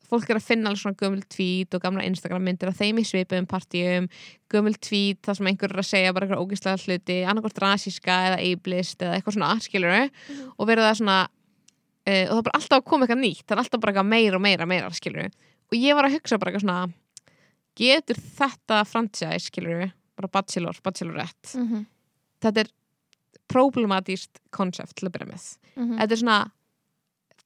fólk 0.09 0.31
er 0.31 0.39
að 0.41 0.47
finna 0.49 0.71
alveg 0.71 0.81
svona 0.83 0.99
gömul 1.01 1.23
tweet 1.29 1.75
og 1.77 1.83
gamla 1.83 2.05
Instagram 2.09 2.45
myndir 2.49 2.71
af 2.71 2.79
þeim 2.79 3.01
í 3.01 3.05
svipum 3.07 3.49
partíum 3.49 4.09
gömul 4.53 4.75
tweet 4.81 5.21
þar 5.27 5.39
sem 5.39 5.51
einhver 5.51 5.75
er 5.75 5.83
að 5.83 5.89
segja 5.91 6.15
bara 6.17 6.27
eitthvað 6.29 6.45
ógeðslega 6.45 6.83
hluti, 6.85 7.19
annarkvort 7.29 7.61
rasíska 7.65 8.17
eða 8.31 8.39
ableist 8.49 9.03
eða 9.05 9.19
eitthvað 9.19 9.37
svona, 9.37 9.51
skilur 9.61 9.93
Mhm. 9.99 10.53
og 10.59 10.69
verið 10.69 10.87
það 10.89 10.97
svona 11.03 11.19
uh, 12.09 12.25
og 12.25 12.33
það 12.33 12.39
er 12.39 12.47
bara 12.49 12.59
alltaf 12.61 12.79
að 12.79 12.89
koma 12.89 13.07
eitthvað 13.07 13.23
nýtt 13.25 13.45
það 13.45 13.57
er 13.57 13.63
alltaf 13.65 13.81
bara 13.81 13.93
eitthvað 13.93 14.11
meira 14.15 14.37
og 14.37 14.43
meira, 14.43 14.67
meira, 14.67 14.91
skilur 14.91 15.29
og 15.29 15.77
ég 15.77 15.95
var 15.95 16.09
að 16.09 16.17
hugsa 16.17 16.39
bara 16.39 16.53
eitthvað 16.53 16.67
svona 16.67 16.93
getur 17.79 18.17
þetta 18.41 18.83
franchise, 18.89 19.47
skilur 19.51 19.91
bara 20.19 20.29
bachelor, 20.33 20.77
bachelorette 20.83 21.55
mhm, 21.59 21.85
þetta 22.43 22.65
er 22.65 22.73
problematíst 23.49 24.41
koncept 24.51 24.97
til 24.99 25.09
að 25.09 25.15
byrja 25.17 25.29
með 25.33 25.45
mhm. 25.77 25.99
þetta 26.01 26.13
er 26.17 26.23
svona 26.23 26.39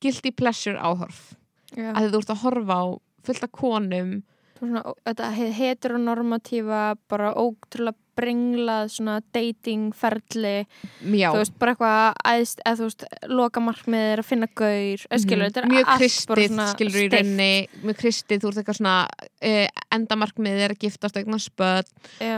guilty 0.03 0.33
pleasure 0.35 0.79
áhorf. 0.83 1.35
Að 1.77 2.13
þú 2.13 2.21
ert 2.21 2.35
að 2.35 2.43
horfa 2.45 2.77
á 2.79 2.85
fullt 3.27 3.47
af 3.47 3.53
konum 3.55 4.13
Svona, 4.63 4.83
þetta 5.09 5.29
he- 5.35 5.53
heteronormatífa 5.59 6.83
bara 7.11 7.33
ótrúlega 7.35 7.99
brenglað 8.13 8.91
svona 8.93 9.15
datingferli 9.33 10.67
þú 11.33 11.39
veist, 11.41 11.55
bara 11.59 11.73
eitthvað 11.73 12.19
æðst, 12.29 12.61
eða 12.69 12.77
þú 12.79 12.87
veist, 12.89 13.05
loka 13.33 13.63
markmið 13.65 14.05
er 14.13 14.21
að 14.23 14.29
finna 14.29 14.49
gaur, 14.61 15.05
mm 15.09 15.23
skilur, 15.23 15.45
þetta 15.49 15.63
er 15.63 15.69
mjög 15.73 15.89
kristið 15.97 16.55
skilur 16.75 17.01
í 17.01 17.09
rauninni. 17.15 17.49
Mjög 17.83 17.99
kristið, 18.03 18.43
þú 18.45 18.51
ert 18.53 18.61
eitthvað 18.63 18.79
svona 18.83 18.95
uh, 19.09 19.67
endamarkmið 19.97 20.61
er 20.67 20.75
að 20.77 20.83
giftast 20.85 21.17
eitthvað 21.17 21.43
spöð 21.49 21.93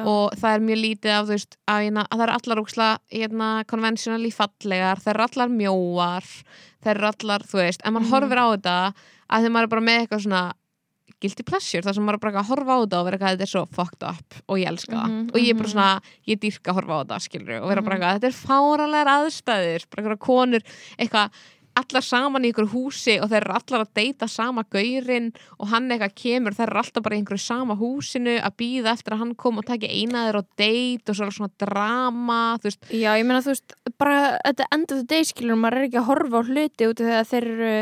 og 0.07 0.39
það 0.41 0.51
er 0.55 0.65
mjög 0.71 0.81
lítið 0.85 1.15
af 1.19 1.27
þú 1.27 1.35
veist 1.35 1.59
að, 1.67 1.83
hérna, 1.89 2.07
að 2.07 2.19
það 2.23 2.27
er 2.29 2.35
allar 2.39 2.63
úksla 2.65 2.89
hérna, 3.19 3.51
konvensjonali 3.75 4.31
fallegar, 4.39 5.03
það 5.05 5.15
er 5.17 5.25
allar 5.29 5.49
mjóar 5.59 6.31
það 6.85 6.93
er 6.95 7.05
allar, 7.11 7.49
þú 7.51 7.61
veist 7.65 7.83
en 7.85 7.95
maður 7.99 8.07
Mhm. 8.07 8.15
horfir 8.15 8.39
á 8.39 8.47
þetta 8.55 8.79
að 9.35 9.43
því 9.43 9.51
maður 9.51 9.67
er 9.67 9.75
bara 9.75 9.89
með 9.91 9.99
eitthvað 10.07 10.23
svona 10.29 10.53
guilty 11.25 11.47
pleasure, 11.49 11.83
þar 11.87 11.97
sem 11.99 12.05
maður 12.07 12.23
bara 12.27 12.45
horfa 12.51 12.77
á 12.77 12.79
þetta 12.85 13.01
og 13.01 13.09
vera 13.09 13.19
eitthvað, 13.19 13.35
þetta 13.39 13.49
er 13.49 13.53
svo 13.55 13.65
fucked 13.79 14.07
up 14.13 14.39
og 14.47 14.61
ég 14.61 14.69
elska 14.71 14.93
það 15.01 15.09
Mhm, 15.09 15.25
og 15.33 15.41
ég 15.41 15.51
er 15.51 15.59
bara 15.59 15.69
mhm. 15.69 15.75
svona, 15.75 16.15
ég 16.29 16.41
dýrka 16.45 16.71
að 16.71 16.79
horfa 16.81 16.95
á 16.95 17.01
þetta 17.03 17.21
skilur 17.25 17.59
og 17.63 17.69
vera 17.73 17.83
bara 17.83 17.97
Mhm. 17.97 18.05
eitthvað, 18.05 18.21
þetta 18.21 18.31
er 18.31 18.39
fáralega 18.45 19.19
aðstæður 19.19 19.91
bara 19.91 20.03
eitthvað 20.05 20.25
konur, 20.29 20.63
eitthvað 20.99 21.31
allar 21.75 22.05
saman 22.07 22.45
í 22.47 22.53
ykkur 22.53 22.69
húsi 22.71 23.17
og 23.19 23.27
þeir 23.33 23.41
eru 23.43 23.55
allar 23.57 23.81
að 23.83 23.95
deyta 23.99 24.29
sama 24.31 24.63
gaurin 24.71 25.33
og 25.59 25.69
hann 25.73 25.89
eitthvað 25.91 26.15
kemur, 26.15 26.55
þeir 26.55 26.69
eru 26.71 26.79
alltaf 26.79 27.03
bara 27.03 27.17
í 27.17 27.19
einhverju 27.19 27.43
sama 27.43 27.75
húsinu 27.75 28.37
að 28.39 28.55
býða 28.63 28.93
eftir 28.95 29.17
að 29.17 29.19
hann 29.25 29.35
kom 29.35 29.59
og 29.59 29.67
taki 29.67 29.89
eina 29.91 30.23
þeir 30.29 30.39
og 30.39 30.47
deyt 30.57 31.11
og 31.11 31.17
svo 31.19 31.31
svona 31.35 31.51
drama, 31.59 32.59
þú 32.63 32.71
veist, 32.71 32.87
Já, 32.95 33.11
ég 33.19 33.27
meina 33.27 33.43
þú 33.43 33.51
veist, 33.57 33.75
bara 33.99 34.21
þetta 34.47 34.69
endur 34.71 35.01
þetta 35.03 35.09
day 35.17 35.25
skilur, 35.25 35.59
maður 35.59 35.81
er 35.81 35.89
ekki 35.89 35.99
að 35.99 36.09
horfa 36.13 36.39
á 36.39 36.43
hluti 36.47 36.91
út 36.93 37.01
af 37.03 37.11
að 37.19 37.31
þeir 37.33 37.51
eru 37.57 37.75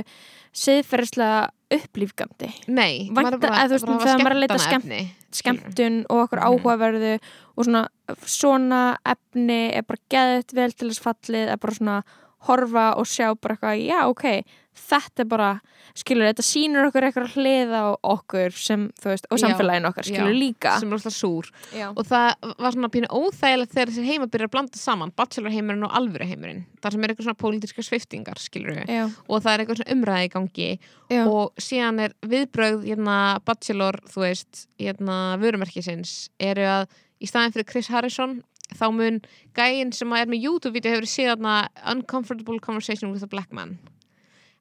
siðferðislega 0.53 1.51
upplýfgandi 1.79 2.51
nei 2.69 3.09
er 3.09 3.39
bara, 3.41 3.67
þú 3.69 3.75
veist, 3.77 3.87
bara 3.87 3.97
að 3.97 4.07
þegar 4.07 4.23
maður 4.23 4.33
er 4.33 4.37
að 4.37 4.43
leita 4.43 4.59
skilurðu. 4.59 5.01
skemmtun 5.33 5.97
og 6.11 6.19
okkur 6.27 6.39
Mhm. 6.39 6.47
áhugaverðu 6.49 7.13
og 7.57 7.65
svona 7.67 7.83
svona 8.27 8.81
efni 9.07 9.61
er 9.77 9.83
bara 9.89 10.01
geðið 10.11 10.55
vel 10.55 10.73
til 10.73 10.89
þess 10.91 11.01
fallið 11.07 11.49
er 11.53 11.57
bara 11.57 11.75
svona 11.75 12.03
horfa 12.49 12.93
og 12.99 13.09
sjá 13.09 13.33
bara 13.35 13.57
eitthvað, 13.57 13.87
já 13.87 14.01
ok 14.09 14.27
þetta 14.73 15.23
er 15.23 15.29
bara, 15.29 15.49
skilur, 15.99 16.27
þetta 16.31 16.45
sýnur 16.47 16.87
okkur 16.89 17.05
eitthvað 17.07 17.35
hliða 17.37 17.81
á 17.85 17.89
okkur 18.15 18.55
sem, 18.57 18.87
þú 19.01 19.11
veist, 19.11 19.27
og 19.29 19.41
samfélagin 19.43 19.89
okkar, 19.89 20.09
skilur 20.09 20.33
já. 20.33 20.39
líka. 20.39 20.73
sem 20.81 20.89
er 20.89 20.97
alltaf 20.97 21.15
súr. 21.17 21.51
Já. 21.77 21.87
og 21.91 22.09
það 22.09 22.49
var 22.65 22.77
svona 22.77 22.91
pínu 22.95 23.11
óþægilegt 23.13 23.75
þegar 23.75 23.93
þessir 23.93 24.09
heima 24.09 24.29
byrjar 24.33 24.49
að 24.49 24.55
blanda 24.57 24.81
saman. 24.81 25.13
Bachelorheimurinn 25.19 25.87
og 25.89 25.97
alvöruheimurinn 26.01 26.65
þar 26.81 26.97
sem 26.97 27.05
er 27.05 27.13
eitthvað 27.13 27.29
svona 27.29 27.43
pólitíska 27.45 27.87
sviftingar 27.87 28.43
skilur 28.43 28.83
og 28.83 29.37
það 29.45 29.53
er 29.53 29.65
eitthvað 29.65 29.83
svona 29.83 29.97
umræði 29.99 30.29
í 30.31 30.35
gangi. 30.37 30.71
Já, 31.13 31.23
og 31.29 31.61
síðan 31.61 32.05
er 32.07 32.17
viðbrögð 32.25 32.89
hérna, 32.89 33.19
bachelor, 33.45 34.01
þú 34.09 34.25
veist 34.25 34.67
hérna, 34.81 35.23
vörumerkisins 35.43 36.31
eru 36.41 36.69
að 36.79 37.01
í 37.23 37.29
staðin 37.31 37.55
fyrir 37.55 37.69
Chris 37.69 37.93
Harrison 37.93 38.41
þá 38.73 38.87
mun 38.95 39.21
gæinn 39.55 39.93
sem 39.93 40.13
er 40.13 40.27
með 40.27 40.45
YouTube-vídeó 40.47 40.95
hefur 40.97 41.09
séð 41.11 41.33
þarna 41.37 41.57
Uncomfortable 41.93 42.59
Conversation 42.61 43.13
with 43.13 43.23
a 43.23 43.27
Black 43.27 43.53
Man 43.53 43.79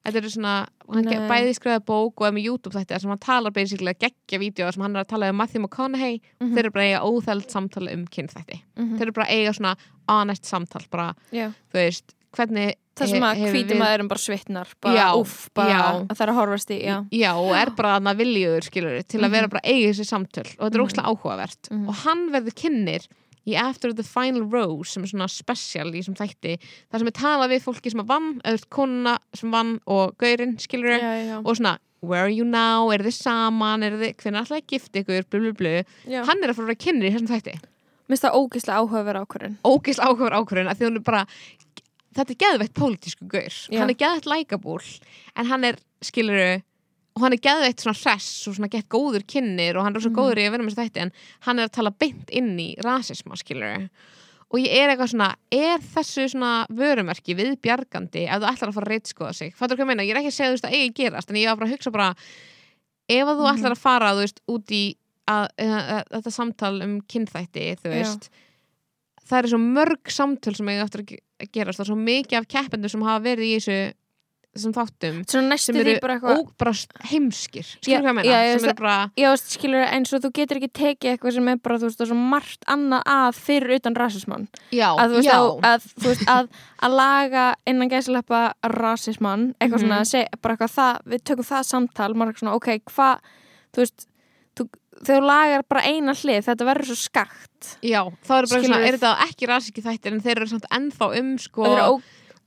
Þetta 0.02 0.18
eru 0.18 0.30
svona, 0.34 0.52
hann 0.90 1.04
Nei. 1.06 1.28
bæði 1.30 1.52
skrifaði 1.54 1.84
bók 1.86 2.18
og 2.18 2.26
er 2.26 2.32
með 2.34 2.42
YouTube 2.48 2.74
þetta 2.74 2.98
sem 2.98 3.10
hann 3.12 3.20
talar 3.22 3.52
basically 3.54 3.92
að 3.92 4.00
geggja 4.02 4.40
vídeo 4.42 4.66
sem 4.74 4.82
hann 4.82 4.96
er 4.96 5.04
að 5.04 5.12
tala 5.12 5.28
um 5.30 5.36
Matthew 5.38 5.62
McConaughey 5.62 6.16
Mhm. 6.40 6.56
þeir 6.56 6.58
eru 6.64 6.70
bara 6.74 6.86
eiga 6.88 7.02
óþæld 7.06 7.46
samtala 7.54 7.92
um 7.94 8.02
kynþætti 8.10 8.58
mhm, 8.76 8.96
þeir 8.98 9.02
eru 9.06 9.12
bara 9.12 9.28
eiga 9.30 9.52
svona 9.54 9.76
honest 10.10 10.44
samtal 10.44 10.82
bara, 10.90 11.14
já. 11.32 11.52
þú 11.70 11.78
veist, 11.78 12.14
hvernig 12.34 12.74
Það 12.98 13.08
sem 13.08 13.22
að 13.22 13.36
hvítum 13.54 13.78
við- 13.78 13.86
að 13.86 13.94
erum 13.94 14.08
bara 14.08 14.18
svitnar 14.20 14.68
bara 14.82 15.06
úff, 15.16 15.48
bara 15.54 15.70
já. 15.70 15.80
að 16.02 16.16
það 16.16 16.20
er 16.26 16.28
að 16.32 16.34
horfast 16.42 16.70
í, 16.74 16.82
já 16.82 16.96
Já, 17.12 17.30
og 17.38 17.54
er 17.56 17.70
bara 17.70 17.94
þarna 18.00 18.16
viljugur, 18.18 18.62
skilur 18.66 19.02
til 19.06 19.20
að 19.22 19.30
vera 19.30 19.48
bara 19.48 19.62
eiga 19.64 19.88
þessi 19.94 20.04
samtöl 20.10 20.50
og 20.58 20.66
þetta 20.66 20.74
er 20.74 20.82
Mhm. 20.82 20.86
ókslega 20.90 21.08
áhugavert 21.14 21.70
Mhm. 21.70 21.88
og 21.88 21.94
hann 21.94 22.28
verður 22.32 22.54
kynnir 22.58 23.06
í 23.48 23.56
After 23.58 23.92
the 23.94 24.04
Final 24.06 24.44
Rose 24.52 24.92
sem 24.92 25.06
er 25.06 25.12
svona 25.12 25.28
special 25.32 25.90
í 25.90 26.00
þessum 26.00 26.18
þætti 26.18 26.56
þar 26.62 27.02
sem 27.02 27.10
er 27.10 27.16
talað 27.18 27.54
við 27.54 27.64
fólki 27.64 27.92
sem 27.92 28.04
vann 28.06 28.28
eða 28.46 28.68
konuna 28.72 29.16
sem 29.38 29.54
vann 29.54 29.72
og 29.90 30.14
gaurinn, 30.22 30.54
skilur 30.62 30.94
Já, 30.94 31.10
já, 31.26 31.34
og 31.40 31.58
svona, 31.58 31.76
where 32.02 32.26
are 32.26 32.32
you 32.32 32.46
now, 32.46 32.90
er 32.94 33.04
þið 33.06 33.16
saman? 33.18 33.86
Er 33.86 33.98
þið, 33.98 34.14
hvernig 34.22 34.44
ætlaði 34.44 34.62
að 34.62 34.72
gifta 34.74 35.02
ykkur? 35.02 35.28
Blu 35.30 35.42
blu 35.46 35.52
blu, 35.58 35.74
hann 36.12 36.42
er 36.42 36.52
að 36.52 36.58
fara 36.58 36.68
að 36.68 36.72
vera 36.72 36.82
kynnir 36.86 37.10
í 37.10 37.14
þessum 37.16 37.32
þætti. 37.32 37.58
Mér 37.62 38.16
finnst 38.16 38.26
það 38.26 38.38
ógislega 38.38 38.80
áhugaverð 38.82 39.22
ákvörðin 39.24 39.58
ógeðslega 39.66 40.08
áhugaður 40.10 40.38
ákvörðun 40.38 40.70
að 40.72 40.80
því 40.80 40.88
hún 40.88 40.98
er 40.98 41.04
bara 41.06 41.22
þetta 42.12 42.34
er 42.34 42.40
geðveitt 42.42 42.74
pólitísku 42.76 43.28
gaur. 43.30 43.54
Já. 43.72 43.78
hann 43.80 43.92
er 43.92 43.98
geðveitt 44.02 44.28
lækabúl 44.28 44.82
en 45.38 45.48
hann 45.48 45.64
er, 45.70 45.78
skiluru 46.04 46.50
og 47.14 47.22
hann 47.22 47.32
er 47.36 47.42
geðveitt 47.44 47.82
svona 47.84 47.98
hress 47.98 48.48
og 48.48 48.54
svona 48.56 48.70
gett 48.72 48.88
góður 48.88 49.24
kynnir 49.28 49.76
og 49.76 49.84
hann 49.84 49.94
er 49.96 50.00
svo 50.00 50.10
Mhm. 50.10 50.16
góður 50.18 50.38
í 50.40 50.46
að 50.48 50.50
vera 50.54 50.62
með 50.64 50.72
þessu 50.74 50.82
þætti 50.88 51.00
en 51.02 51.12
hann 51.40 51.58
er 51.58 51.68
að 51.68 51.72
tala 51.76 51.90
beint 51.90 52.30
inn 52.30 52.56
í 52.58 52.68
rasisma, 52.80 53.36
skiluru 53.36 53.88
og 54.52 54.58
ég 54.60 54.72
er 54.76 54.90
eitthvað 54.92 55.10
svona, 55.12 55.34
er 55.50 55.78
þessu 55.80 56.28
svona 56.28 56.66
vörumerki 56.68 57.34
við 57.36 57.56
bjargandi 57.64 58.26
ef 58.28 58.40
þú 58.42 58.48
ætlar 58.52 58.68
að 58.68 58.74
fara 58.74 58.86
að 58.86 58.92
reitskoða 58.92 59.34
sig, 59.34 59.54
fattur 59.56 59.76
hvað 59.76 59.84
ég 59.84 59.86
meina 59.92 60.02
ég 60.04 60.10
er 60.10 60.20
ekki 60.20 60.32
að 60.32 60.36
segja 60.38 60.50
þú 60.50 60.56
veist 60.56 60.68
að 60.68 60.76
eigi 60.76 60.94
gerast, 60.94 61.30
en 61.30 61.36
ég 61.36 61.46
var 61.48 61.56
bara 61.56 61.68
að 61.68 61.72
hugsa 61.76 61.92
bara 61.92 62.14
ef 63.08 63.26
þú 63.28 63.42
Mhm. 63.42 63.56
ætlar 63.56 63.72
að 63.72 63.78
fara 63.78 64.12
þú 64.12 64.20
veist, 64.24 64.40
út 64.48 64.66
í 64.72 64.96
að, 65.28 65.48
að, 65.58 65.88
að, 65.88 66.04
þetta 66.12 66.32
samtal 66.32 66.82
um 66.82 67.00
kynþætti, 67.02 67.76
þú 67.80 67.88
Já. 67.88 67.94
veist 67.96 68.30
það 69.28 69.38
eru 69.38 69.48
svo 69.48 69.60
mörg 69.62 70.02
samtöl 70.12 70.56
sem 70.56 70.66
eiga 70.68 70.84
eftir 70.84 71.00
að 71.00 71.06
ge- 71.06 71.20
að 71.40 71.52
gerast 71.52 71.80
er 71.80 71.84
svo 71.86 71.96
mikið 71.96 72.38
af 72.38 72.48
keppendur 72.48 72.90
sem 72.90 73.00
hafa 73.02 73.22
verið 73.24 73.46
í 73.48 73.56
þessu 73.56 73.92
þessum 74.52 74.72
þáttum 74.76 75.18
sem 75.32 75.76
eru 75.80 75.94
bara 76.02 76.16
eitthvað 76.18 76.40
ó, 76.42 76.48
bara 76.60 76.72
heimskir. 77.08 77.64
Skilur 77.80 78.02
hvað 78.04 78.16
meina, 78.18 78.28
já, 78.28 78.58
sem 78.58 78.66
eru 78.68 78.74
bara 78.82 78.96
Já, 79.16 79.28
skilur 79.40 79.84
eins 79.86 80.12
og 80.12 80.20
þú 80.26 80.30
getur 80.38 80.60
ekki 80.60 80.70
tekið 80.76 81.10
eitthvað 81.14 81.36
sem 81.38 81.48
er 81.48 81.56
bara, 81.64 81.78
þú 81.80 81.88
veist, 81.88 82.04
er 82.04 82.12
margt 82.34 82.68
annað 82.68 83.02
að 83.14 83.40
fyrir 83.40 83.74
utan 83.78 83.96
rasismann. 83.96 84.48
Að 84.72 85.16
að, 85.32 85.88
að, 86.28 86.48
að, 86.82 86.92
laga 86.98 87.46
innan 87.66 87.88
gæslepa 87.92 88.42
rasismann 88.76 89.54
eitthvað 89.58 89.80
Mhm. 89.80 89.88
svona, 89.88 90.04
seg, 90.04 90.28
bara 90.42 90.56
eitthvað 90.56 90.76
það, 90.76 91.02
við 91.14 91.24
tökum 91.24 91.48
það 91.48 91.68
samtal, 91.72 92.12
maður 92.14 92.34
er 92.36 92.40
svona, 92.42 92.54
ok, 92.60 92.68
hvað 92.92 93.18
þú 93.72 93.84
veist, 93.86 94.06
þú, 94.58 94.68
þú 95.06 95.20
lagar 95.24 95.62
bara 95.68 95.82
eina 95.88 96.12
hlið, 96.12 96.44
þetta 96.44 96.66
verður 96.68 96.90
svo 96.92 96.98
skakt. 97.00 97.76
Já, 97.82 98.02
þá 98.26 98.32
eru 98.36 98.46
bara 98.46 98.46
Skilurðu? 98.46 98.66
svona, 98.68 98.86
er 98.86 98.96
þetta 98.98 99.28
ekki 99.30 99.48
rasíki 99.48 99.82
þættir 99.86 100.12
en 100.12 100.20
þeir 100.20 100.36
eru 100.36 100.46
samt 100.50 100.66
ennþá 100.70 101.08
um 101.20 101.38
sko 101.38 101.64
er 101.64 101.80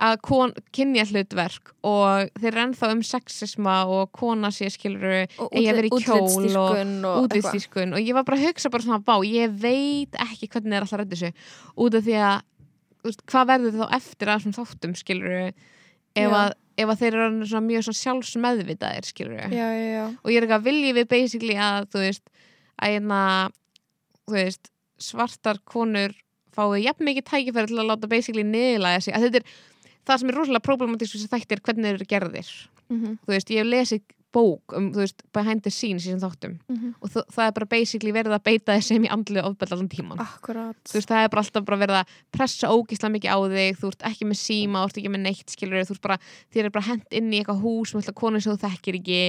að 0.04 0.16
kon, 0.26 0.52
kynja 0.76 1.06
hlutverk 1.08 1.72
og 1.88 2.32
þeir 2.40 2.50
eru 2.52 2.64
ennþá 2.66 2.90
um 2.92 3.04
sexisma 3.06 3.76
og 3.88 4.10
kona 4.16 4.52
sé 4.52 4.68
skilur 4.74 5.24
og 5.40 5.54
eigi 5.56 5.70
að 5.72 5.80
vera 5.80 5.88
í 5.88 6.02
kjól 6.04 6.58
og 6.60 7.22
útlýstískun 7.24 7.96
og 7.96 8.04
ég 8.04 8.18
var 8.18 8.26
bara 8.28 8.40
að 8.42 8.50
hugsa 8.50 8.72
bara 8.74 8.86
svona 8.86 9.00
bá, 9.06 9.16
ég 9.24 9.56
veit 9.62 10.20
ekki 10.28 10.50
hvernig 10.52 10.76
er 10.76 10.86
alltaf 10.86 11.00
rættu 11.00 11.16
þessu. 11.16 11.48
Út 11.80 11.96
af 11.96 12.06
því 12.08 12.20
að 12.20 12.36
veist, 13.08 13.24
hvað 13.32 13.50
verður 13.54 13.80
þá 13.80 13.98
eftir 14.00 14.32
að 14.32 14.42
þessum 14.42 14.58
þáttum 14.60 14.96
skilur 15.00 15.38
ef, 15.40 16.30
að, 16.30 16.52
ef 16.82 16.92
að 16.92 17.02
þeir 17.04 17.20
eru 17.22 17.50
svona 17.50 17.68
mjög 17.70 17.88
svona 17.88 18.02
sjálfsmeðvitaðir 18.02 19.10
skilur 19.12 19.40
já, 19.40 19.50
já, 19.54 19.70
já, 19.96 20.06
og 20.12 20.34
ég 20.34 20.40
er 20.40 20.48
eitthvað 20.48 20.68
viljið 20.68 21.00
við 21.00 21.10
basically 21.16 21.60
að 21.60 21.90
þú 21.94 22.04
veist 22.04 22.26
að 22.76 22.96
hérna 22.98 23.22
þú 24.26 24.38
veist, 24.40 24.72
svartar 25.02 25.62
konur 25.68 26.16
fái 26.56 26.84
jafn 26.86 27.08
mikið 27.08 27.28
tækifæri 27.30 27.72
til 27.72 27.80
að 27.82 27.90
láta 27.92 28.10
basically 28.10 28.46
niðurlæga 28.48 29.04
sig. 29.04 29.16
Að 29.16 29.28
þetta 29.28 29.42
er 29.42 29.48
það 30.06 30.20
sem 30.22 30.30
er 30.30 30.36
rosalega 30.39 30.68
problematísku 30.68 31.18
sem 31.22 31.32
þættir 31.32 31.62
hvernig 31.65 31.86
þeir 31.89 31.98
eru 32.00 32.12
gerðir. 32.15 32.52
Mhm, 32.89 33.18
þú 33.26 33.34
veist, 33.34 33.50
ég 33.50 33.63
hef 33.63 33.72
lesið 33.74 34.02
bók 34.36 34.74
um, 34.76 34.89
þú 34.91 35.00
veist, 35.00 35.22
behind 35.32 35.62
the 35.63 35.72
scenes 35.72 36.04
í 36.04 36.10
þessum 36.12 36.20
þáttum. 36.26 36.56
Mhm. 36.68 36.89
Og 37.02 37.10
þ- 37.10 37.24
það 37.32 37.46
er 37.48 37.52
bara 37.56 37.65
basically 37.72 38.12
verið 38.12 38.34
að 38.36 38.44
beita 38.44 38.74
þess 38.76 38.89
sem 38.91 39.06
í 39.08 39.12
andlu 39.15 39.39
ofbeld 39.48 39.72
allan 39.72 39.88
tíman 39.89 40.20
akkurat. 40.20 40.76
Þú 40.84 40.98
veist, 41.00 41.08
það 41.08 41.24
er 41.24 41.30
bara 41.32 41.41
alltaf 41.46 41.65
bara 41.65 41.80
verið 41.80 42.00
að 42.02 42.12
pressa 42.36 42.68
ógislega 42.68 43.13
mikið 43.15 43.32
á 43.32 43.38
þig, 43.56 43.78
þú 43.80 43.88
ert 43.94 44.04
ekki 44.12 44.28
með 44.28 44.39
síma 44.41 44.82
þú 44.84 44.89
ert 44.91 44.98
ekki 45.00 45.13
með 45.15 45.24
neitt, 45.24 45.48
skilur 45.56 45.88
þú 45.88 45.96
ert 45.96 46.02
bara 46.04 46.18
þér 46.54 46.65
er 46.65 46.70
bara 46.76 46.86
hent 46.91 47.08
inn 47.15 47.32
í 47.32 47.39
eitthvað 47.39 47.63
hús 47.63 47.94
með 47.96 48.02
alltaf 48.04 48.15
konur 48.20 48.44
sem 48.44 48.52
þú 48.58 48.68
þekkir 48.68 49.00
ekki 49.00 49.22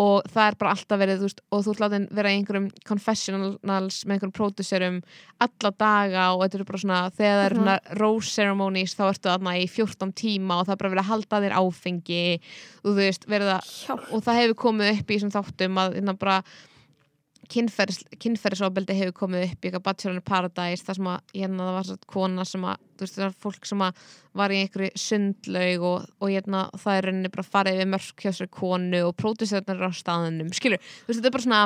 og 0.00 0.24
það 0.32 0.46
er 0.48 0.54
bara 0.60 0.70
alltaf 0.72 1.00
verið, 1.02 1.18
þú 1.20 1.26
veist, 1.28 1.40
og 1.52 1.64
þú 1.66 1.72
ert 1.74 1.80
látin 1.84 2.06
vera 2.16 2.30
í 2.32 2.36
einhverjum 2.38 2.68
confessionals 2.88 3.98
með 4.06 4.14
einhverjum 4.16 4.32
pródusserum 4.38 5.00
alla 5.44 5.70
daga 5.82 6.24
og 6.34 6.44
þetta 6.46 6.60
er 6.60 6.64
bara 6.70 6.80
svona, 6.84 7.00
þegar 7.18 7.36
það 7.36 7.44
eru 7.50 7.56
Mhm. 7.56 7.60
svona 7.60 7.98
rose 8.00 8.30
ceremonies 8.36 8.94
þá 8.96 9.04
ertu 9.10 9.28
þarna 9.32 9.54
í 9.60 9.66
14 9.68 10.12
tíma 10.16 10.60
og 10.60 10.66
það 10.66 10.72
er 10.72 10.80
bara 10.82 10.92
verið 10.94 11.04
að 11.04 11.10
halda 11.12 11.42
þér 11.44 11.58
áfengi 11.60 12.22
og 12.80 12.88
þú 12.90 12.96
veist, 12.96 13.26
verið 13.28 13.52
að 13.58 13.70
hjálp, 13.86 14.08
og 14.14 14.22
það 14.24 14.40
hefur 14.40 14.58
komið 14.64 15.00
upp 15.00 15.06
í 15.10 15.18
þessum 15.18 15.34
þáttum 15.36 15.80
að 15.84 15.96
innan 16.00 16.16
bara 16.16 16.42
kynferðisofbeldi 17.50 18.96
hefur 18.98 19.16
komið 19.16 19.44
upp 19.46 19.64
í 19.64 19.68
eitthvað 19.68 19.84
Bachelor 19.86 20.16
in 20.16 20.24
Paradise 20.26 20.86
þar 20.86 20.98
sem 20.98 21.10
að 21.10 21.34
hérna 21.34 21.66
það 21.66 21.76
var 21.76 21.88
svo 21.88 21.96
kona 22.14 22.46
sem 22.48 22.66
að 22.70 22.80
þú 22.84 23.06
veist 23.06 23.18
það 23.18 23.24
var 23.26 23.36
fólk 23.44 23.68
sem 23.70 23.84
að 23.86 24.02
var 24.40 24.54
í 24.54 24.60
einhverju 24.60 25.02
sundlaug 25.04 25.86
og, 25.90 26.08
og 26.20 26.32
hérna 26.32 26.62
það 26.78 26.96
er 26.96 27.08
rauninni 27.08 27.32
bara 27.34 27.46
farið 27.56 27.80
við 27.80 27.92
mörk 27.94 28.24
hjá 28.24 28.32
sér 28.36 28.50
konu 28.60 29.02
og 29.08 29.14
pródusörnir 29.18 29.84
á 29.86 29.90
staðinum 29.96 30.52
skilur, 30.56 30.82
þú 31.02 31.10
veist 31.10 31.20
þetta 31.20 31.30
er 31.30 31.36
bara 31.36 31.46
svona 31.48 31.62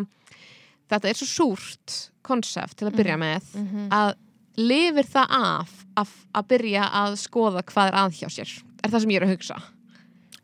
þetta 0.94 1.10
er 1.10 1.20
svo 1.20 1.30
súrt 1.30 1.98
konsept 2.24 2.78
til 2.80 2.88
að 2.88 2.98
byrja 3.00 3.20
með 3.20 3.54
mhm. 3.60 3.88
að 3.94 4.14
lifir 4.60 5.08
það 5.10 5.38
af 5.40 5.78
að, 5.98 6.18
að 6.34 6.50
byrja 6.52 6.90
að 7.02 7.16
skoða 7.22 7.64
hvað 7.66 7.90
er 7.90 7.96
að 8.00 8.18
hjá 8.20 8.28
sér? 8.30 8.52
Er 8.84 8.92
það 8.92 9.02
sem 9.04 9.14
ég 9.14 9.20
er 9.20 9.26
að 9.26 9.34
hugsa 9.34 9.60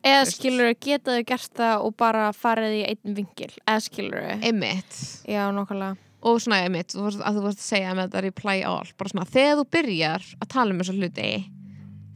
eða 0.03 0.23
skilur 0.29 0.71
geta 0.81 1.15
þau 1.17 1.25
gert 1.29 1.51
það 1.57 1.83
og 1.87 1.95
bara 1.97 2.29
farið 2.33 2.77
í 2.79 2.85
einn 2.89 3.15
vingil 3.17 3.51
eða 3.65 3.81
skilur 3.85 4.29
Einmitt. 4.41 4.95
Já, 5.29 5.43
nokkulega 5.55 5.97
og 6.21 6.37
svona 6.37 6.59
ég 6.61 6.69
mitt, 6.69 6.93
þú 6.93 7.07
varst, 7.07 7.21
að 7.25 7.37
þú 7.39 7.43
varst 7.47 7.61
að 7.63 7.65
segja 7.65 7.93
með 7.97 8.09
þetta 8.11 8.21
reply 8.27 8.57
all, 8.69 8.89
bara 8.97 9.09
svona, 9.09 9.23
þegar 9.33 9.55
þú 9.57 9.63
byrjar 9.73 10.25
að 10.37 10.49
tala 10.53 10.73
um 10.75 10.81
þessa 10.83 10.93
hluti 10.99 11.29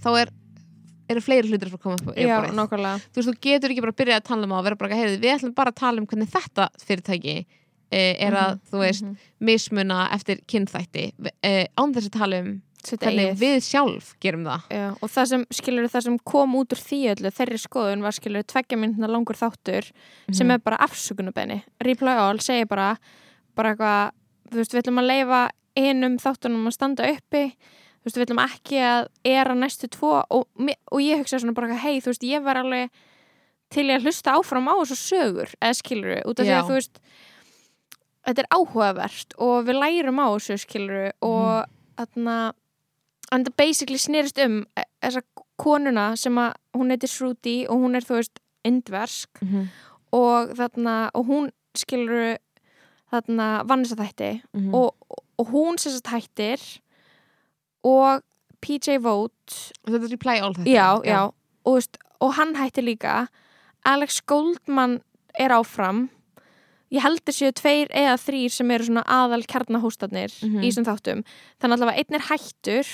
þá 0.06 0.10
er, 0.21 0.32
eru 1.10 1.24
fleiri 1.26 1.50
hlutir 1.50 1.71
að 1.71 1.74
fara 1.74 1.80
að 1.80 1.86
koma 1.88 2.13
upp 2.13 2.19
já, 2.21 2.36
nokkulega 2.60 3.00
þú 3.08 3.17
veist, 3.21 3.30
þú 3.32 3.36
getur 3.48 3.74
ekki 3.74 3.82
bara 3.86 3.93
að 3.95 4.00
byrja 4.04 4.19
að 4.21 4.28
tala 4.30 4.45
um 4.45 4.54
það 4.54 4.60
og 4.62 4.67
vera 4.69 4.80
bara, 4.84 5.00
heyrðu, 5.02 5.17
við 5.24 5.34
ætlum 5.39 5.56
bara 5.58 5.74
að 5.74 5.80
tala 5.82 6.02
um 6.04 6.08
hvernig 6.12 6.30
þetta 6.36 6.67
fyrirtæki 6.86 7.36
eh, 7.89 8.13
er 8.28 8.38
að, 8.43 8.60
þú 8.69 8.84
veist, 8.84 9.04
Mhm. 9.10 9.17
mismuna 9.50 10.00
eftir 10.13 10.41
kynþætti 10.54 11.08
eh, 11.41 11.65
án 11.74 11.93
þess 11.98 12.10
að 12.12 12.17
tala 12.19 12.39
um 12.45 12.54
Sitt 12.86 13.02
eigið. 13.02 13.38
við 13.41 13.56
sjálf 13.65 14.12
gerum 14.21 14.43
það 14.45 14.62
Já, 14.71 14.86
og 15.02 15.10
það 15.10 15.26
sem, 15.32 15.45
skilur, 15.52 15.88
það 15.89 16.04
sem 16.08 16.17
kom 16.32 16.56
út 16.60 16.76
úr 16.76 16.82
því 16.82 17.00
öllu, 17.15 17.32
þeirri 17.34 17.60
skoðun 17.63 18.02
var, 18.06 18.12
skilur, 18.17 18.43
tveggja 18.45 18.78
myndina 18.78 19.08
langur 19.10 19.36
þáttur 19.39 19.88
sem 20.32 20.48
Mhm. 20.48 20.52
er 20.54 20.60
bara 20.60 20.78
afsökunabenni. 20.86 21.63
Reply 21.82 22.13
All 22.17 22.38
segir 22.39 22.67
bara, 22.67 22.98
bara 23.56 23.73
eitthvað, 23.75 24.12
þú 24.52 24.56
veist, 24.62 24.73
við 24.73 24.83
ætlum 24.83 25.02
að 25.02 25.10
leifa 25.10 25.50
einum 25.75 26.17
þáttunum 26.21 26.67
að 26.69 26.73
standa 26.77 27.04
uppi, 27.12 27.44
þú 27.52 28.06
veist, 28.06 28.17
við 28.17 28.25
ætlum 28.27 28.44
ekki 28.46 28.77
að 28.86 29.08
era 29.25 29.54
næstu 29.56 29.90
tvo 29.90 30.23
og, 30.29 30.46
og 30.92 31.00
ég 31.02 31.17
hugsa 31.19 31.40
svona 31.42 31.54
bara, 31.56 31.73
hei, 31.75 32.00
þú 32.00 32.13
veist, 32.13 32.23
ég 32.23 32.44
var 32.44 32.56
alveg 32.62 32.90
til 33.73 33.88
ég 33.90 33.98
að 34.00 34.06
hlusta 34.06 34.36
áfram 34.38 34.69
á 34.69 34.75
þessu 34.86 34.96
sögur, 35.02 35.50
eða 35.60 35.75
skilur, 35.81 36.21
út 36.29 36.40
af 36.40 36.46
því 36.46 36.54
að, 36.54 36.67
þú 36.69 36.75
veist, 36.77 37.00
þetta 38.25 38.44
er 38.44 38.48
áhugavert 38.54 39.33
og 39.42 39.65
við 39.67 39.79
lærum 39.81 40.21
á 40.21 40.27
þessu, 40.38 40.58
skilur, 40.62 41.12
og 41.21 41.65
þarna, 41.98 42.54
það 43.32 43.56
basically 43.58 43.98
snerist 43.98 44.38
um 44.46 44.65
e- 44.78 44.84
þessa 45.04 45.21
konuna 45.58 46.15
sem 46.17 46.36
að 46.36 46.54
hún 46.76 46.90
heitir 46.92 47.10
Sruti 47.10 47.65
og 47.69 47.78
hún 47.84 47.96
er 47.96 48.02
þú 48.02 48.19
veist 48.21 48.40
indversk. 48.65 49.30
Mhm. 49.42 49.67
og 50.15 50.50
þarna 50.56 51.10
og 51.13 51.26
hún 51.28 51.50
skilur 51.76 52.38
þarna 53.12 53.65
vann 53.67 53.84
þess 53.84 53.96
að 53.96 54.04
þætti 54.06 54.42
Mhm. 54.54 54.73
og, 54.73 54.96
og 55.40 55.48
hún 55.52 55.78
sem 55.80 55.92
sagt 55.92 56.08
hættir 56.08 56.80
og 57.84 58.21
PJ 58.62 58.98
Vogt. 59.04 59.73
Þetta 59.86 60.04
er 60.04 60.12
reply 60.12 60.40
all 60.42 60.54
þetta. 60.56 60.71
Já, 60.71 61.02
já, 61.06 61.19
og, 61.26 61.34
þú 61.65 61.73
veist, 61.76 61.98
og 62.21 62.34
hann 62.34 62.56
hætti 62.56 62.82
líka. 62.82 63.28
Alex 63.86 64.21
Goldman 64.26 65.02
er 65.38 65.50
áfram. 65.50 66.10
Ég 66.92 67.02
held 67.02 67.19
þessu 67.26 67.52
tveir 67.52 67.90
eða 67.92 68.15
þrýr 68.21 68.52
sem 68.52 68.71
eru 68.71 68.86
svona 68.86 69.04
aðal 69.06 69.44
kjarnahóstanir 69.46 70.32
Mhm. 70.42 70.63
í 70.63 70.69
þessum 70.71 70.86
þáttum. 70.86 71.23
Þannig 71.60 71.78
allavega 71.78 71.98
einn 71.98 72.15
er 72.15 72.26
hættur 72.30 72.88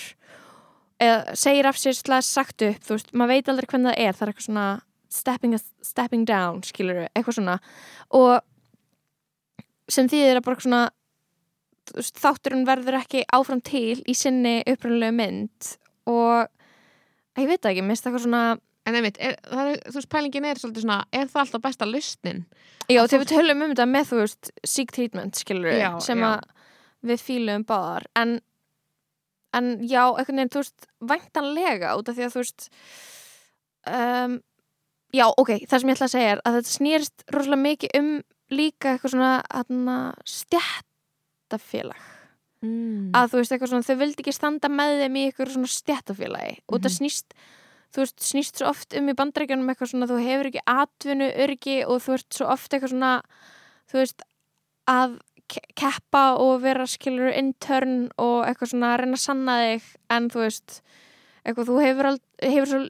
eða 1.01 1.35
segir 1.39 1.69
af 1.69 1.79
sér 1.81 1.97
slæð 1.97 2.23
sagt 2.27 2.65
upp 2.67 2.87
þú 2.87 2.95
veist, 2.97 3.11
maður 3.13 3.33
veit 3.33 3.51
aldrei 3.51 3.69
hvernig 3.73 3.91
það 3.91 4.05
er 4.05 4.17
það 4.17 4.25
er 4.25 4.31
eitthvað 4.31 4.47
svona 4.47 4.69
stepping, 5.11 5.59
stepping 5.83 6.25
down 6.29 6.63
skilur 6.67 7.03
eitthvað 7.09 7.37
svona 7.39 7.59
og 8.17 8.33
sem 9.91 10.09
þýðir 10.11 10.39
að 10.39 10.47
bara 10.47 10.65
svona 10.65 10.81
veist, 11.97 12.17
þátturinn 12.21 12.67
verður 12.69 13.01
ekki 13.01 13.25
áfram 13.33 13.63
til 13.65 14.01
í 14.05 14.15
sinni 14.17 14.59
upprunalegu 14.63 15.17
mynd 15.17 15.71
og 16.11 16.49
ég 17.39 17.47
veit 17.47 17.61
það 17.63 17.73
ekki, 17.73 17.87
minnst 17.87 18.07
eitthvað 18.07 18.27
svona 18.27 18.43
en 18.87 18.97
einmitt, 18.97 19.17
er, 19.21 19.37
það 19.45 19.71
er, 19.71 19.81
þú 19.87 19.97
veist, 19.99 20.09
pælingin 20.11 20.47
er 20.49 20.61
svolítið 20.61 20.85
svona, 20.85 20.99
er 21.13 21.27
það 21.29 21.43
alltaf 21.43 21.63
besta 21.65 21.87
lausnin? 21.87 22.39
Já, 22.89 23.03
þegar 23.05 23.21
við 23.23 23.29
tölum 23.31 23.65
um 23.65 23.73
þetta 23.73 23.87
með, 23.89 24.07
þú 24.09 24.21
veist, 24.23 24.51
seek 24.67 24.93
treatment, 24.95 25.41
skilur 25.41 25.75
Já, 25.77 25.89
sem 26.03 26.21
já. 26.21 26.31
að 26.31 27.11
við 27.11 27.25
fílum 27.27 27.65
báðar, 27.69 28.07
en, 28.17 28.39
en 29.57 29.71
já, 29.87 30.03
einhvern 30.09 30.41
veginn, 30.41 30.53
þú 30.53 30.63
veist, 30.63 30.87
væntanlega 31.11 31.95
út 31.99 32.11
af 32.11 32.17
því 32.17 32.27
að, 32.27 32.33
þú 32.35 32.43
veist, 32.43 32.67
um, 33.91 34.37
já, 35.15 35.25
ok, 35.29 35.53
það 35.67 35.83
sem 35.83 35.91
ég 35.91 35.97
ætla 35.97 36.09
að 36.09 36.15
segja 36.15 36.33
er 36.35 36.43
að 36.45 36.57
þetta 36.59 36.75
snýrist 36.75 37.25
rosalega 37.35 37.65
mikið 37.65 37.95
um 37.99 38.11
líka 38.51 38.93
eitthvað 38.93 39.15
svona, 39.15 39.31
aðna, 39.61 39.97
stjættafélag. 40.27 42.09
Mm. 42.61 43.09
Að 43.17 43.31
þú 43.31 43.39
veist, 43.41 43.55
eitthvað 43.55 43.71
svona, 43.71 43.87
þau 43.87 44.01
vildi 44.03 44.23
ekki 44.23 44.35
standa 44.35 44.69
með 44.69 44.99
þeim 45.01 45.17
í 45.17 45.25
eitthvað 45.29 45.55
svona 45.55 45.73
stjættafélagi 45.75 46.59
og 46.67 46.83
það 46.83 46.95
snýst 46.99 47.35
þú 47.91 48.03
veist, 48.03 48.19
snýst 48.23 48.59
svo 48.59 48.69
oft 48.71 48.95
um 48.95 49.09
í 49.11 49.15
bandarækjunum 49.17 49.71
eitthvað 49.71 49.91
svona, 49.91 50.07
þú 50.09 50.19
hefur 50.23 50.49
ekki 50.51 50.61
atvinnu 50.69 51.31
örgi 51.45 51.79
og 51.83 52.03
þú 52.05 52.17
ert 52.17 52.37
svo 52.37 52.47
oft 52.53 52.71
eitthvað 52.71 52.93
svona 52.93 53.13
þú 53.91 53.99
veist, 53.99 54.23
að 54.91 55.17
keppa 55.75 56.23
og 56.41 56.61
vera 56.63 56.85
skilur 56.87 57.31
intern 57.33 58.09
og 58.21 58.45
eitthvað 58.47 58.71
svona 58.73 58.93
að 58.93 58.99
reyna 59.03 59.17
að 59.19 59.23
sanna 59.25 59.55
þig 59.61 59.89
en 60.17 60.29
þú 60.29 60.43
veist 60.45 60.81
eitthvað, 61.45 61.67
þú 61.71 61.77
hefur, 61.81 62.05
ald, 62.11 62.21
hefur 62.43 62.69
svo 62.71 62.81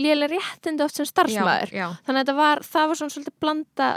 lélega 0.00 0.32
réttindi 0.34 0.82
oft 0.84 0.96
sem 0.96 1.06
starfsmæður 1.06 1.70
þannig 2.06 2.16
að 2.16 2.22
þetta 2.24 2.34
var, 2.40 2.62
það 2.66 2.88
var 2.88 2.96
svona 3.00 3.14
svolítið 3.14 3.36
blanda 3.40 3.90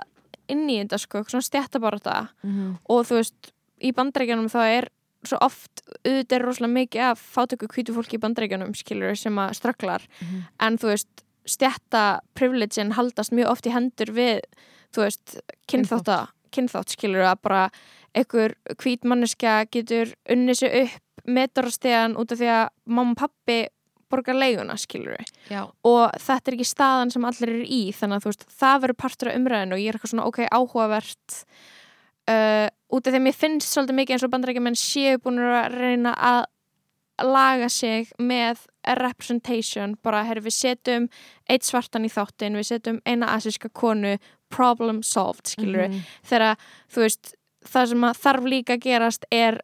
inn 0.53 0.65
í 0.69 0.76
þetta 0.84 0.99
sko, 0.99 1.24
svona 1.28 1.47
stjættabarata 1.49 2.17
Mm 2.43 2.76
og 2.89 3.05
þú 3.07 3.15
veist, 3.21 3.51
í 3.82 3.91
bandarækjunum 3.95 4.49
þá 4.51 4.59
er 4.67 4.89
svo 5.24 5.38
oft, 5.41 5.82
auðvitað 6.03 6.36
er 6.36 6.43
rosalega 6.43 6.74
mikið 6.74 7.01
af 7.07 7.19
fátöku 7.36 7.67
hvítu 7.71 7.93
fólki 7.95 8.17
í 8.17 8.19
bandarækjunum 8.19 8.74
skilur 8.76 9.15
sem 9.15 9.36
að 9.39 9.53
strögglar 9.55 10.03
Mhm. 10.21 10.41
en 10.59 10.78
þú 10.78 10.91
veist, 10.91 11.24
stjætta 11.47 12.19
privilegin 12.36 12.91
haldast 12.93 13.32
mjög 13.32 13.49
oft 13.51 13.65
í 13.67 13.71
hendur 13.71 14.11
við 14.13 14.41
þú 14.93 15.01
veist, 15.07 15.39
kynþátt. 15.67 16.89
skilur 16.93 17.24
að 17.26 17.41
bara 17.41 17.69
einhver 18.16 18.55
hvít 18.78 19.03
manneskja 19.09 19.64
getur 19.74 20.14
unnið 20.30 20.59
sér 20.61 20.76
upp 20.84 20.99
metrarstegan 21.26 22.18
út 22.20 22.32
af 22.36 22.38
því 22.41 22.49
að 22.51 22.68
mamma 22.86 23.16
og 23.16 23.22
pappi 23.24 23.59
borgar 24.14 24.36
leiguna 24.38 24.76
skilur 24.78 25.18
já, 25.49 25.64
og 25.84 26.11
þetta 26.22 26.51
er 26.51 26.57
ekki 26.57 26.68
staðan 26.70 27.11
sem 27.14 27.24
allir 27.26 27.49
eru 27.49 27.64
í 27.66 27.84
þannig 27.95 28.20
að 28.20 28.26
þú 28.26 28.32
veist, 28.34 28.43
það 28.59 28.82
verður 28.84 28.99
partur 29.01 29.32
af 29.32 29.38
umræðinu 29.39 29.74
og 29.78 29.82
ég 29.82 29.89
er 29.89 29.97
eitthvað 29.97 30.11
svona, 30.14 30.28
ok, 30.30 30.41
áhugavert 30.53 31.38
uh, 32.30 32.68
út 32.93 33.07
af 33.07 33.14
því 33.14 33.20
að 33.22 33.26
mér 33.28 33.38
finnst 33.39 33.72
svolítið 33.74 33.97
mikið 34.01 34.16
eins 34.18 34.26
og 34.28 34.34
bandarækjumenn 34.36 34.78
séu 34.80 35.18
búin 35.24 35.41
að 35.41 35.78
reyna 35.80 36.14
að 36.14 36.43
laga 37.24 37.70
sig 37.70 38.09
með 38.20 38.64
representation, 38.99 39.93
bara, 40.03 40.24
herri, 40.28 40.41
við 40.43 40.55
setjum 40.57 41.05
eitt 41.49 41.64
svartan 41.68 42.07
í 42.07 42.11
þáttin, 42.11 42.57
við 42.57 42.68
setjum 42.72 42.99
eina 43.07 43.30
asíska 43.36 43.70
konu, 43.70 44.18
problem 44.53 45.01
solved 45.05 45.45
skilur 45.49 45.88
Mhm. 45.89 46.01
þegar, 46.30 46.57
þú 46.91 47.01
veist, 47.05 47.34
það 47.70 47.89
sem 47.93 48.05
að 48.07 48.20
þarf 48.24 48.49
líka 48.53 48.78
að 48.78 48.86
gerast 48.88 49.26
er 49.32 49.59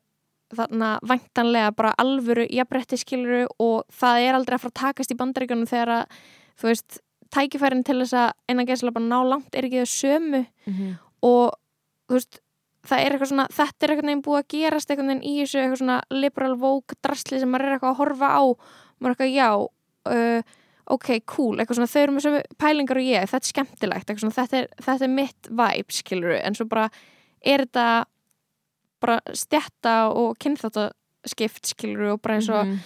þarna 0.56 0.96
væntanlega 1.06 1.72
bara 1.78 1.94
alvöru 2.02 2.48
jafnbretti 2.50 2.98
skiluru 2.98 3.46
og 3.62 3.86
það 3.94 4.26
er 4.26 4.38
aldrei 4.38 4.58
að 4.58 4.64
fara 4.64 4.74
að 4.74 4.82
takast 4.82 5.14
í 5.14 5.18
bandaríkjunum 5.20 5.70
þegar 5.70 5.94
að 6.00 6.20
þú 6.60 6.70
veist, 6.72 7.00
tækifærin 7.30 7.86
til 7.86 8.00
þess 8.02 8.18
að 8.18 8.30
einan 8.50 8.70
gæsla 8.70 8.94
bara 8.96 9.06
ná 9.06 9.20
langt 9.30 9.56
er 9.56 9.68
ekki 9.68 9.84
þau 9.84 9.94
sömu. 9.94 10.46
Mhm. 10.66 10.96
og 11.22 11.54
þú 12.10 12.18
veist 12.18 12.40
það 12.88 13.04
er 13.04 13.14
eitthvað 13.14 13.30
svona, 13.30 13.48
þetta 13.52 13.84
er 13.84 13.92
eitthvað 13.92 14.08
neginn 14.08 14.24
búið 14.24 14.40
að 14.40 14.48
gerast 14.56 14.90
eitthvað 14.90 15.10
neginn 15.10 15.28
í 15.28 15.34
þessu 15.42 15.60
eitthvað 15.60 15.82
svona 15.82 16.00
liberal 16.10 16.56
woke 16.58 16.96
drasli 17.04 17.40
sem 17.40 17.52
maður 17.52 17.68
er 17.68 17.76
eitthvað 17.76 17.92
að 17.92 18.00
horfa 18.00 18.30
á. 18.34 18.44
Maður 19.00 19.10
er 19.10 19.16
eitthvað 19.16 19.36
já 19.36 19.50
uh, 19.60 20.42
ok, 20.90 21.10
cool, 21.30 21.60
eitthvað 21.60 21.80
svona 21.80 21.92
þau 21.92 22.02
eru 22.02 22.16
með 22.16 22.40
pælingar 22.58 23.00
og 23.00 23.06
ég, 23.06 23.30
þetta 23.30 23.46
er 23.46 23.52
skemmtilegt 23.52 24.14
svona, 24.16 24.36
þetta, 24.40 24.62
er, 24.64 24.70
þetta 24.88 25.06
er 25.06 25.14
mitt 25.14 25.50
vibe, 25.52 25.94
skiluru 25.94 26.38
en 26.40 26.58
svo 26.58 26.66
bara 26.72 26.88
er 27.46 27.66
þetta 27.66 28.06
bara 29.00 29.20
stjætta 29.34 30.12
og 30.12 30.38
kynþáttaskipt 30.44 31.66
skiluru 31.72 32.14
og 32.14 32.22
bara 32.22 32.36
eins 32.40 32.50
og 32.50 32.66
Mhm. 32.66 32.80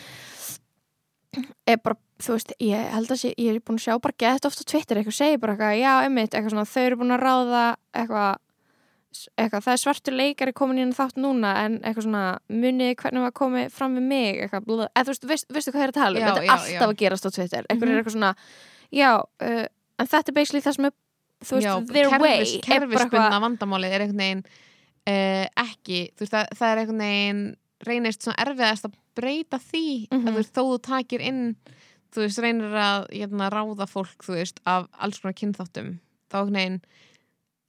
er 1.68 1.78
bara, 1.82 1.96
þú 2.22 2.36
veist, 2.36 2.52
ég 2.62 2.90
held 2.94 3.10
að 3.10 3.18
sé, 3.24 3.34
ég 3.42 3.56
er 3.56 3.60
búin 3.66 3.80
að 3.80 3.86
sjá 3.88 3.96
bara 4.02 4.14
gett 4.22 4.46
ofta 4.46 4.62
á 4.62 4.70
Twitter 4.70 4.98
eitthvað 5.00 5.18
segir 5.18 5.40
bara 5.42 5.56
eitthvað, 5.56 5.80
já, 5.82 5.94
einmitt, 6.06 6.32
eitthvað 6.36 6.54
svona 6.54 6.70
þau 6.70 6.84
eru 6.86 6.96
búin 7.02 7.16
að 7.16 7.24
ráða 7.24 7.64
eitthvað 7.94 8.36
eitthvað, 9.38 9.62
það 9.64 9.74
er 9.74 9.82
svartur 9.82 10.14
leikari 10.18 10.54
komin 10.58 10.80
í 10.82 10.94
þátt 10.94 11.18
núna 11.22 11.52
en 11.66 11.80
eitthvað 11.82 12.06
svona 12.08 12.24
munið 12.50 12.96
hvernig 12.98 13.22
var 13.22 13.32
komið 13.38 13.72
fram 13.72 13.96
við 13.98 14.02
mig 14.10 14.40
eitthvað, 14.42 14.66
blöð, 14.66 14.88
eða 14.96 15.04
þú 15.06 15.14
veist, 15.14 15.28
veist, 15.30 15.48
veistu 15.54 15.72
hvað 15.74 15.84
er 15.84 15.92
að 15.94 15.98
tala 16.00 16.20
um 16.20 16.26
þetta 16.26 16.44
er 16.44 16.50
alltaf 16.50 16.70
já. 16.74 16.88
að 16.88 16.96
gerast 16.98 17.26
á 17.26 17.30
Twitter, 17.34 17.66
eitthvað 17.70 17.88
Mhm. 17.88 17.94
er 17.94 18.04
eitthvað 18.04 18.16
svona 18.18 18.36
já, 18.94 19.12
uh, 19.42 19.66
en 20.00 20.08
þetta 20.08 20.30
er 20.30 20.34
basically 20.34 20.62
það 20.62 20.76
sem 20.76 20.86
er 20.86 20.92
þú 21.44 21.60
veist, 21.60 21.94
their 21.94 22.10
way 22.20 22.40
kerfis, 22.40 22.54
er 22.56 22.88
bara 22.90 23.10
kerfisbundna 23.10 23.40
vandamálið 23.44 23.94
er 23.98 24.02
einhvern 24.06 24.24
veginn 24.24 24.44
uh, 25.08 25.46
ekki, 25.68 26.00
þú 26.16 26.20
veist, 26.26 26.34
það, 26.34 26.48
það 26.60 26.72
er 26.74 26.82
einhvern 26.84 27.04
veginn 27.06 27.44
reynist 27.88 28.22
svona 28.24 28.46
erfiðast 28.46 28.86
að 28.88 28.94
breyta 29.16 29.60
því 29.60 29.86
Mhm. 30.12 30.24
að 30.28 30.32
þú 30.32 30.36
veist, 30.40 30.54
þó 30.54 30.62
þú 30.72 30.78
takir 30.82 31.22
inn 31.22 31.56
þú 32.14 32.22
veist, 32.28 32.40
reynir 32.40 32.74
að 32.78 33.08
hérna, 33.10 33.50
ráða 33.50 33.88
fólk, 33.90 34.18
þú 34.24 34.36
veist, 34.38 34.60
af 34.66 34.88
alls 35.02 35.20
konar 35.20 35.34
kynþáttum, 35.34 36.00
þá 36.30 36.36
einhvern 36.44 36.54
veginn 36.60 36.82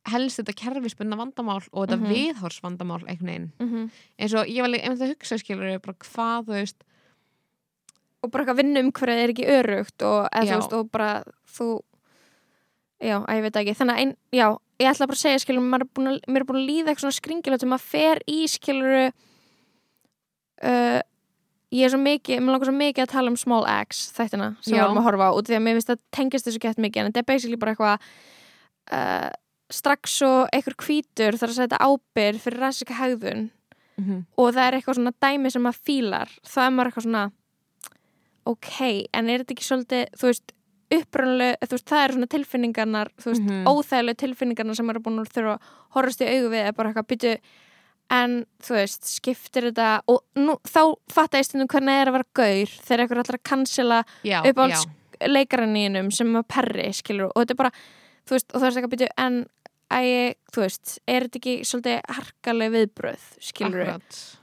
helst 0.07 0.37
þetta 0.39 0.53
kerfisbundna 0.61 1.17
vandamál 1.17 1.63
og 1.73 1.89
þetta 1.89 1.97
Mhm. 1.97 2.11
viðhórsvandamál 2.13 3.03
einhvern 3.09 3.27
veginn, 3.31 3.53
Mhm. 3.61 3.91
eins 4.21 4.35
og 4.35 4.47
ég 4.47 4.61
var 4.61 4.69
líka 4.69 4.85
einmitt 4.85 5.01
að 5.01 5.15
hugsa 5.17 5.39
skilur 5.41 5.81
bara 5.81 5.97
hvað, 5.97 6.45
þú 6.45 6.53
veist 6.61 6.77
og 8.23 8.31
bara 8.33 8.45
eitthvað 8.45 8.57
vinnu 8.63 8.81
um 8.81 8.93
hverju 8.93 9.23
er 9.25 9.33
ekki 9.33 9.47
örugt 9.49 10.03
og, 10.05 10.29
Já. 10.33 10.57
veist, 10.59 10.73
og 10.73 10.91
bara 10.93 11.25
þú 11.57 11.81
já, 13.05 13.17
að 13.21 13.39
ég 13.39 13.45
veit 13.47 13.59
ekki 13.61 13.77
þannig 13.79 13.95
að 13.95 14.03
ein, 14.03 14.13
já, 14.35 14.47
ég 14.81 14.91
ætla 14.91 15.09
bara 15.11 15.19
að 15.19 15.25
segja 15.25 15.43
skilur, 15.45 15.65
maður 15.65 15.85
er 15.87 15.91
búin 15.97 16.11
að, 16.11 16.21
mér 16.29 16.43
er 16.43 16.49
búin 16.49 16.61
að 16.61 16.69
líða 16.71 16.89
eitthvað 16.91 17.05
svona 17.07 17.19
skringilegt 17.21 17.67
maður 17.71 17.89
fer 17.93 18.23
í 18.31 18.39
skilur 18.51 18.95
uh, 20.65 21.01
ég 21.75 21.87
er 21.87 21.93
svo 21.95 22.01
mikið, 22.03 22.43
mér 22.43 22.55
langar 22.55 22.71
svo 22.71 22.77
mikið 22.79 23.07
að 23.07 23.15
tala 23.15 23.33
um 23.33 23.39
Small 23.41 23.65
Axe 23.69 24.13
þættina 24.17 24.51
sem 24.61 24.73
við 24.73 24.81
Já. 24.81 24.85
varum 24.85 25.01
að 25.03 25.09
horfa 25.09 25.31
á 25.31 25.37
út 25.37 25.49
því 25.49 25.59
að 25.59 25.65
mér 25.67 25.79
finnst 25.79 25.95
að 25.95 26.03
tengist 26.15 26.49
þessu 26.49 26.63
gett 26.63 26.81
mikið 26.83 27.01
en 27.03 27.11
þetta 27.11 27.23
er 27.23 27.31
basically 27.31 27.61
bara 27.61 27.75
eitthvað 27.75 27.97
uh, 28.99 29.31
strax 29.75 30.19
svo 30.21 30.33
einhver 30.55 30.77
hvítur 30.85 31.39
þarf 31.41 31.55
að 31.55 31.61
setja 31.63 31.83
ábyrð 31.83 32.43
fyrir 32.45 32.63
ræsika 32.63 32.99
hegðun 32.99 33.49
og 34.37 34.53
það 34.55 34.65
er 34.67 34.77
eitthvað 34.79 34.99
svona 34.99 35.15
dæmi 35.23 35.51
sem 35.55 35.63
maður 35.63 35.83
fílar 35.87 36.31
þá 36.43 36.59
er 36.65 36.73
maður 36.75 36.91
eitthvað 36.91 37.07
svona 37.07 37.25
ok, 38.45 38.73
en 39.15 39.31
er 39.31 39.43
þetta 39.43 39.55
ekki 39.55 39.67
svolítið 39.67 40.05
þú 40.21 40.31
veist, 40.31 40.54
upprunlega, 40.93 41.57
þú 41.65 41.71
veist, 41.77 41.87
það 41.91 42.05
eru 42.05 42.15
svona 42.19 42.31
tilfinningarnar, 42.35 43.09
þú 43.21 43.31
veist, 43.33 43.43
Mhm. 43.43 43.65
óþægilegu 43.67 44.17
tilfinningarnar 44.25 44.77
sem 44.77 44.87
maður 44.87 44.97
er 44.97 45.05
búin 45.07 45.21
að 45.21 45.33
þurfa 45.35 45.55
að 45.55 45.61
horfast 45.95 46.21
í 46.21 46.29
augu 46.29 46.51
við 46.51 46.67
er 46.69 46.73
bara 46.73 46.93
eitthvað 46.93 47.07
byttu 47.09 47.39
en 48.11 48.47
þú 48.63 48.75
veist, 48.77 49.03
skiptir 49.05 49.71
þetta 49.73 50.03
og 50.09 50.21
nú, 50.37 50.59
þá 50.65 50.95
fatta 51.09 51.39
ég 51.39 51.45
stundum 51.49 51.69
hvernig 51.69 52.03
er 52.03 52.09
að 52.09 52.13
vera 52.19 52.31
gaur 52.35 52.67
þegar 52.85 53.01
eitthvað 53.05 53.23
allar 53.25 53.39
að 53.39 53.49
cancela 53.49 54.05
upp 54.45 54.57
á 54.61 54.67
já, 54.69 54.85
leikaraníinum 55.29 56.13
sem 56.13 56.33
að 56.37 56.47
perri, 56.49 56.89
skilur, 56.93 57.31
og 57.35 57.43
þetta 57.47 57.51
er 57.51 57.61
bara 57.63 57.71
þú 58.27 58.31
veist, 58.37 58.55
og 58.55 58.61
það 58.61 58.67
er 58.67 58.77
eitthvað 58.83 58.95
byttu 58.95 59.09
en 59.19 59.47
æ, 59.91 60.35
þú 60.53 60.61
veist, 60.65 60.99
er 61.09 61.21
þetta 61.29 61.41
ekki 61.41 61.55
svolítið 61.69 62.01
harkaleg 62.09 62.73
viðbröð, 62.75 63.25
skilur 63.41 63.83
akkurat. 63.85 64.39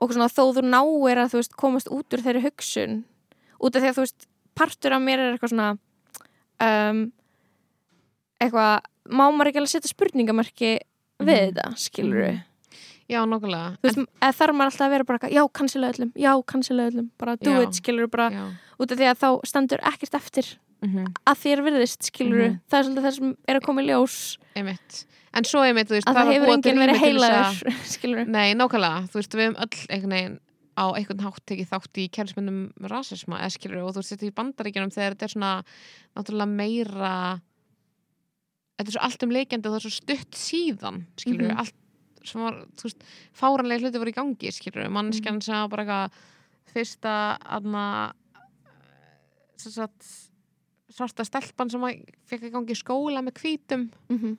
Og 0.00 0.10
svona 0.12 0.28
þó 0.28 0.42
þú 0.54 0.62
náir 0.68 1.18
að 1.22 1.30
þú 1.32 1.38
veist 1.40 1.56
komast 1.56 1.88
út 1.88 2.12
úr 2.14 2.22
þeirri 2.24 2.42
hugsun 2.44 3.04
út 3.64 3.76
af 3.76 3.82
því 3.82 3.88
að 3.88 3.96
þú 3.96 4.04
veist 4.04 4.26
partur 4.54 4.92
af 4.96 5.02
mér 5.02 5.18
er 5.18 5.34
eitthvað 5.36 5.52
svona 5.54 5.68
um, 6.64 7.04
eitthvað 8.40 8.82
má 9.14 9.24
maður 9.30 9.50
ekki 9.52 9.60
alveg 9.62 9.72
setja 9.74 9.92
spurningamarki 9.92 10.72
við 11.22 11.30
Mhm. 11.30 11.54
þetta, 11.54 11.66
skilur 11.78 12.20
við 12.24 12.42
já, 13.08 13.20
nokkulega 13.28 13.76
þú 13.78 13.88
veist, 13.88 13.98
eða 14.20 14.36
þarf 14.40 14.54
maður 14.58 14.70
alltaf 14.72 14.86
að 14.86 14.90
vera 14.94 15.04
bara 15.04 15.18
eitthvað, 15.18 15.34
já, 15.36 15.42
cancela 15.52 15.90
öllum, 15.92 16.12
já, 16.16 16.32
cancela 16.46 16.86
öllum 16.90 17.10
bara 17.18 17.36
do 17.36 17.50
Já. 17.50 17.62
it, 17.62 17.74
skilur 17.80 18.08
bara 18.10 18.30
já, 18.30 18.44
út 18.80 18.92
af 18.92 18.98
því 18.98 19.08
að 19.10 19.18
þá 19.22 19.28
stendur 19.46 19.78
ekkert 19.92 20.14
eftir 20.14 20.46
mhm, 20.82 21.06
að 21.26 21.36
þér 21.44 21.62
virðist, 21.64 22.02
skilur 22.10 22.48
Mhm. 22.48 22.60
það 22.70 22.78
er 22.78 22.84
svolítið 22.88 23.04
það 23.04 23.14
sem 23.18 23.36
er 23.48 23.56
að 23.60 23.62
koma 23.64 23.80
í 23.82 23.86
ljós. 23.88 24.38
Einmitt. 24.56 25.04
En 25.34 25.42
svo 25.44 25.60
einmitt, 25.64 25.88
þú 25.88 25.96
veist, 25.98 26.06
að 26.08 26.14
það 26.14 26.32
hefur 26.32 26.52
enginn 26.54 26.78
verið 26.78 26.98
heilaður 27.02 28.26
Nei, 28.36 28.54
nákvæmlega, 28.54 29.08
þú 29.10 29.14
veist, 29.20 29.32
við 29.34 29.44
hefum 29.44 29.56
öll 29.64 29.86
einhvern 29.90 30.10
veginn 30.16 30.40
á 30.74 30.84
einhvern 30.94 31.20
hátt 31.24 31.44
tekið 31.46 31.68
þátt 31.70 31.98
í 32.02 32.08
kærismyndum 32.10 32.60
rasisma 32.90 33.38
eða 33.40 33.54
skilur 33.54 33.84
og 33.84 33.94
þú 33.94 34.02
þetta 34.08 34.26
í 34.28 34.34
bandaríkjunum 34.34 34.90
þegar 34.94 35.14
þetta 35.14 35.24
er 35.28 35.34
svona 35.34 35.52
náttúrulega 36.16 36.50
meira 36.50 37.14
þetta 38.78 38.88
er 38.90 38.94
svo 38.96 39.04
allt 39.06 39.22
um 39.26 39.34
leikjandi 39.36 39.68
og 39.68 39.74
það 39.74 39.80
er 39.80 39.86
svo 39.86 39.94
stutt 40.00 40.34
síðan 40.40 41.00
skilur 41.20 41.50
Mhm. 41.50 41.58
allt 41.58 41.74
sem 42.24 42.40
var, 42.40 42.54
fáranlega 43.36 43.80
hluti 43.84 43.98
voru 44.00 44.10
í 44.10 44.16
gangi 44.16 44.50
skilur, 44.52 44.88
mannskjan 44.88 45.42
sem 45.42 45.54
var 45.54 45.68
bara 45.68 45.84
eitthvað 45.84 46.10
fyrsta 46.72 47.38
aðna 47.44 48.12
sem 49.56 49.72
sagt 49.72 50.08
svarta 50.94 51.24
stelpan 51.24 51.70
sem 51.70 51.80
fekk 52.26 52.48
í 52.48 52.50
gangi 52.54 52.74
skóla 52.74 53.22
með 53.22 53.34
hvítum 53.42 53.90
Mhm. 54.10 54.38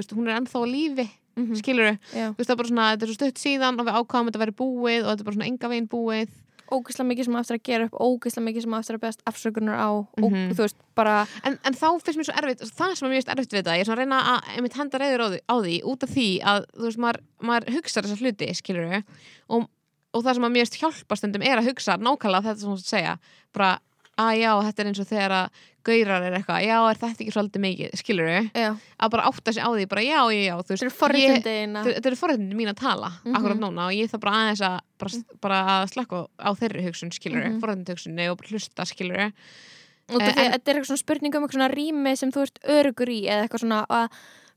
veist, 0.00 0.14
hún 0.16 0.28
er 0.28 0.40
ennþá 0.40 0.64
lífi 0.70 1.08
Mhm. 1.36 1.56
skilur 1.58 1.98
Já. 2.14 2.30
þú 2.30 2.36
veist, 2.38 2.46
það 2.48 2.54
er 2.54 2.56
bara 2.62 2.68
svona, 2.70 2.90
þetta 2.94 3.02
er 3.02 3.08
svo 3.10 3.14
stutt 3.18 3.38
síðan 3.42 3.80
og 3.80 3.86
við 3.88 3.96
ákváðum 3.98 4.26
að 4.28 4.30
þetta 4.30 4.42
væri 4.44 4.54
búið 4.60 5.00
og 5.02 5.08
þetta 5.10 5.20
er 5.20 5.24
bara 5.26 5.34
svona 5.36 5.48
enga 5.50 5.68
veginn 5.72 5.88
búið 5.90 6.28
ógeðslega 6.74 7.06
mikið 7.10 7.24
sem 7.26 7.34
á 7.34 7.40
eftir 7.44 7.56
að 7.58 7.62
gera 7.68 7.84
upp 7.84 7.96
ógeðslega 8.00 8.44
mikið 8.48 8.62
sem 8.64 8.72
á 8.74 8.78
eftir 8.80 8.94
að 8.96 9.02
beðast 9.04 9.24
afsökunar 9.28 9.76
á 9.76 9.88
og 9.92 10.30
Mhm. 10.32 10.52
þú 10.54 10.62
veist, 10.64 10.76
bara 10.94 11.26
en, 11.44 11.58
en 11.64 11.74
þá 11.74 11.88
finnst 12.00 12.16
mér 12.18 12.24
svo 12.24 12.34
erfitt, 12.38 12.60
það 12.72 12.94
sem 12.96 13.04
er 13.04 13.12
mjög 13.14 13.28
erfitt 13.34 13.50
við 13.52 13.58
þetta, 13.62 13.74
ég 13.74 13.80
er 13.80 13.84
svona 13.84 13.98
að 13.98 14.02
reyna 14.04 14.20
að 14.30 14.56
einmitt 14.56 14.72
henda 14.78 14.98
reyður 14.98 15.20
á 15.20 15.28
því, 15.28 15.40
á 15.50 15.54
því 15.60 15.74
út 15.84 16.02
af 16.02 16.10
því 16.14 16.28
að 16.40 16.64
þú 16.78 16.84
veist, 16.86 16.98
maður, 17.04 17.20
maður 17.42 17.72
hugsa 17.74 18.02
þessa 18.02 18.20
hluti 18.22 18.48
skilur 18.54 19.04
og, 19.50 19.68
og 20.14 20.22
það 20.24 20.34
sem 20.34 20.44
að 20.48 20.54
mér 20.54 20.78
hjálpa 20.78 21.16
stundum 21.18 21.42
er 21.42 21.58
að 21.58 21.66
hugsa 21.68 21.98
nákvæmlega 21.98 22.42
þetta 22.46 22.60
sem 22.62 22.70
þú 22.70 22.78
veist 22.78 22.86
að 22.86 22.94
segja 22.96 23.18
bara, 23.52 23.78
að 24.16 24.32
já, 24.38 24.50
þetta 24.62 24.78
er 24.80 24.86
eins 24.86 25.00
og 25.02 25.06
þegar 25.10 25.30
að 25.34 25.50
gaurar 25.84 26.22
er 26.26 26.36
eitthvað, 26.38 26.64
já, 26.66 26.76
er 26.90 26.98
þetta 27.02 27.22
ekki 27.24 27.34
svolítið 27.34 27.62
mikið 27.64 27.94
skilur 28.00 28.30
já, 28.54 28.70
að 28.74 29.10
bara 29.14 29.26
átta 29.30 29.52
sig 29.52 29.62
á 29.64 29.68
því, 29.74 29.86
bara 29.88 30.04
já, 30.04 30.20
já, 30.32 30.40
já 30.48 30.54
þú 30.56 30.74
veist, 30.74 30.84
þetta 30.84 32.04
er 32.04 32.08
eru 32.10 32.16
forréttindi 32.20 32.54
mín 32.58 32.72
að 32.72 32.80
tala 32.80 33.10
Mhm. 33.24 33.36
akkurat 33.36 33.60
núna 33.60 33.86
og 33.88 33.92
ég 33.92 34.10
þarf 34.10 34.20
bara 34.24 34.36
aðeins 34.40 34.62
að 34.64 34.80
bara, 34.98 35.22
bara 35.40 35.58
að 35.74 35.92
slakka 35.92 36.26
á 36.40 36.50
þeirri 36.56 36.84
hugsun 36.88 37.12
skilur 37.12 37.44
mm 37.44 37.52
Mhm. 37.54 37.60
forréttindi 37.60 37.92
hugsunni 37.94 38.28
og 38.30 38.38
hlusta 38.48 38.84
skilur 38.88 39.26
og 39.28 39.32
Eh, 40.20 40.20
þetta 40.20 40.68
er 40.68 40.74
eitthvað 40.76 40.90
svona 40.90 41.00
spurning 41.00 41.34
um 41.34 41.42
eitthvað 41.44 41.56
svona 41.56 41.72
rými 41.74 42.16
sem 42.18 42.30
þú 42.30 42.42
ert 42.42 42.58
örugur 42.68 43.08
í 43.08 43.22
eða 43.24 43.46
eitthvað 43.48 43.62
svona 43.64 43.86
að 43.88 44.08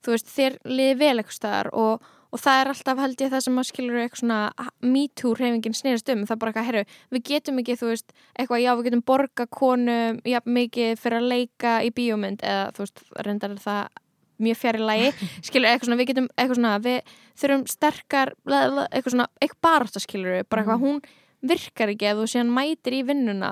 þú 0.04 0.12
veist, 0.12 0.28
þér 0.28 0.58
liði 0.66 0.98
vel 1.00 1.18
eitthvað 1.22 1.38
staðar 1.40 1.70
og, 1.74 2.02
og 2.32 2.42
það 2.42 2.62
er 2.62 2.72
alltaf 2.72 3.02
held 3.04 3.22
ég 3.24 3.32
það 3.34 3.44
sem 3.46 3.60
að 3.62 3.68
skilur 3.70 4.00
eitthvað 4.02 4.22
svona 4.22 4.40
MeToo 4.84 5.34
reyfingin 5.38 5.78
snerist 5.78 6.10
um. 6.14 6.26
Það 6.26 6.36
er 6.36 6.42
bara 6.42 6.54
eitthvað, 6.54 6.68
herru, 6.72 6.98
við 7.16 7.24
getum 7.32 7.62
ekki 7.62 7.78
þú 7.80 7.92
veist, 7.92 8.18
eitthvað, 8.34 8.64
já, 8.64 8.72
við 8.74 8.90
getum 8.90 9.06
borga 9.12 9.48
konu 9.60 10.00
já, 10.28 10.42
mikið 10.46 11.00
fyrir 11.04 11.22
að 11.22 11.32
leika 11.34 11.78
í 11.86 11.94
bíómynd 11.96 12.44
eða 12.44 12.68
þú 12.76 12.86
veist, 12.86 13.06
reyndar 13.28 13.56
er 13.56 13.64
það 13.64 14.04
mjög 14.48 14.60
fjari 14.62 14.84
lagi, 14.84 15.14
skilur, 15.48 15.70
eitthvað 15.70 15.90
svona 15.90 16.02
við 16.02 16.12
getum, 16.12 16.28
eitthvað 16.36 16.60
svona, 16.60 16.76
við 16.84 17.16
þurfum 17.42 17.64
sterkar 17.72 18.34
eitthvað 18.46 19.16
svona, 19.16 19.30
eitthvað 19.42 19.64
barátta 19.70 20.04
skilur 20.04 20.44
bara 20.50 20.64
eitthvað, 20.64 20.84
hún 20.84 21.02
virkar 21.48 21.94
ekki 21.94 22.10
ef 22.10 22.20
þú 22.20 22.30
síðan 22.32 22.54
mætir 22.54 22.98
í 22.98 23.02
vinnuna 23.08 23.52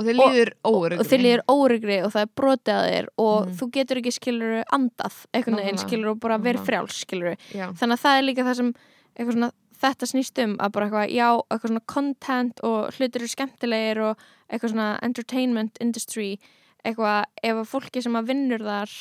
og 0.00 0.06
þeir 0.08 0.16
líður 0.18 0.50
óörugri 0.64 0.98
og 1.02 1.08
þeir 1.10 1.22
líður 1.26 1.42
óryggri 1.52 1.96
og 2.06 2.12
það 2.14 2.24
er 2.26 2.30
brotið 2.40 2.74
að 2.74 2.86
þér 2.90 3.08
og 3.24 3.38
Mhm. 3.46 3.56
þú 3.60 3.70
getur 3.76 4.00
ekki 4.00 4.12
skilur 4.16 4.54
andað 4.72 5.16
einhvern 5.34 5.60
veginn 5.60 5.80
skilur 5.84 6.10
og 6.14 6.20
bara 6.20 6.38
verið 6.38 6.64
frjáls 6.66 7.00
skilur 7.04 7.36
þannig 7.52 7.96
að 7.98 8.04
það 8.04 8.18
er 8.18 8.26
líka 8.28 8.46
það 8.48 8.56
sem 8.60 8.72
svona, 9.20 9.50
þetta 9.80 10.06
snýst 10.10 10.42
um 10.44 10.56
að 10.60 10.72
bara 10.72 10.86
eitthvað, 10.88 11.12
já, 11.14 11.28
eitthvað 11.50 11.70
svona 11.70 11.86
content 11.86 12.60
og 12.64 12.90
hlutir 12.96 13.20
eru 13.22 13.28
skemmtilegir 13.32 14.00
og 14.10 14.26
eitthvað 14.50 14.74
svona 14.74 14.88
entertainment 15.02 15.78
industry 15.80 16.38
eitthvað, 16.84 17.24
ef 17.42 17.56
að 17.60 17.68
fólki 17.68 18.02
sem 18.02 18.12
að 18.16 18.26
vinnur 18.32 18.62
þar 18.64 18.92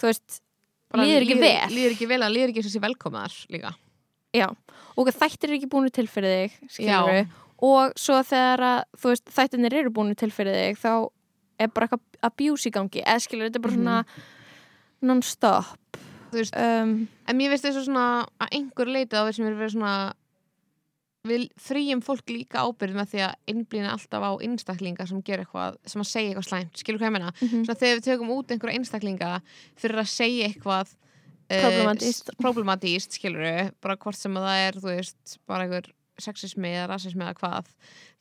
þú 0.00 0.08
veist, 0.10 0.40
líður 0.96 1.24
ekki 1.26 1.38
vel. 1.40 1.68
líður 1.72 1.94
ekki 1.96 2.08
vel 2.08 2.22
að 2.24 2.32
líður 2.36 2.52
ekki 2.52 2.62
sem 2.66 2.72
sé 2.76 2.80
velkomaðar 2.84 3.34
líka. 3.52 3.74
Já, 4.36 4.46
og 4.96 5.08
þættir 5.08 5.48
eru 5.50 5.56
ekki 5.58 5.68
búinu 5.72 5.90
til 5.92 6.06
fyrir 6.08 6.32
þig 6.48 6.56
skilur 6.68 7.12
Já. 7.12 7.26
Og 7.62 7.92
svo 7.96 8.18
þegar 8.22 8.60
að, 8.60 8.80
þú 9.00 9.08
veist, 9.12 9.24
þættirnir 9.36 9.72
eru 9.80 9.90
búinu 9.90 10.16
til 10.16 10.30
fyrir 10.30 10.54
þig 10.54 10.78
þá 10.82 10.92
er 11.58 11.68
bara 11.72 11.86
eitthvað 11.86 12.20
abuse 12.22 12.68
í 12.68 12.72
gangi. 12.74 13.00
Eða 13.02 13.22
skilur, 13.24 13.46
þetta 13.48 13.56
er 13.56 13.64
bara 13.64 13.76
svona 13.76 14.04
non-stop. 15.06 15.98
Þú 16.32 16.40
veist, 16.40 16.56
um, 16.58 16.94
en 17.30 17.38
mér 17.38 17.52
finnst 17.54 17.64
þessu 17.68 17.84
svona 17.86 18.06
að 18.42 18.54
einhver 18.58 18.90
leita 18.92 19.22
á 19.22 19.30
sem 19.32 19.46
er 19.46 19.54
verið 19.56 19.76
svona 19.76 19.92
við 21.26 21.48
frýjum 21.58 22.02
fólk 22.06 22.28
líka 22.30 22.62
ábyrð 22.62 22.94
með 23.00 23.08
því 23.14 23.22
að 23.26 23.32
innblýna 23.50 23.94
alltaf 23.96 24.22
á 24.22 24.30
einstaklinga 24.46 25.06
sem 25.10 25.22
ger 25.26 25.42
eitthvað, 25.42 25.78
sem 25.90 26.02
að 26.04 26.06
segja 26.12 26.30
eitthvað 26.34 26.46
slæmt. 26.50 26.76
Skilur 26.82 27.00
hvað 27.00 27.08
ég 27.10 27.16
meina, 27.16 27.32
Mhm. 27.40 27.64
svona 27.66 27.80
þegar 27.80 27.96
við 27.98 28.04
tökum 28.06 28.30
út 28.36 28.46
einhverja 28.54 28.78
einstaklinga 28.78 29.30
fyrir 29.76 29.98
að 30.04 30.12
segja 30.12 30.46
eitthvað 30.52 30.94
Problematískt. 31.48 32.28
s- 32.30 32.36
problematískt, 32.42 33.12
skilur 33.18 33.72
bara 33.80 33.96
hvort 33.96 34.14
sem 34.16 34.32
að 34.34 34.46
það 34.46 34.68
er, 34.68 34.72
þú 34.80 34.88
veist 34.96 35.38
bara 35.46 35.64
einhver 35.66 35.86
sexismi 36.18 36.68
eða 36.74 36.88
rasismi 36.94 37.24
eða 37.26 37.34
hvað 37.40 37.70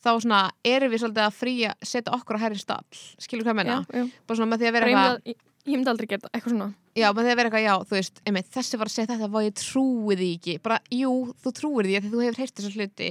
þá 0.05 0.09
svona 0.21 0.39
erum 0.63 0.91
við 0.91 1.01
svolítið 1.03 1.25
að 1.25 1.37
fríja 1.39 1.73
setja 1.81 2.13
okkur 2.15 2.35
að 2.39 2.41
herri 2.45 2.59
stall, 2.61 2.85
skilur 3.19 3.45
hvað 3.45 3.53
ég 3.55 3.59
meina 3.61 3.77
já, 3.81 3.99
já. 4.01 4.07
bara 4.27 4.37
svona 4.39 4.51
með 4.53 4.59
því 4.63 4.67
að 4.69 4.75
vera 4.77 4.89
eitthvað 4.91 5.29
ég, 5.31 5.37
ég 5.65 5.75
myndi 5.79 5.89
aldrei 5.93 6.07
gera 6.13 6.29
eitthvað 6.33 6.55
svona 6.55 6.73
Já, 6.95 7.09
með 7.11 7.25
því 7.25 7.31
að 7.33 7.35
vera 7.41 7.49
eitthvað, 7.49 7.65
já, 7.65 7.73
þú 7.89 7.95
veist, 7.97 8.19
einmitt, 8.23 8.51
þessi 8.55 8.77
var 8.79 8.87
að 8.87 8.93
segja 8.93 9.07
þetta, 9.09 9.27
var 9.33 9.43
ég 9.43 9.55
trúi 9.59 10.15
því 10.15 10.27
ekki. 10.37 10.53
Bara, 10.63 10.77
jú, 10.95 11.09
þú 11.43 11.51
trúir 11.57 11.89
því 11.89 11.95
að 11.99 12.05
þú 12.13 12.21
hefur 12.23 12.37
heyrt 12.39 12.53
þessa 12.61 12.71
hluti 12.71 13.09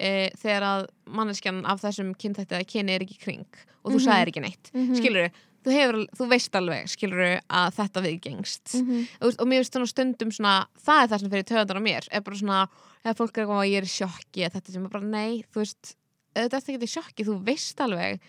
e, 0.00 0.12
þegar 0.40 0.64
að 0.64 0.86
manneskjan 1.18 1.58
af 1.68 1.82
þessum 1.82 2.14
kynþætti 2.16 2.56
eða 2.56 2.68
kyni 2.72 2.94
er 2.94 3.04
ekki 3.04 3.18
kring 3.20 3.44
og 3.84 3.92
þú 3.92 3.98
Mhm. 3.98 4.04
sagðir 4.06 4.30
ekki 4.32 4.44
neitt. 4.46 4.70
Mhm. 4.72 4.96
Skilur 4.96 5.28
þú 5.68 5.76
hefur, 5.76 6.00
þú 6.16 6.26
veist 6.32 6.58
alveg, 6.58 6.88
skilur 6.88 7.22
að 7.28 7.70
þetta 7.78 8.02
viðgengst. 8.08 8.74
Og, 8.78 8.90
þú 9.20 9.28
veist, 9.28 9.40
og 9.44 9.50
mér 9.50 9.62
finnst 9.62 9.76
svona 9.76 9.92
stundum 9.92 10.34
svona, 10.34 10.56
það 10.88 11.02
er 11.02 11.12
það 11.12 11.22
sem 11.22 11.32
fyrir 11.34 11.48
töðandar 11.52 11.80
á 11.80 11.82
mér, 11.84 12.08
er 12.10 12.24
bara 12.26 12.40
svona, 12.40 12.60
eða 13.04 13.16
fólk 13.20 13.38
er 13.38 13.52
að 13.52 13.68
ég 13.68 13.78
er 13.82 13.88
í 13.88 13.92
sjokki 13.92 14.50
þetta 14.56 14.74
sem 14.74 14.84
er 14.88 14.94
bara, 14.96 15.10
nei, 15.14 15.44
þú 15.52 15.62
veist, 15.62 15.94
þetta 16.38 16.60
er 16.60 16.72
ekki 16.74 16.88
í 16.88 16.92
sjokki, 16.94 17.28
þú 17.28 17.38
veist 17.46 17.80
alveg, 17.84 18.22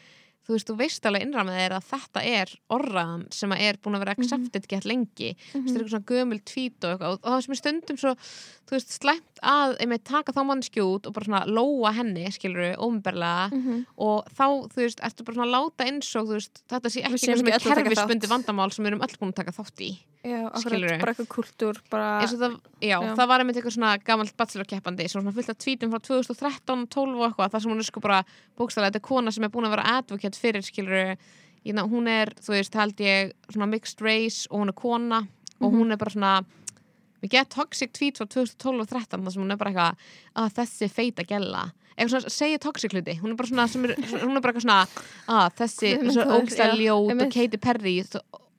þú 0.49 0.55
veist, 0.57 0.69
þú 0.71 0.75
veist 0.79 1.05
alveg 1.05 1.21
innra 1.27 1.43
með 1.45 1.57
þér 1.61 1.73
að 1.77 1.87
þetta 1.93 2.21
er 2.25 2.53
orraðan 2.73 3.25
sem 3.37 3.51
að 3.53 3.61
er 3.69 3.77
búin 3.83 3.95
að 3.99 4.01
vera 4.03 4.15
Mhm. 4.17 4.23
accepted 4.25 4.67
gett 4.71 4.85
lengi, 4.89 5.29
þú 5.53 5.61
veist, 5.61 5.69
það 5.69 5.75
er 5.75 5.83
eitthvað 5.83 5.93
svona 5.93 6.09
gömul 6.09 6.39
tvít 6.49 6.83
og 6.83 6.89
eitthvað, 6.89 7.11
og 7.13 7.21
það 7.29 7.43
sem 7.45 7.51
er 7.53 7.59
stundum 7.61 7.97
svo, 8.01 8.13
þú 8.69 8.75
veist, 8.75 8.89
slæmt 8.99 9.43
að, 9.43 9.75
einmitt, 9.79 10.03
taka 10.09 10.33
þá 10.33 10.41
mannskju 10.49 10.83
út 10.95 11.05
og 11.07 11.13
bara 11.13 11.25
svona 11.29 11.45
lóa 11.47 11.93
henni, 11.93 12.25
skilur 12.33 12.65
við, 12.65 12.75
ómberlega, 12.81 13.51
Mhm. 13.53 13.85
og 13.97 14.25
þá, 14.33 14.45
þú 14.73 14.75
veist, 14.83 14.99
ertu 15.05 15.23
bara 15.23 15.35
svona 15.37 15.47
að 15.47 15.55
láta 15.55 15.85
eins 15.87 16.15
og, 16.15 16.25
þú 16.27 16.33
veist, 16.39 16.61
þetta 16.67 16.89
sé 16.89 16.99
Við 17.03 17.13
ekki 17.13 17.37
sem 17.37 17.47
er 17.47 17.59
kerfisbundi 17.85 18.27
vandamál 18.27 18.71
sem 18.73 18.83
við 18.85 18.87
erum 18.93 19.01
öll 19.05 19.17
búin 19.21 19.31
að 19.31 19.35
taka 19.35 19.51
þátt 19.51 19.79
í 19.85 19.97
Já, 20.19 20.39
akkurat, 20.49 20.63
Skilurðu? 20.65 20.99
bara 20.99 21.11
eitthvað 21.13 21.27
kultúr 21.31 21.77
bara, 21.89 22.07
og 22.35 22.39
það, 22.41 22.55
já, 22.83 22.97
Já. 22.99 23.13
það 23.15 23.27
var 23.31 23.39
einmitt 23.39 23.55
eitthvað 23.61 23.75
svona 23.77 23.91
gamalt 24.03 24.33
bachelor-keppandi, 24.35 25.05
svona 25.07 25.31
fullt 25.31 25.49
af 25.53 25.57
tvítum 25.63 25.93
frá 25.93 26.01
2013, 26.03 26.87
12 26.91 27.15
og 27.21 27.27
eitthvað, 27.29 27.51
þar 27.53 27.63
sem 27.63 27.71
hún 27.71 27.79
er 27.79 27.87
sko 27.87 28.01
bara 28.03 28.17
bókstæðlega, 28.59 28.89
þetta 28.91 28.99
er 28.99 29.07
kona 29.07 29.31
sem 29.31 29.43
er 29.47 29.53
búin 29.53 29.67
að 29.69 29.75
vera 29.77 29.85
advocate 30.01 30.35
fyrir, 30.41 30.65
skilur 30.67 31.15
hún 31.87 32.07
er, 32.11 32.33
þú 32.43 32.51
veist, 32.57 32.75
held 32.75 32.99
ég 33.05 33.31
svona 33.53 33.69
mixed 33.71 34.01
race 34.03 34.47
og 34.51 34.59
hún 34.59 34.73
er 34.73 34.73
kona 34.75 35.21
og 35.61 35.71
Mhm. 35.71 35.79
hún 35.79 35.91
er 35.91 35.97
bara 35.97 36.11
svona 36.11 36.45
við 37.23 37.29
get 37.29 37.49
toxic 37.49 37.91
tweet 37.93 38.15
frá 38.19 38.27
2012 38.27 38.79
og 38.81 38.87
13 38.87 39.23
þar 39.23 39.31
sem 39.31 39.43
hún 39.43 39.51
er 39.51 39.57
bara 39.57 39.71
eitthvað, 39.71 39.95
að 40.35 40.53
þessi 40.59 40.89
feita 40.91 41.23
gella 41.27 41.71
eitthvað 41.97 42.09
svona, 42.15 42.29
segja 42.31 42.59
toxic 42.59 42.91
hluti 42.91 43.19
hún 43.19 43.31
er 43.31 43.35
bara 43.35 43.47
svona, 43.47 43.67
er, 43.85 43.95
hún 43.95 44.35
er 44.35 44.41
bara 44.41 44.53
eitthvað 44.53 44.67
svona 44.67 44.87
að 45.27 45.55
þessi, 45.59 45.89
Einmitt 45.95 46.11
þessi 46.11 46.23
það, 46.23 46.35
ógæslega 46.39 46.75
já, 46.75 46.83
ljót 46.83 47.09
og. 47.09 47.31
Katy 47.31 47.57
Perry 47.57 48.03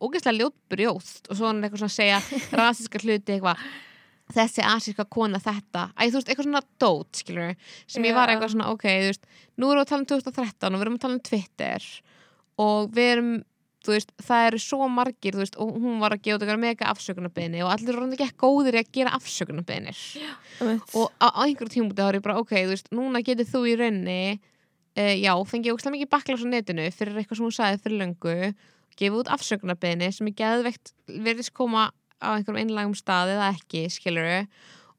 ógæslega 0.01 0.39
ljót 0.39 0.57
brjóst 0.73 1.31
og 1.31 1.37
svo 1.39 1.47
er 1.47 1.53
hann 1.53 1.63
eitthvað 1.65 1.85
svona 1.85 1.93
að 1.93 1.99
segja 1.99 2.21
rasiska 2.61 3.03
hluti 3.05 3.37
eitthvað 3.37 3.65
þessi 4.35 4.65
asíska 4.65 5.07
kona 5.11 5.41
þetta 5.43 5.89
Æ, 5.97 6.09
þú 6.09 6.19
veist, 6.19 6.31
eitthvað 6.31 6.49
svona 6.49 6.65
dót, 6.83 7.21
skilur 7.21 7.55
sem 7.91 8.07
ég 8.07 8.17
var 8.17 8.31
Já. 8.31 8.35
eitthvað 8.35 8.55
svona, 8.55 8.73
ok, 8.75 8.87
þú 8.87 9.13
veist 9.13 9.31
nú 9.57 9.71
erum 9.71 9.81
við 9.81 9.85
að 9.85 9.93
tala 9.93 10.03
um 10.03 10.11
2013 10.13 10.71
og 10.71 10.77
við 10.79 10.87
erum 10.87 10.99
að 10.99 11.05
tala 11.05 11.17
um 11.17 11.25
Twitter 11.31 11.89
og 12.61 12.93
við 12.95 13.13
erum 13.15 13.33
þú 13.81 13.95
veist, 13.95 14.11
það 14.21 14.47
eru 14.51 14.61
svo 14.61 14.89
margir 14.93 15.37
þú 15.37 15.43
veist, 15.43 15.59
og 15.61 15.77
hún 15.81 16.01
var 16.03 16.15
að 16.15 16.25
gefa 16.27 16.37
út 16.37 16.45
eitthvað 16.45 16.63
mega 16.65 16.91
afsökunarbeðni 16.93 17.63
og 17.65 17.73
allir 17.73 17.97
voru 17.97 18.11
ekki 18.13 18.27
ekki 18.27 18.41
góðir 18.43 18.77
í 18.77 18.81
að 18.83 18.91
gera 18.99 19.15
afsökunarbeðnir 19.17 20.01
einmitt. 20.61 20.97
og 21.01 21.07
á, 21.17 21.27
á 21.33 21.41
einhverjum 21.47 21.73
tímúti 21.77 21.97
þá 22.01 22.09
er 22.11 22.19
ég 22.19 22.27
bara, 22.27 22.43
ok, 22.43 22.53
þú 22.59 22.75
veist, 22.75 22.91
núna 22.93 23.23
getur 23.25 23.49
þú 23.49 23.63
í 23.71 23.77
raunni 23.81 24.21
uh, 24.37 25.15
já, 25.17 25.33
fengi 25.49 25.71
ég 25.71 25.79
ógstlega 25.79 25.97
mikið 25.97 26.13
baklas 26.13 26.45
á 26.45 26.49
netinu 26.53 26.91
fyrir 26.93 27.23
eitthvað 27.23 27.41
sem 27.41 27.49
hún 27.49 27.57
sagði 27.57 27.83
fyrir 27.87 28.03
löngu 28.05 28.37
gefa 29.01 29.21
út 29.23 29.31
afsökunarbeðni 29.35 30.11
sem 30.15 30.29
er 30.31 30.37
geðveikt 30.41 30.93
verðist 31.09 31.53
koma 31.57 31.89
á 32.21 32.29
einhverjum 32.37 32.61
einlægum 32.63 32.95
stað 32.99 33.33
eða 33.35 33.51
ekki, 33.57 33.87
skiluru 33.91 34.47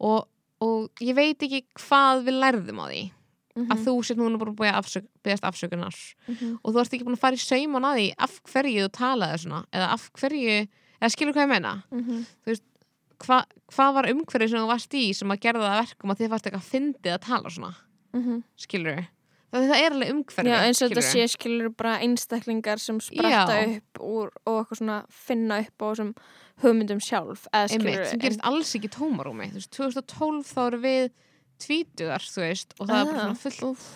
og, 0.02 0.28
og 0.62 1.02
ég 1.06 1.16
veit 1.18 1.44
ekki 1.46 1.64
hvað 1.80 2.24
við 2.28 2.40
lærðum 2.44 2.82
á 2.82 2.88
því 2.92 3.02
Mhm. 3.52 3.68
að 3.68 3.80
þú 3.84 3.94
sétt 4.08 4.16
núna 4.18 4.38
bara 4.40 4.52
búið 4.56 4.70
að 4.72 4.78
afsök, 4.80 5.08
beðast 5.28 5.44
afsökunar 5.44 5.96
Mhm. 6.28 6.60
og 6.64 6.72
þú 6.74 6.80
ert 6.80 6.94
ekki 6.96 7.04
búin 7.04 7.18
að 7.18 7.20
fara 7.20 7.36
í 7.36 7.42
sauman 7.44 7.84
að 7.84 7.98
því 8.00 8.06
af 8.18 8.38
hverju 8.48 8.86
þú 8.86 8.92
talaði 8.96 9.40
svona 9.44 9.66
eða 9.76 9.88
af 9.92 10.06
hverju, 10.16 10.68
eða 11.02 11.10
skilur 11.12 11.34
hvað 11.36 11.44
ég 11.44 11.50
meina 11.52 11.84
Mhm. 11.92 12.26
Hva, 13.22 13.46
hvað 13.70 13.94
var 13.94 14.06
umhverju 14.10 14.50
sem 14.50 14.60
þú 14.64 14.68
varst 14.72 14.94
í 14.98 15.14
sem 15.14 15.30
að 15.30 15.42
gera 15.42 15.60
það 15.60 15.68
að 15.76 15.82
verkum 15.84 16.10
að 16.12 16.18
þið 16.22 16.30
varst 16.32 16.46
eitthvað 16.48 16.72
fyndið 16.72 17.14
að 17.14 17.22
tala 17.28 17.50
svona, 17.50 17.76
Mhm. 18.14 18.44
Það, 19.52 19.74
er 19.78 19.96
alveg 19.96 20.14
umhverju 20.16 20.52
Já, 20.52 20.58
eins 20.66 20.82
og 20.82 20.92
þetta 20.92 21.06
sé 21.08 21.26
skilur 21.34 21.72
bara 21.76 21.98
einstaklingar 22.06 22.82
sem 22.82 23.00
spratta 23.04 23.58
Já. 23.58 23.66
upp 23.78 24.04
úr, 24.06 24.32
og 24.46 24.62
eitthvað 24.62 24.82
svona 24.82 25.00
finna 25.12 25.60
upp 25.66 25.84
á 25.84 25.86
þessum 25.90 26.14
hugmyndum 26.62 27.02
sjálf 27.04 27.48
Einmitt, 27.56 28.06
sem 28.12 28.22
gerist 28.22 28.44
alls 28.46 28.76
ekki 28.78 28.92
tómarúmi. 28.94 29.50
Þú 29.52 29.60
veist, 29.60 29.74
2012 29.78 30.52
þá 30.52 30.62
eru 30.68 30.82
við 30.86 31.10
tvítugar, 31.62 32.26
þú 32.26 32.46
veist 32.46 32.78
og 32.78 32.88
það 32.90 33.00
er 33.00 33.10
bara 33.10 33.26
svona 33.26 33.42
fullt, 33.42 33.66
Úf, 33.72 33.90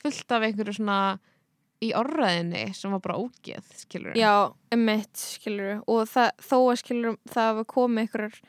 fullt 0.00 0.34
af 0.36 0.46
einhverju 0.46 0.78
svona 0.78 1.00
í 1.80 1.90
orðræðinni 1.96 2.64
sem 2.76 2.92
var 2.92 3.02
bara 3.04 3.18
ógeð, 3.20 3.68
skilur 3.80 4.16
já, 4.18 4.52
emitt 4.74 5.20
skilur 5.20 5.80
og 5.88 6.08
það, 6.10 6.32
þó 6.44 6.56
að 6.58 6.80
skilur 6.82 7.16
það 7.30 7.48
hafa 7.50 7.64
komið 7.70 8.02
einhverjar 8.04 8.40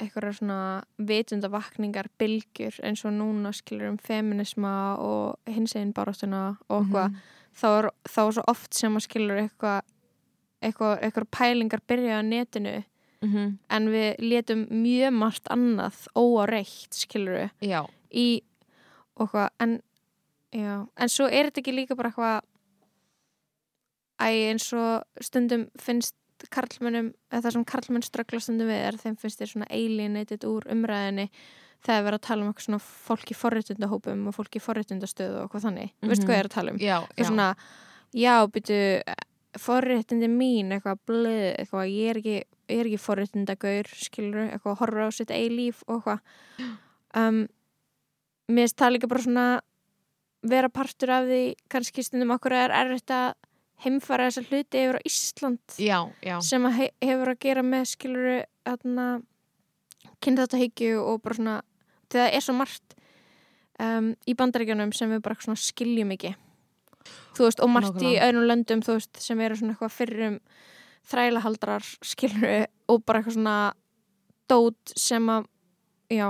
einhverjar 0.00 0.34
svona 0.38 0.58
vitundavakningar 0.98 2.08
bylgjur 2.18 2.78
eins 2.86 3.04
og 3.04 3.12
núna 3.16 3.52
skilur 3.52 3.90
um 3.90 3.98
feminisma 3.98 4.96
og 4.98 5.38
hinsegin 5.46 5.92
baráttuna 5.94 6.56
og 6.68 6.84
eitthvað 6.86 7.08
Mhm. 7.10 7.16
þá, 7.58 7.66
er, 7.78 7.90
þá 8.08 8.18
er 8.26 8.32
svo 8.32 8.44
oft 8.48 8.74
sem 8.74 8.94
að 8.96 9.06
skilur 9.08 9.38
eitthvað 9.42 9.80
eitthvað, 10.62 11.00
eitthvað 11.02 11.30
pælingar 11.30 11.80
byrja 11.88 12.18
á 12.18 12.22
netinu 12.22 12.84
Mhm. 13.22 13.58
en 13.70 13.88
við 13.88 14.16
letum 14.18 14.66
mjög 14.70 15.12
margt 15.12 15.48
annað 15.50 16.06
óáreitt 16.14 16.92
skilur 16.94 17.50
Já, 17.60 17.86
í 18.12 18.42
eitthvað 19.18 19.48
en, 19.60 19.82
en 20.52 21.08
svo 21.08 21.26
er 21.26 21.50
þetta 21.50 21.60
ekki 21.62 21.74
líka 21.74 21.96
bara 21.96 22.10
eitthvað 22.10 22.42
æ 24.20 24.50
eins 24.50 24.72
og 24.74 25.04
stundum 25.22 25.68
finnst 25.78 26.14
karlmönnum, 26.54 27.12
eða 27.32 27.42
það 27.46 27.52
sem 27.56 27.64
karlmenn 27.64 28.02
ströggla 28.06 28.40
stundum 28.40 28.68
við 28.70 28.82
er 28.88 28.98
þeim 29.00 29.16
finnst 29.18 29.40
þér 29.42 29.50
svona 29.52 29.68
alienated 29.70 30.44
úr 30.48 30.66
umræðinni 30.70 31.28
þegar 31.86 32.02
við 32.02 32.08
erum 32.10 32.18
að 32.18 32.26
tala 32.26 32.42
um 32.42 32.48
eitthvað 32.52 32.66
svona 32.66 32.82
fólk 32.82 33.30
í 33.30 33.36
forréttundahópum 33.38 34.26
og 34.28 34.34
fólk 34.34 34.56
í 34.58 34.62
forréttundastöðu 34.62 35.42
og 35.44 35.50
hvað 35.52 35.66
þannig, 35.68 35.90
mm 36.02 36.08
veistu 36.08 36.22
Mhm. 36.24 36.28
hvað 36.28 36.36
ég 36.36 36.42
er 36.44 36.48
að 36.50 36.56
tala 36.56 36.70
um 36.72 36.78
já, 36.78 36.96
já. 37.16 37.24
svona, 37.26 37.48
já, 38.14 38.34
byrju 38.46 39.02
forréttindi 39.58 40.28
mín, 40.28 40.72
eitthvað 40.74 40.98
blöð, 41.06 41.56
eitthvað, 41.58 41.90
ég 41.90 42.10
er 42.10 42.16
ekki 42.22 42.44
er 42.68 42.84
ekki 42.84 42.98
forréttindagaur, 43.00 43.86
skilur 43.96 44.50
eitthvað, 44.52 44.76
horfa 44.82 45.06
á 45.08 45.10
sitt 45.10 45.30
eigi 45.30 45.48
líf 45.56 45.82
og 45.88 46.02
eitthvað 46.02 46.20
um, 47.16 47.38
mér 48.48 48.66
finnst 48.68 48.76
það 48.78 48.92
líka 48.92 49.08
bara 49.08 49.22
svona 49.24 49.46
vera 50.42 50.68
partur 50.68 51.10
af 51.10 51.24
því, 51.26 51.40
kannski 51.72 52.04
stundum 52.04 52.30
okkur 52.36 52.52
er 52.52 52.70
erfitt 52.70 53.10
að 53.10 53.32
heimfara 53.84 54.26
þessa 54.28 54.42
hluti 54.48 54.80
yfir 54.84 54.98
á 54.98 55.02
Ísland 55.06 55.78
já, 55.78 55.98
já. 56.24 56.36
sem 56.42 56.64
að 56.66 56.76
he 56.80 56.86
hefur 57.06 57.32
að 57.34 57.40
gera 57.44 57.62
með 57.62 57.84
skiluru 57.92 58.36
þarna 58.66 59.06
kynþáttahyggju 60.24 60.98
og 61.02 61.20
bara 61.22 61.38
svona 61.38 61.56
það 62.10 62.32
er 62.34 62.44
svo 62.44 62.54
margt 62.58 62.96
um, 63.82 64.12
í 64.26 64.34
bandaríkjunum 64.38 64.92
sem 64.96 65.10
við 65.14 65.22
bara 65.24 65.56
skiljum 65.58 66.14
ekki 66.16 66.34
veist, 67.38 67.60
og 67.62 67.70
margt 67.70 67.94
í 68.02 68.16
Nákvæmlega. 68.16 68.24
öðrum 68.28 68.48
löndum 68.50 68.82
veist, 68.86 69.20
sem 69.22 69.40
eru 69.40 69.56
svona 69.60 69.76
eitthvað 69.76 69.94
fyrrum 69.94 70.38
þrælahaldrar 71.08 71.86
skiluru 72.04 72.56
og 72.90 73.04
bara 73.06 73.20
eitthvað 73.22 73.38
svona 73.38 73.58
dót 74.50 74.94
sem 74.98 75.28
að 75.30 75.46
já 76.12 76.28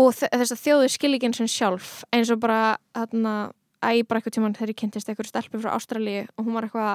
og 0.00 0.12
þe- 0.14 0.30
þess 0.32 0.54
að 0.54 0.62
þjóðu 0.64 0.88
skilíkinn 0.94 1.34
sem 1.36 1.48
sjálf 1.50 2.00
eins 2.14 2.30
og 2.32 2.40
bara 2.42 2.78
þarna 2.96 3.34
æ, 3.80 4.02
bara 4.06 4.20
eitthvað 4.20 4.36
tímann 4.36 4.56
þegar 4.56 4.72
ég 4.74 4.80
kynntist 4.82 5.08
eitthvað 5.10 5.30
stelpu 5.32 5.60
frá 5.62 5.74
Ástralíu 5.76 6.26
og 6.36 6.44
hún 6.46 6.56
var 6.56 6.66
eitthvað 6.68 6.90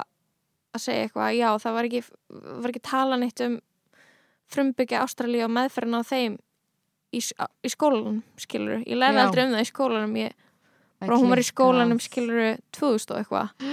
að 0.75 0.83
segja 0.83 1.05
eitthvað, 1.07 1.29
já, 1.37 1.49
það 1.63 1.77
var 1.77 1.87
ekki, 1.89 2.01
var 2.61 2.73
ekki 2.73 2.83
tala 2.89 3.17
neitt 3.21 3.45
um 3.45 3.59
frumbyggja 4.51 5.03
Ástralíu 5.05 5.45
og 5.47 5.53
meðferðin 5.55 5.97
á 5.97 6.03
þeim 6.05 6.35
í, 7.15 7.21
í 7.65 7.71
skólanum, 7.71 8.19
skilur 8.41 8.83
ég 8.83 8.99
lærði 8.99 9.21
Já. 9.21 9.25
aldrei 9.27 9.45
um 9.47 9.55
það 9.55 9.63
í 9.63 9.69
skólanum 9.71 10.17
ég, 10.19 10.35
bara 11.01 11.19
hún 11.21 11.31
var 11.33 11.41
í 11.41 11.47
skólanum, 11.47 12.01
skilur 12.03 12.59
2000 12.75 13.15
og 13.15 13.21
eitthvað. 13.21 13.71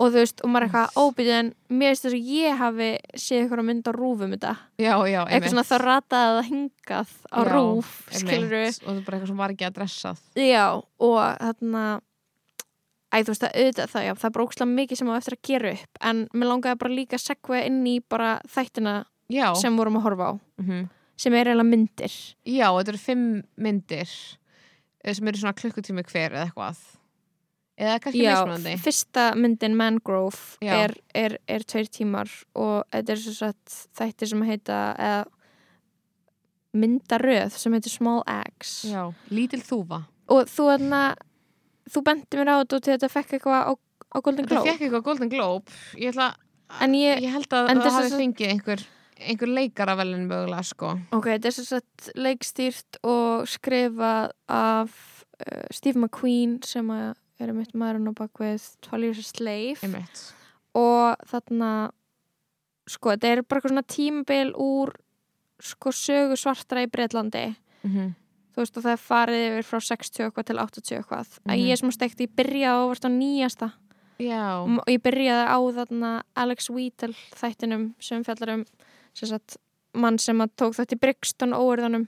Og 0.00 0.08
þú 0.08 0.16
veist, 0.16 0.38
og 0.40 0.48
maður 0.48 0.64
er 0.64 0.68
eitthvað 0.70 1.00
óbyrðið 1.02 1.34
en 1.36 1.48
mér 1.76 1.90
veist 1.92 2.04
þess 2.06 2.16
að 2.16 2.28
ég 2.32 2.60
hafi 2.60 2.86
séð 3.20 3.42
eitthvað 3.42 3.66
mynd 3.68 3.88
á 3.90 3.92
rúfum 3.92 4.30
þetta, 4.32 4.52
Já, 4.80 4.94
já, 5.12 5.18
eitthvað 5.26 5.50
svona 5.52 5.66
þá 5.68 5.74
rataði 5.84 6.30
það 6.38 6.46
hingað 6.50 7.10
á 7.28 7.36
Já, 7.36 7.48
rúf, 7.50 7.90
einmitt. 8.08 8.22
skilur 8.22 8.54
Og 8.64 8.86
það 8.86 8.94
er 8.94 9.02
bara 9.04 9.18
eitthvað 9.18 9.32
sem 9.32 9.42
var 9.42 9.54
ekki 9.54 9.68
adressað 9.68 10.22
Já, 10.40 10.64
og 10.80 11.18
þarna 11.20 11.84
Æ, 13.10 13.16
þú 13.26 13.32
veist 13.32 13.42
að 13.48 13.56
auðvitað 13.58 13.90
það, 13.90 14.04
já, 14.06 14.12
það 14.14 14.24
er 14.28 14.34
bara 14.36 14.44
ókslega 14.46 14.70
mikið 14.76 14.98
sem 15.00 15.08
á 15.10 15.14
eftir 15.18 15.34
að 15.36 15.42
gera 15.48 15.70
upp 15.74 15.98
en 16.10 16.20
mér 16.32 16.46
langaði 16.52 16.78
bara 16.78 16.94
líka 16.94 17.16
að 17.18 17.24
segja 17.26 17.64
inn 17.66 17.80
í 17.90 17.96
bara 18.08 18.28
þættina 18.46 18.92
Já, 19.30 19.48
sem 19.58 19.76
vorum 19.78 19.96
að 19.98 20.04
horfa 20.06 20.28
á 20.30 20.32
Mhm. 20.62 20.88
sem 21.16 21.34
er 21.34 21.46
eiginlega 21.50 21.70
myndir. 21.70 22.14
Já 22.46 22.68
þetta 22.70 22.88
eru 22.94 22.98
fimm 22.98 23.42
myndir 23.58 24.08
eh, 25.04 25.12
sem 25.14 25.26
eru 25.28 25.38
svona 25.38 25.54
klukkutími 25.58 26.04
hver 26.06 26.30
eða 26.32 26.46
eitthvað. 26.50 26.76
Eða 27.80 27.98
kannski 28.00 28.22
Já, 28.22 28.34
mismunandi. 28.44 28.76
fyrsta 28.78 29.34
myndin 29.34 29.74
Mangrove 29.76 30.36
Já. 30.62 30.74
er, 30.84 30.94
er, 31.14 31.38
er 31.48 31.60
tveir 31.64 31.88
tímar 31.88 32.28
og 32.54 32.84
þetta 32.92 33.10
er 33.10 33.16
svo 33.16 33.32
satt 33.32 33.76
þættir 33.96 34.28
sem 34.28 34.42
heita 34.42 34.80
eða 34.98 35.24
myndaröð 36.76 37.50
sem 37.58 37.72
heitir 37.74 37.90
Small 37.92 38.22
Eggs 38.30 38.84
Já, 38.86 39.08
lítil 39.32 39.62
þúfa. 39.66 40.04
Og 40.30 40.46
þú 40.46 40.66
þarna 40.70 41.00
þú 41.90 42.02
bendi 42.06 42.38
mér 42.40 42.48
á 42.52 42.56
þetta 42.62 42.76
og 42.76 42.82
þetta 42.88 43.08
fekk 43.10 43.34
eitthvað 43.38 43.62
á, 43.66 43.72
á 43.74 44.16
Golden 44.22 44.46
Þetta 44.46 44.54
Globe. 44.54 44.70
fekk 44.70 44.80
eitthvað 44.86 45.02
Golden 45.08 45.28
Globe. 45.28 45.72
Ég, 45.96 46.12
ætla, 46.14 46.34
En 46.80 46.92
ég- 46.94 47.20
ég 47.24 47.30
held 47.34 47.48
að 47.50 47.70
en 47.70 47.80
það 47.82 47.96
hafi 47.98 48.10
fengið 48.20 48.48
einhver, 48.54 48.84
einhver 49.18 49.48
leikaravelin 49.58 50.28
mögulega 50.30 50.64
sko. 50.64 50.92
Ok, 51.12 51.24
þetta 51.26 51.46
er 51.50 51.56
svo 51.56 51.64
sett 51.66 52.10
leikstýrt 52.14 53.00
og 53.02 53.46
skrifað 53.50 54.30
af 54.48 55.24
uh, 55.40 55.64
Steve 55.72 55.98
McQueen 55.98 56.60
sem 56.62 56.90
er 57.40 57.52
mitt 57.56 57.72
maðurinn 57.74 58.12
á 58.12 58.14
bakvið 58.14 58.68
12 58.86 59.02
Years 59.02 59.18
a 59.18 59.22
Slave. 59.22 59.78
Einmitt. 59.82 60.32
og 60.74 61.16
þarna 61.26 61.90
sko, 62.86 63.10
þetta 63.16 63.24
er 63.32 63.42
bara 63.42 63.58
eitthvað 63.60 63.72
svona 63.74 63.86
tímabil 63.90 64.52
úr 64.54 64.92
sko 65.60 65.90
sögu 65.90 66.36
svartra 66.38 66.82
í 66.86 66.90
Breitlandi 66.90 67.56
Mm 67.82 67.90
-hmm. 67.96 68.14
Þú 68.54 68.56
veist 68.62 68.76
og 68.76 68.82
það 68.84 68.92
er 68.92 69.02
farið 69.04 69.44
yfir 69.50 69.66
frá 69.70 69.80
60 69.80 70.24
eitthvað 70.26 70.44
til 70.46 70.56
80 70.58 70.96
eitthvað. 70.98 71.28
Mm 71.44 71.50
Mhm. 71.52 71.60
ég 71.66 71.72
er 71.72 71.76
sem 71.76 71.90
steikt, 71.90 72.20
ég 72.20 72.34
byrjaði 72.36 72.76
á, 72.82 72.88
varst 72.88 73.04
á 73.04 73.10
nýjasta. 73.10 73.72
Já, 74.20 74.62
og 74.66 74.84
ég 74.86 75.00
byrjaði 75.00 75.44
á 75.48 75.58
þarna 75.72 76.22
Alex 76.36 76.68
Wheatle 76.70 77.14
þættinum 77.34 77.94
sem 78.00 78.22
fjallar 78.24 78.50
um 78.54 78.64
sem 79.14 79.28
sagt, 79.28 79.56
mann 79.94 80.18
sem 80.18 80.38
að 80.38 80.50
tók 80.56 80.74
þetta 80.76 80.94
í 80.94 81.00
Brixton 81.00 81.52
óerðanum 81.52 82.06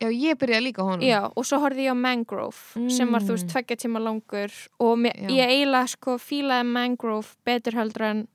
já, 0.00 0.08
ég 0.10 0.34
byrjaði 0.36 0.64
líka 0.72 0.82
honum. 0.82 1.00
Já, 1.06 1.30
og 1.36 1.44
svo 1.46 1.58
horfði 1.62 1.86
ég 1.86 1.94
á 1.94 1.96
Mangrove 1.96 2.90
sem 2.90 3.10
var, 3.12 3.20
þú 3.20 3.32
veist, 3.36 3.46
Mm. 3.46 3.52
tveggja 3.54 3.76
tíma 3.76 4.00
langur 4.02 4.50
og 4.80 4.98
mér, 4.98 5.14
ég 5.30 5.48
eiginlega 5.48 5.88
sko 5.88 6.18
fílaði 6.18 6.66
Mangrove 6.66 7.36
betur 7.46 7.72
heldur 7.72 8.02
en 8.02 8.28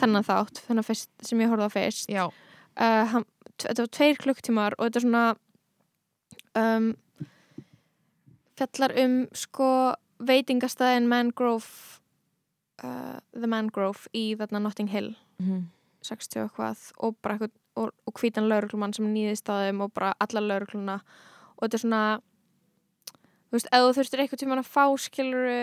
þennan 0.00 0.24
þátt, 0.24 0.62
þennan 0.68 0.84
fyrst, 0.86 1.08
sem 1.22 1.38
ég 1.40 1.48
horfði 1.50 1.66
á 1.66 1.72
fyrst. 1.74 2.06
Já, 2.08 2.24
uh, 2.28 3.04
hann, 3.06 3.24
þetta 3.58 3.76
var 3.84 3.88
tveir 3.88 4.16
klukktímar 4.16 4.72
og 4.78 4.86
þetta 4.88 4.96
er 4.96 5.00
svona 5.02 5.36
um, 6.58 6.92
fjallar 8.58 8.94
um 9.04 9.16
sko 9.32 9.70
veitingastæðin 10.20 11.08
Mangrove 11.08 12.00
uh, 12.84 13.18
The 13.32 13.46
Mangrove 13.48 14.10
í 14.16 14.34
þarna 14.40 14.64
Notting 14.66 14.90
Hill. 14.92 15.14
Mm 15.42 15.68
60 16.06 16.40
og 16.40 16.48
eitthvað 16.48 16.84
og 17.04 17.16
bara 17.22 17.36
eitthvað 17.36 17.56
og, 17.80 17.92
og 18.08 18.20
hvítan 18.20 18.48
lauruglumann 18.50 18.94
sem 18.96 19.08
nýðist 19.12 19.50
á 19.52 19.62
þeim 19.62 19.84
og 19.84 19.92
bara 19.94 20.14
alla 20.22 20.42
laurugluna 20.42 20.98
og 21.00 21.64
þetta 21.64 21.76
er 21.76 21.82
svona 21.84 22.02
þú 23.50 23.56
veist, 23.56 23.70
ef 23.70 23.84
þú 23.84 23.96
þurftir 23.98 24.22
eitthvað 24.24 24.42
tíma 24.42 24.58
að 24.58 24.70
fá 24.70 24.84
skiluru 25.04 25.58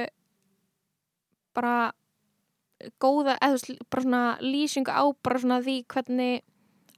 bara 1.57 1.75
góða, 3.01 3.37
eða 3.41 3.49
þú 3.49 3.57
veist, 3.57 3.85
bara 3.89 4.05
svona 4.05 4.23
lýsingu 4.43 4.93
á 4.93 5.03
bara 5.25 5.41
svona 5.43 5.59
því 5.65 5.77
hvernig 5.93 6.41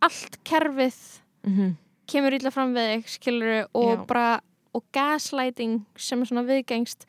allt 0.03 0.39
kerfið 0.43 0.99
-hmm. 1.43 1.75
Kemur 2.11 2.35
illa 2.37 2.51
fram 2.51 2.73
við 2.75 2.89
þig 2.93 3.07
skiluru 3.15 3.59
og 3.73 3.89
Já. 3.93 4.05
bara 4.09 4.27
og 4.77 4.83
gaslighting 4.93 5.79
sem 5.97 6.21
er 6.21 6.29
svona 6.29 6.43
viðgengst 6.47 7.05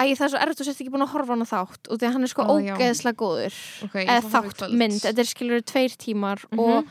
Æ, 0.00 0.16
það 0.16 0.24
er 0.24 0.30
svo 0.32 0.38
erfitt 0.40 0.60
að 0.62 0.68
setja 0.70 0.80
ekki 0.86 0.92
búin 0.94 1.04
að 1.04 1.10
horfa 1.12 1.28
á 1.28 1.34
hana 1.36 1.44
þátt 1.50 1.90
og 1.92 1.98
því 2.00 2.06
að 2.08 2.12
hann 2.14 2.24
er 2.24 2.30
sko 2.32 2.44
Ó, 2.48 2.54
já. 2.64 2.72
ógeðslega 2.74 3.18
góður 3.20 3.56
ok 3.84 3.96
ég 4.00 4.06
eða 4.08 4.16
ætla 4.16 4.16
að 4.16 4.22
horfa 4.22 4.40
í 4.40 4.50
þátt 4.50 4.60
kvöld. 4.62 4.76
mynd, 4.80 5.00
þetta 5.04 5.20
er 5.24 5.28
skilur 5.30 5.60
tveir 5.68 5.96
tímar 6.00 6.44
Mhm. 6.50 6.60
og 6.60 6.86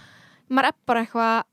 maður 0.49 0.67
er 0.69 0.75
bara 0.85 1.01
eitthvað 1.05 1.43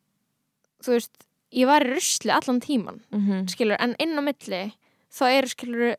þú 0.84 0.92
veist, 0.92 1.14
ég 1.56 1.66
var 1.66 1.80
í 1.80 1.94
rusli 1.94 2.30
allan 2.36 2.60
tíman 2.60 3.00
Mhm. 3.12 3.48
skilur, 3.48 3.76
en 3.80 3.96
inn 3.98 4.18
á 4.18 4.22
milli 4.22 4.74
þá 5.10 5.24
eru 5.38 5.48
skilur 5.48 5.96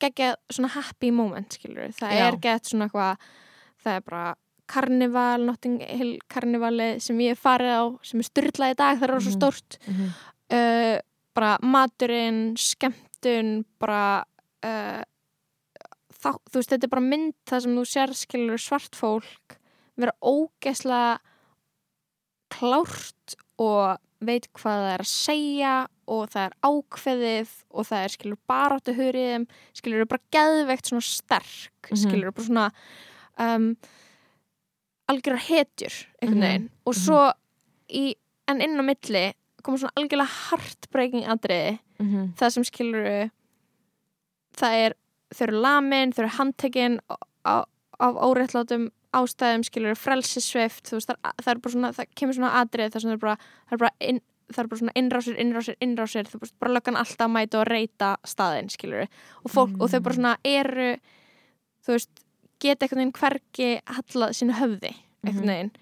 geggja 0.00 0.34
svona 0.52 0.68
happy 0.74 1.10
moment 1.10 1.48
skilur, 1.56 1.88
það 1.94 2.10
Já. 2.10 2.26
er 2.32 2.36
gett 2.36 2.64
svona 2.64 2.88
eitthvað 2.90 3.16
það 3.84 3.96
er 3.96 4.00
bara 4.00 4.34
karnival, 4.70 5.44
Notting 5.48 5.80
Hill 5.82 6.14
karnivali 6.30 6.90
sem 7.02 7.18
ég 7.24 7.38
farið 7.40 7.72
á 7.74 7.82
sem 8.06 8.20
er 8.22 8.28
styrlað 8.30 8.74
í 8.74 8.78
dag, 8.78 8.98
það 9.00 9.08
er 9.08 9.20
svo 9.20 9.30
Mhm. 9.30 9.38
stórt 9.38 9.78
Mhm. 9.88 10.10
uh, 10.56 10.98
bara 11.34 11.52
maturinn, 11.62 12.40
skemmtun 12.58 13.64
bara 13.80 14.24
uh, 14.64 15.02
þá, 16.20 16.30
þú 16.50 16.54
veist, 16.58 16.70
þetta 16.70 16.84
er 16.84 16.94
bara 16.94 17.06
mynd 17.06 17.34
það 17.48 17.62
sem 17.62 17.76
þú 17.76 17.84
sér 17.88 18.14
skilur 18.14 18.58
svart 18.60 18.94
fólk 18.98 19.56
vera 19.96 20.12
ógeðslega 20.22 21.18
klárt 22.50 23.36
og 23.60 23.98
veit 24.20 24.48
hvað 24.52 24.80
það 24.82 24.90
er 24.94 25.04
að 25.04 25.10
segja 25.10 25.74
og 26.10 26.26
það 26.32 26.42
er 26.48 26.56
ákveðið 26.66 27.52
og 27.70 27.86
það 27.88 28.02
er 28.04 28.14
skilur 28.16 28.40
baráttu 28.50 28.94
huriðum 28.98 29.46
skilur 29.78 30.08
bara 30.10 30.26
geðveikt 30.34 30.90
svona 30.90 31.06
sterk 31.06 31.90
Mhm. 31.90 31.96
skilur 32.02 32.34
bara 32.34 32.46
svona 32.46 32.66
um, 33.38 33.76
algjörar 35.10 35.42
hetjur 35.48 35.94
Mhm. 36.36 36.40
veginn 36.40 36.68
og 36.86 36.94
Mhm. 36.94 37.02
svo 37.04 37.32
í, 37.90 38.14
en 38.48 38.60
inn 38.60 38.78
á 38.78 38.84
milli 38.86 39.24
koma 39.62 39.76
svona 39.78 39.92
algjörlega 39.96 40.36
heartbreaking 40.50 41.26
atriði 41.26 41.78
Mhm. 42.00 42.34
það 42.36 42.50
sem 42.52 42.64
skilur 42.64 43.30
það 44.56 44.72
er, 44.86 44.94
þau 45.34 45.42
eru 45.46 45.60
lamin 45.60 46.12
þau 46.12 46.24
eru 46.24 46.32
handtekinn 46.38 46.98
af 47.44 47.66
óréttlátum 48.00 48.88
ástæðum 49.12 49.64
skilur 49.66 49.96
frelsisveift, 49.98 50.86
það, 50.86 51.16
það 51.42 51.48
bara 51.64 51.72
svona 51.74 51.92
það 51.96 52.06
kemur 52.14 52.36
svona 52.38 52.52
sem 53.02 53.10
það 53.10 53.26
það 53.70 53.72
það 54.50 54.58
er 54.64 54.66
bara 54.70 54.80
svona 54.80 54.96
innrásir, 54.98 55.36
innrásir, 55.38 55.76
innrásir 55.82 56.30
veist, 56.40 56.54
bara 56.58 56.72
löggan 56.74 56.96
alltaf 56.98 57.26
að 57.26 57.34
mæta 57.34 57.60
og 57.60 57.66
reyta 57.70 58.16
staðinn, 58.26 58.70
skilur 58.70 59.06
og 59.44 59.50
fólk, 59.50 59.76
og 59.80 59.90
þau 59.90 60.00
bara 60.02 60.14
svona 60.14 60.36
eru 60.44 60.96
þú 61.86 61.94
veist, 61.96 62.10
geta 62.60 62.86
einhvern 62.86 63.00
veginn 63.02 63.16
hvergi 63.20 63.70
hallað 63.96 64.34
sínu 64.38 64.56
höfði 64.58 64.92
einhvern 65.24 65.44
Mhm. 65.44 65.52
veginn 65.52 65.72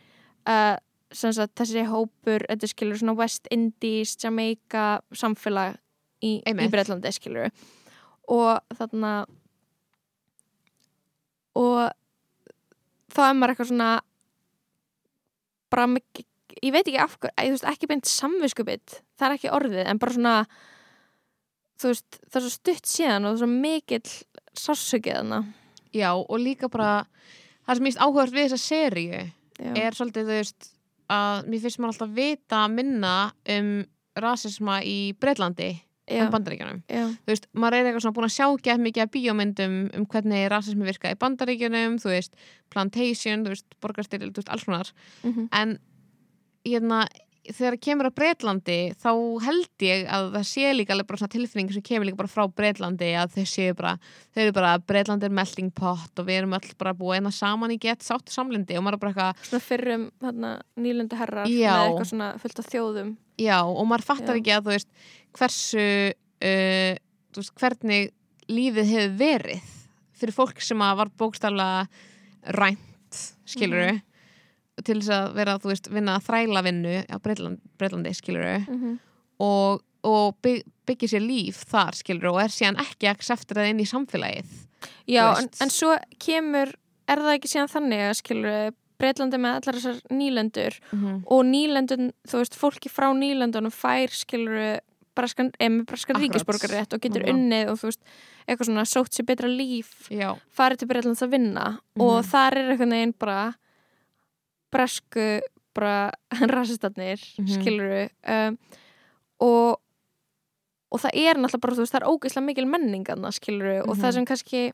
uh, 0.48 0.76
sagt, 1.12 1.54
þessi 1.56 1.84
hópur, 1.88 2.44
þetta 2.48 2.64
er 2.66 2.72
skilur 2.72 2.98
svona 3.00 3.16
West 3.16 3.48
Indies, 3.50 4.16
Jamaica 4.22 5.00
samfélag 5.12 5.78
í, 6.22 6.38
í. 6.44 6.68
Breitlandi 6.72 7.12
skilur 7.14 7.50
og 8.28 8.60
þarna 8.76 9.12
og 11.58 11.90
þá 13.14 13.20
er 13.28 13.36
maður 13.38 13.54
eitthvað 13.54 13.70
svona 13.72 13.90
bara 15.72 15.86
mikið 15.90 16.26
ég 16.64 16.72
veit 16.74 16.88
ekki 16.88 16.98
af 17.02 17.14
hverju, 17.20 17.52
veist, 17.52 17.66
ekki 17.68 17.86
beint 17.90 18.08
samviskubitt, 18.08 18.96
það 19.20 19.28
er 19.28 19.34
ekki 19.36 19.50
orðið 19.54 19.84
en 19.92 19.98
bara 20.02 20.14
svona 20.16 20.34
þú 21.78 21.92
veist, 21.92 22.18
það 22.26 22.38
er 22.40 22.44
svo 22.46 22.52
stutt 22.54 22.88
síðan 22.90 23.26
og 23.28 23.30
það 23.30 23.36
er 23.36 23.42
svo 23.44 23.50
mikill 23.52 24.14
sársökið 24.58 25.18
hana 25.20 25.40
Já, 25.94 26.12
og 26.14 26.38
líka 26.40 26.68
bara 26.68 27.06
það 27.66 27.74
sem 27.78 27.84
mýst 27.88 28.00
áhugast 28.02 28.34
við 28.34 28.48
þessa 28.48 28.58
seríu 28.64 29.20
er 29.74 29.92
svolítið, 29.96 30.24
þú 30.28 30.36
veist 30.38 30.70
að 31.10 31.46
mér 31.48 31.60
finnst 31.64 31.78
maður 31.80 31.94
alltaf 31.94 32.10
vita 32.14 32.68
minna 32.68 33.14
um 33.48 33.70
rasisma 34.18 34.80
í 34.84 35.14
Breitlandi 35.18 35.70
já, 36.08 36.22
en 36.24 36.30
Bandaríkjunum. 36.32 36.82
Þú 36.88 37.32
veist, 37.32 37.46
maður 37.52 37.76
er 37.78 37.86
eitthvað 37.88 38.04
svona 38.04 38.16
búin 38.18 38.28
að 38.28 38.34
sjá 38.36 38.46
gett 38.62 38.80
mikið 38.80 39.02
af 39.04 39.10
bíómyndum 39.14 39.74
um 39.98 40.06
hvernig 40.06 40.48
rasismi 40.52 40.84
virka 40.88 41.10
í 41.12 41.18
Bandaríkjunum, 41.20 41.98
þú 42.02 42.12
veist, 42.12 42.32
Plantation, 42.70 43.44
þú 43.44 43.54
veist, 43.54 43.66
Borgarstyril, 43.80 44.30
þú 44.32 44.42
veist, 44.42 44.52
alls 44.54 44.64
konar. 44.64 44.92
mhm, 45.24 45.48
En 45.52 45.78
hérna, 46.64 47.06
þegar 47.48 47.74
það 47.76 47.82
kemur 47.86 48.06
að 48.08 48.14
Breitlandi 48.18 48.76
þá 49.00 49.08
held 49.44 49.84
ég 49.86 50.02
að 50.12 50.26
það 50.34 50.46
sé 50.50 50.72
líka 50.74 50.92
alveg 50.94 51.06
bara 51.08 51.20
svona 51.22 51.32
tilfinning 51.34 51.70
sem 51.74 51.84
kemur 51.88 52.08
líka 52.08 52.18
bara 52.20 52.30
frá 52.32 52.44
Breitlandi 52.60 53.08
að 53.18 53.34
þau 53.38 53.46
séu 53.52 53.74
bara, 53.78 53.92
þau 54.34 54.42
eru 54.44 54.54
bara 54.58 54.72
Breitlandi 54.90 55.28
er 55.28 55.34
melting 55.38 55.70
pot 55.74 56.20
og 56.22 56.28
við 56.28 56.40
erum 56.42 56.56
öll 56.58 56.70
bara 56.82 56.94
búið 56.98 57.20
eina 57.22 57.32
saman 57.34 57.72
í 57.74 57.78
gett 57.82 58.04
sátt 58.06 58.28
samlindi 58.34 58.76
og 58.78 58.84
maður 58.86 58.98
er 58.98 59.02
bara 59.04 59.12
eitthvað 59.14 59.48
svona 59.48 59.64
fyrrum 59.68 60.04
þarna, 60.24 60.52
nýlendu 60.76 61.18
herrar 61.20 61.48
Já. 61.48 61.72
með 61.72 61.86
eitthvað 61.88 62.10
svona 62.12 62.28
fullt 62.44 62.62
af 62.64 62.70
þjóðum 62.74 63.14
Já, 63.38 63.58
og 63.64 63.84
maður 63.86 64.06
fattar 64.10 64.34
Já. 64.34 64.40
ekki 64.42 64.54
að 64.56 64.64
þú 64.68 64.74
veist 64.74 64.88
hversu 65.38 65.86
uh, 66.12 66.92
þú 67.32 67.42
veist, 67.42 67.54
hvernig 67.62 68.12
lífið 68.48 68.92
hefur 68.94 69.16
verið 69.20 69.72
fyrir 70.18 70.34
fólk 70.34 70.60
sem 70.64 70.80
að 70.82 70.96
var 71.04 71.10
bókstaflega 71.20 71.88
rænt, 72.58 73.22
skiluru 73.48 73.88
Mhm. 73.92 74.04
Til 74.84 75.00
þess 75.00 75.10
að 75.10 75.34
vera, 75.34 75.58
þú 75.58 75.68
veist, 75.72 75.88
vinna 75.92 76.18
þræla 76.20 76.62
vinnu 76.66 76.96
á 77.08 77.16
Breitland, 77.22 77.60
Breitlandi, 77.78 78.14
skiluru 78.14 78.56
mm 78.68 78.98
og, 79.38 79.82
og 80.02 80.34
bygg, 80.42 80.64
byggja 80.86 81.08
sér 81.12 81.22
líf 81.22 81.60
þar, 81.70 81.94
skiluru 81.94 82.32
og 82.32 82.40
er 82.42 82.50
síðan 82.50 82.80
ekki 82.82 83.06
accepterað 83.06 83.68
inn 83.70 83.80
í 83.80 83.86
samfélagið 83.86 84.48
Já, 85.06 85.38
en, 85.38 85.48
en 85.62 85.70
svo 85.70 85.92
kemur 86.18 86.72
er 87.06 87.22
það 87.22 87.34
ekki 87.36 87.48
síðan 87.52 87.70
þannig 87.70 88.02
að 88.08 88.16
skilur 88.18 88.72
Breitlandi 88.98 89.38
með 89.38 89.54
allar 89.60 89.78
þessar 89.78 90.00
nýlendur 90.10 90.74
mm 90.90 90.98
-hmm. 91.04 91.20
og 91.30 91.44
nýlendun, 91.46 92.10
þú 92.26 92.40
veist, 92.42 92.58
fólki 92.58 92.90
frá 92.90 93.06
nýlendunum 93.14 93.70
fær 93.70 94.10
skilur 94.10 94.80
braskan, 95.14 95.52
með 95.60 95.84
braskan 95.86 96.16
ríkisborgarétt 96.18 96.94
og 96.94 97.00
getur 97.00 97.22
Nákvæmlega. 97.22 97.34
unnið 97.34 97.70
og 97.70 97.78
þú 97.78 97.86
veist, 97.92 98.02
eitthvað 98.48 98.66
svona 98.66 98.84
sótt 98.90 99.14
sér 99.14 99.24
betra 99.26 99.48
líf 99.48 100.10
Já, 100.10 100.34
farið 100.50 100.78
til 100.78 100.88
Breitlands 100.88 101.22
að 101.22 101.30
vinna 101.30 101.78
og 101.98 102.22
Mhm. 102.24 102.28
þar 102.32 102.52
er 102.58 102.70
einhvern 102.72 102.90
veginn 102.90 103.14
bara 103.18 103.54
bresku 104.72 105.40
bara 105.74 106.10
rasistarnir 106.54 107.18
mm 107.38 107.44
Mhm. 107.44 107.54
skiluru 107.54 108.08
um, 108.28 108.58
og 109.40 109.80
og 110.90 111.00
það 111.02 111.10
er 111.20 111.36
náttúrulega 111.36 111.60
bara, 111.60 111.74
þú 111.76 111.82
veist, 111.84 111.92
það 111.92 112.00
er 112.00 112.08
ógeðslega 112.08 112.44
mikil 112.46 112.66
menningarna, 112.66 113.28
skiluru, 113.36 113.82
og 113.82 113.96
Mhm. 113.96 114.00
það 114.02 114.12
sem 114.14 114.24
kannski 114.26 114.72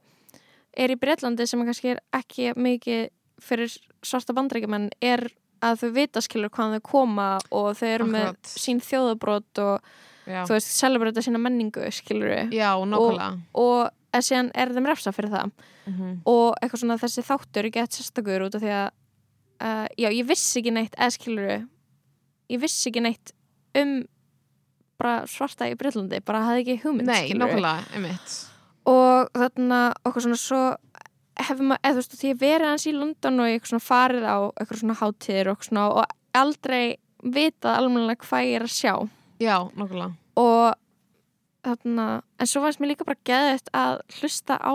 er 0.77 0.89
í 0.91 0.97
Breitlandi 0.97 1.47
sem 1.47 1.65
kannski 1.67 1.91
er 1.91 2.01
ekki 2.15 2.55
mikið 2.55 3.09
fyrir 3.43 3.73
svarta 4.03 4.33
bandrækjumenn 4.33 4.91
er 5.03 5.29
að 5.61 5.81
þau 5.83 5.91
vita, 5.93 6.21
skilur, 6.21 6.51
hvaðan 6.51 6.79
þau 6.79 6.83
koma 6.83 7.39
og 7.51 7.75
þau 7.77 7.87
eru 7.89 8.05
með 8.07 8.29
Akkurat. 8.29 8.43
sín 8.47 8.81
þjóðabrot 8.81 9.59
og 9.59 9.81
já, 10.27 10.45
þú 10.47 10.55
veist, 10.55 10.71
celebrata 10.79 11.21
sína 11.21 11.39
menningu, 11.43 11.83
skiluru 11.91 12.51
já 12.51 12.71
nákvæmlega 12.79 13.41
og 13.55 13.91
en 14.15 14.21
síðan 14.23 14.51
er 14.55 14.69
þeim 14.69 14.87
refsa 14.87 15.11
fyrir 15.13 15.31
það 15.31 15.51
mm 15.87 15.93
-hmm. 15.99 16.21
og 16.27 16.55
eitthvað 16.63 16.79
svona 16.81 16.99
þessi 16.99 17.23
þáttur 17.27 17.65
er 17.65 17.71
gett 17.71 17.91
sérstakur 17.91 18.47
út 18.47 18.55
af 18.55 18.63
því 18.63 18.71
að 18.71 18.91
uh, 19.61 19.87
já, 19.99 20.09
ég 20.11 20.27
vissi 20.29 20.61
ekki 20.61 20.75
neitt 20.75 20.97
eða 20.99 21.15
skiluru 21.15 21.61
ég 22.53 22.61
vissi 22.63 22.91
ekki 22.91 23.05
neitt 23.05 23.35
um 23.79 24.03
bara 25.01 25.25
svarta 25.31 25.69
í 25.69 25.77
Breitlandi 25.79 26.21
bara 26.25 26.45
hafði 26.49 26.65
ekki 26.65 26.83
hugmynd 26.85 27.11
Nei, 27.11 27.35
nákvæmlega, 27.35 27.89
einmitt. 27.97 28.37
Og 28.89 29.31
þarna 29.35 29.81
okkur 30.07 30.27
svona 30.27 30.39
svo 30.39 30.61
hefur 31.41 31.67
maður, 31.71 31.83
eða 31.83 31.95
þú 31.95 32.01
veist, 32.03 32.17
því 32.21 32.31
ég 32.31 32.41
verið 32.43 32.71
hans 32.71 32.87
í 32.87 32.95
London 32.95 33.43
og 33.43 33.51
ég 33.51 33.67
svona 33.69 33.85
farið 33.85 34.27
á 34.29 34.39
eitthvað 34.53 34.81
svona 34.81 34.99
hátíðir 35.01 35.51
og, 35.51 35.67
svona, 35.67 35.87
og 35.91 36.39
aldrei 36.39 36.85
vitað 37.25 37.81
alveg 37.81 38.27
hvað 38.29 38.47
ég 38.47 38.59
er 38.61 38.67
að 38.69 38.75
sjá. 38.75 38.95
Já, 39.43 39.57
nákvæmlega. 39.75 40.11
Og 40.41 40.75
þarna, 41.65 42.09
en 42.39 42.51
svo 42.51 42.63
fannst 42.65 42.83
mér 42.83 42.93
líka 42.93 43.09
bara 43.09 43.27
geðið 43.27 43.73
að 43.75 43.95
hlusta 44.21 44.59
á 44.61 44.75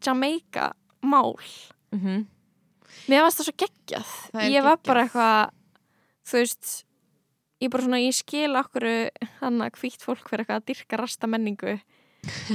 Jamaica 0.00 0.72
mál. 1.02 1.36
Mm 1.92 2.00
-hmm. 2.00 2.26
Mér 3.10 3.24
fannst 3.24 3.40
það 3.40 3.48
svo 3.48 3.56
geggjað. 3.64 4.14
Það 4.34 4.46
ég 4.50 4.66
var 4.66 4.76
geggjað. 4.76 4.86
bara 4.90 5.04
eitthvað 5.06 5.56
þú 6.30 6.40
veist 6.40 6.72
ég 7.60 7.76
svona, 7.76 8.00
ég 8.00 8.16
skil 8.16 8.52
okkur 8.60 8.86
hann 9.40 9.64
að 9.64 9.80
hvítt 9.80 10.04
fólk 10.04 10.28
fyrir 10.28 10.44
eitthvað 10.44 10.62
að 10.62 10.68
dyrka 10.70 11.00
rasta 11.00 11.28
menningu. 11.30 11.76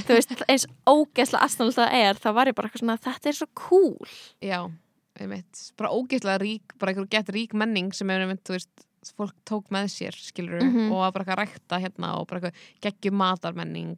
Þú 0.06 0.18
veist, 0.18 0.34
eins 0.52 0.66
ógeðslega 0.90 1.46
astanlega 1.46 1.78
það 1.84 2.00
er, 2.00 2.20
þá 2.22 2.30
var 2.38 2.50
ég 2.50 2.58
bara 2.58 2.70
eitthvað 2.70 2.84
svona 2.84 2.98
þetta 3.06 3.32
er 3.32 3.38
svo 3.40 3.48
cool. 3.62 4.18
Já, 4.44 4.60
einmitt, 5.22 5.64
bara 5.80 5.94
ógeðslega 5.94 6.42
rík 6.42 6.76
bara 6.82 6.94
einhver 6.94 7.10
gett 7.14 7.32
rík 7.34 7.56
menning 7.58 7.94
sem 7.96 8.10
er 8.14 8.26
einmitt, 8.26 8.44
þú 8.46 8.58
veist, 8.58 8.74
fólk 9.18 9.34
tók 9.46 9.68
með 9.70 9.86
sér 9.94 10.16
skilur 10.18 10.62
Mhm. 10.64 10.92
og 10.92 10.98
var 10.98 11.12
bara 11.12 11.24
eitthvað 11.26 11.38
að 11.38 11.44
rækta 11.46 11.80
hérna 11.84 12.20
og 12.20 12.28
bara 12.28 12.40
eitthvað 12.42 12.54
geggjum 12.82 13.14
matarmenning 13.22 13.98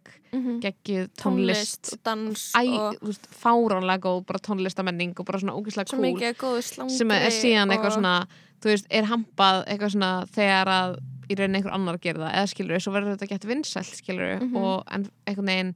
geggjum 0.62 1.08
tónlist 1.18 1.93
og 1.93 1.99
dans 2.03 2.51
Æ, 2.55 2.64
og 2.78 2.95
fáránlega 3.32 3.99
góð 4.03 4.26
bara 4.26 4.39
tónlistamenning 4.39 5.14
og 5.20 5.26
bara 5.26 5.39
svona 5.39 5.55
ógeðslega 5.55 6.38
cool 6.39 6.62
sem 6.89 7.12
er 7.12 7.30
síðan 7.32 7.72
eitthvað 7.72 7.86
og- 7.86 7.97
svona 7.99 8.28
þú 8.62 8.72
veist, 8.74 8.88
er 8.89 9.03
hampað 9.03 9.66
eitthvað 9.68 9.91
svona 9.95 10.26
þegar 10.28 10.68
að 10.68 10.99
í 11.30 11.36
rauninni 11.36 11.58
einhver 11.62 11.74
annar 11.74 11.97
gerir 11.99 12.20
það 12.20 12.34
eða 12.34 12.47
skilur 12.53 12.80
svo 12.82 12.91
verður 12.93 13.18
þetta 13.18 13.28
gett 13.30 13.45
vinsælt 13.45 13.95
skilur 14.01 14.41
Mhm. 14.41 14.55
og 14.58 14.84
en 14.91 15.10
einhvern 15.28 15.45
veginn 15.45 15.76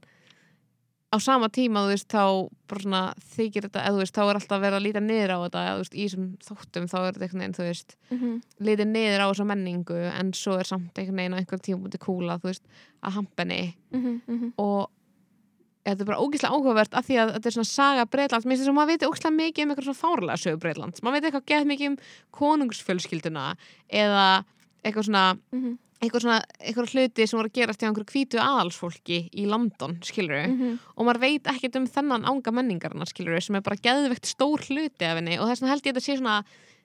á 1.12 1.16
sama 1.20 1.48
tíma 1.52 1.82
þú 1.84 1.90
veist 1.92 2.08
þá 2.08 2.24
svona 2.80 3.00
þykir 3.36 3.66
þetta 3.68 3.82
eða 3.84 3.92
þú 3.92 4.00
veist 4.02 4.16
þá 4.16 4.22
er 4.24 4.38
alltaf 4.40 4.62
verið 4.62 4.78
að 4.78 4.84
líta 4.86 5.02
niður 5.04 5.32
á 5.36 5.38
þetta 5.44 5.60
eða 5.66 5.74
þú 5.76 5.82
veist 5.82 5.94
í 5.98 6.06
þessum 6.06 6.26
þáttum 6.48 6.86
þá 6.88 6.96
er 7.02 7.12
þetta 7.12 7.26
einhvern 7.26 7.42
veginn 7.42 7.56
þú 7.58 7.66
veist 7.68 7.96
Mhm. 8.10 8.32
litið 8.60 8.88
niður 8.94 9.20
á 9.20 9.26
þessa 9.32 9.46
menningu 9.52 9.98
en 10.12 10.32
svo 10.32 10.56
er 10.58 10.64
samt 10.64 10.94
einhvern 10.98 11.20
veginn 11.20 11.36
á 11.36 11.40
einhvern 11.42 11.62
tíma 11.66 11.82
búin 11.84 12.00
kúla 12.06 12.38
þú 12.40 12.48
veist 12.50 12.64
að 13.04 13.12
hampenni 13.18 13.74
Mhm, 13.92 14.20
mhm. 14.26 14.52
og 14.58 14.88
þetta 15.84 16.00
er 16.00 16.06
bara 16.06 16.22
ógeðslega 16.22 16.54
áhugavert 16.54 16.94
af 16.94 17.06
því 17.08 17.14
að 17.18 17.32
þetta 17.36 17.46
er 17.46 17.56
svona 17.58 17.72
saga 17.74 18.04
Breitlands 18.06 18.46
mér 18.46 18.54
finnst 18.56 18.62
þess 18.62 18.70
að 18.72 18.78
maður 18.78 18.90
veit 18.92 19.06
ógeðslega 19.08 19.36
mikið 19.42 19.62
um 19.62 19.70
eitthvað 19.72 19.88
svona 19.88 20.02
fárlega 20.02 20.38
sögu 20.38 20.60
Breitlands 20.62 21.02
maður 21.02 21.12
veit 21.20 21.24
eitthvað 21.28 21.46
gett 21.46 21.66
mikið 21.66 21.86
um 21.90 21.96
konungsfjölskylduna 22.32 23.46
eða 23.90 24.44
eitthvað 24.84 25.06
svona 25.08 25.38
Mhm, 25.52 25.78
eitthvað 26.02 26.24
svona 26.24 26.40
eitthvað 26.58 26.92
hluti 26.96 27.26
sem 27.28 27.38
voru 27.38 27.50
að 27.50 27.56
gerast 27.60 27.82
hjá 27.82 27.88
einhverju 27.88 28.10
hvítu 28.10 28.40
aðalsfólki 28.42 29.18
í 29.38 29.46
London 29.46 29.96
skilur 30.06 30.48
mhm. 30.48 30.74
og 30.96 31.06
maður 31.06 31.22
veit 31.22 31.46
ekkert 31.52 31.78
um 31.78 31.86
þennan 31.86 32.26
ánga 32.26 32.54
menningarna 32.54 33.06
skilur 33.08 33.40
sem 33.44 33.58
er 33.58 33.64
bara 33.66 33.78
geðvegt 33.78 34.26
stór 34.26 34.64
hluti 34.66 35.06
af 35.06 35.20
henni 35.20 35.38
og 35.38 35.46
þess 35.48 35.62
vegna 35.62 35.72
held 35.74 35.86
ég 35.86 35.92
að 35.92 36.00
þetta 36.00 36.06
sé 36.08 36.18
svona 36.18 36.36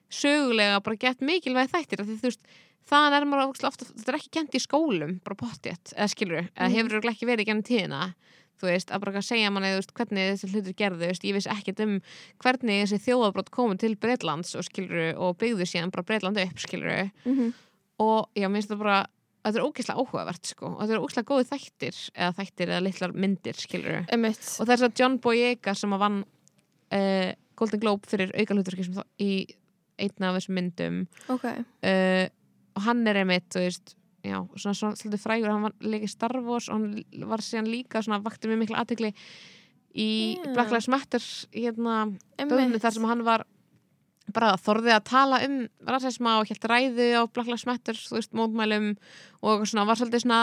sögulega 0.08 0.80
bara 0.84 1.02
gett 1.02 1.20
mikilvæg 1.24 1.70
þættir 1.74 2.04
því 2.04 2.18
þú 2.22 2.30
veist 2.30 2.56
þannig 2.88 3.18
er 3.18 3.28
maður 3.28 3.68
ofta, 3.68 3.84
þetta 3.90 4.12
er 4.12 4.16
ekki 4.16 4.34
kent 4.38 4.56
í 4.56 4.62
skólum 4.64 5.18
bara 5.24 5.36
pottjett, 5.42 5.92
eða 5.92 6.08
skilur 6.14 6.44
eða 6.46 6.68
Mhm. 6.68 6.76
hefur 6.78 6.94
örugglega 6.96 7.16
ekki 7.16 7.28
verið 7.28 7.48
gennum 7.50 7.66
tíðina 7.66 8.14
þú 8.58 8.66
veist, 8.72 8.90
að 8.90 9.02
bara 9.04 9.22
segja 9.22 9.50
manni, 9.54 9.70
þú 9.70 9.78
veist, 9.78 9.92
hvernig 9.94 10.32
þessi 10.32 10.48
hlutur 10.50 10.74
gerðu, 10.74 10.98
þú 10.98 11.10
veist, 11.12 11.26
ég 11.28 11.36
vissi 11.36 11.52
ekkert 11.52 11.80
um 11.84 11.92
hvernig 12.42 12.80
þessi 12.82 12.98
þjóðabrott 13.06 13.50
komu 13.54 13.78
til 13.78 13.94
Breitlands 13.94 14.56
og 14.58 14.66
skiluru, 14.66 15.14
og 15.16 15.38
byggðu 15.38 15.66
síðan 15.68 15.92
bara 15.94 16.02
Breitland 16.02 16.40
upp, 16.42 16.58
skiluru, 16.58 17.10
Mhm. 17.24 17.54
Og 18.02 18.28
já, 18.38 18.46
mér 18.48 18.60
finnst 18.60 18.72
það 18.72 18.82
bara, 18.84 18.98
þetta 19.46 19.60
er 19.60 19.66
ógeðslega 19.66 20.02
áhugavert, 20.04 20.50
sko, 20.52 20.72
og 20.72 20.80
þetta 20.82 20.96
er 20.96 21.04
ógeðslega 21.04 21.30
góði 21.32 21.48
þættir, 21.50 22.00
eða 22.14 22.36
þættir 22.38 22.72
eða 22.72 22.86
litlar 22.86 23.14
myndir, 23.26 23.60
skiluru, 23.60 24.00
Einmitt. 24.14 24.48
og 24.58 24.70
þess 24.70 24.86
að 24.86 25.02
John 25.02 25.20
Boyega 25.24 25.74
sem 25.78 25.94
að 25.96 26.04
vann 26.04 26.18
uh, 26.24 27.30
Golden 27.58 27.82
Globe 27.82 28.10
fyrir 28.10 28.34
sem 28.38 28.98
það, 28.98 29.08
í 29.18 29.32
einna 29.98 30.30
af 30.30 30.38
þessum 30.38 30.58
myndum. 30.58 30.98
Ok. 31.34 31.46
Uh, 31.82 32.26
og 32.78 32.84
hann 32.86 33.06
er 33.10 33.18
einmitt, 33.24 33.48
þú 33.50 33.64
veist 33.64 33.96
já, 34.22 34.38
svona, 34.54 34.74
svona 34.74 34.98
svolítið 34.98 35.22
frægur. 35.22 35.50
Hann 35.50 35.66
var 35.66 35.76
leikið 35.82 36.12
Star 36.12 36.34
Wars 36.44 36.68
og 36.68 36.78
hann 36.78 37.28
var 37.30 37.42
síðan 37.44 37.70
líka 37.70 38.02
svona 38.04 38.20
vakti 38.22 38.50
mjög 38.50 38.62
miklu 38.62 38.78
aðtegli 38.78 39.12
í 39.98 40.10
Já. 40.38 40.50
Black 40.54 40.74
Lives 40.74 40.90
Matter 40.92 41.24
hérna, 41.54 42.00
böðunni 42.38 42.80
þar 42.82 42.96
sem 42.96 43.08
hann 43.08 43.24
var 43.26 43.46
bara 44.34 44.54
þorðið 44.60 44.94
að 44.94 45.04
tala 45.08 45.40
um 45.46 45.58
rasisma 45.88 46.38
og 46.40 46.50
hélt 46.50 46.66
ræðu 46.70 47.08
á 47.18 47.22
Matter 47.66 47.98
þú 47.98 48.18
veist, 48.18 48.32
mótmælum 48.32 48.90
og 49.42 49.66
svona 49.66 49.86
var 49.88 50.00
svolítið 50.00 50.24
svona 50.26 50.42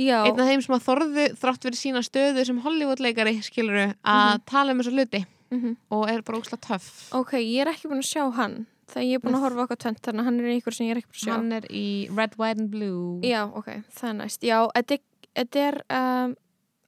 Já, 0.00 0.24
einn 0.24 0.40
af 0.40 0.48
þeim 0.48 0.62
sem 0.64 0.76
að 0.76 0.86
þorði 0.86 1.24
þrátt 1.36 1.66
fyrir 1.66 1.78
sína 1.80 2.02
stöðu 2.04 2.44
sem 2.48 2.60
Hollywood-leikari 2.64 3.34
skiluru 3.44 3.90
að 4.00 4.38
tala 4.48 4.72
um 4.72 4.80
þessa 4.80 4.94
hluti 4.94 5.20
mhm. 5.52 5.76
og 5.92 6.06
er 6.12 6.24
bara 6.24 6.40
ósla 6.40 6.58
töff. 6.60 7.10
Ok, 7.16 7.36
ég 7.42 7.64
er 7.64 7.72
ekki 7.74 7.90
búin 7.90 8.00
að 8.00 8.08
sjá 8.08 8.24
hann 8.38 8.64
þegar 8.86 9.06
ég 9.08 9.18
er 9.18 9.24
búin 9.24 9.36
að 9.36 9.44
horfa 9.44 9.66
okkar 9.66 9.82
tvent 9.82 10.02
þannig 10.06 10.22
að 10.22 10.28
hann 10.30 10.40
er 10.40 10.48
í 10.48 10.56
ykkur 10.60 10.76
sem 10.76 10.88
ég 10.88 10.94
er 10.94 11.02
ekki 11.02 11.10
búin 11.10 11.20
að 11.20 11.26
sjá. 11.26 11.34
Hann 11.34 11.52
er 11.58 11.68
í 11.68 11.86
Red, 12.14 12.38
White 12.40 12.62
and 12.62 12.72
Blue. 12.72 13.20
Já, 13.26 13.42
ok, 13.44 13.70
það 13.98 14.08
er 14.08 14.18
næst. 14.22 14.46
Já, 14.46 14.58
þetta 14.78 14.98
er- 14.98 15.52
er 15.66 15.78
um, 15.98 16.36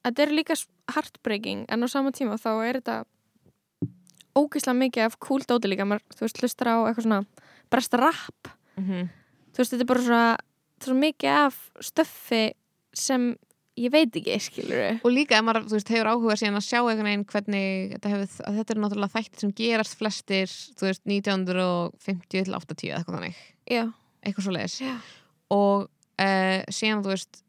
er 0.09 0.33
líka 0.33 0.57
heartbreaking 0.95 1.65
en 1.69 1.85
á 1.85 1.87
sama 1.91 2.11
tíma 2.15 2.39
þá 2.41 2.51
er 2.65 2.81
þetta 2.81 3.03
ógeðslega 4.37 4.81
mikið 4.83 5.05
af 5.07 5.17
cool 5.23 5.41
dóti 5.47 5.71
líka 5.71 5.87
maður, 5.87 6.05
þú 6.15 6.25
veist, 6.25 6.43
hlustar 6.43 6.71
á 6.73 6.77
eitthvað 6.83 7.07
svona 7.07 7.23
bresta 7.69 8.01
rap. 8.01 8.53
Mm 8.79 9.09
þú 9.59 9.61
veist, 9.63 9.75
þetta 9.75 9.83
er 9.83 9.91
bara 9.91 10.05
svona, 10.05 10.25
svona 10.85 11.03
mikið 11.03 11.35
af 11.35 11.59
stöffi 11.83 12.41
sem 12.95 13.29
ég 13.79 13.91
veit 13.93 14.15
ekki, 14.19 14.37
skilur 14.43 14.99
og 15.03 15.13
líka 15.13 15.37
ef 15.37 15.45
maður 15.47 15.67
þú 15.69 15.77
veist, 15.77 15.91
hefur 15.93 16.09
áhuga 16.11 16.37
síðan 16.39 16.59
að 16.59 16.65
sjá 16.67 16.79
einhvern 16.79 17.07
veginn 17.07 17.25
hvernig 17.29 17.93
þetta, 17.93 18.11
hefur, 18.13 18.33
að 18.47 18.57
þetta 18.59 18.73
er 18.75 18.81
náttúrulega 18.83 19.13
þættir 19.15 19.43
sem 19.43 19.53
gerast 19.59 19.99
flestir 19.99 20.55
þú 20.79 20.89
veist, 20.89 21.03
1950 21.07 22.33
til 22.33 22.57
80 22.59 22.89
eða 22.89 22.99
eitthvað 22.99 23.19
þannig, 23.19 23.43
Já, 23.69 23.83
eitthvað 24.23 24.47
svo 24.47 24.55
leiðis 24.55 24.79
og 25.55 25.87
uh, 25.87 26.59
síðan 26.79 27.05
þú 27.05 27.13
veist 27.13 27.43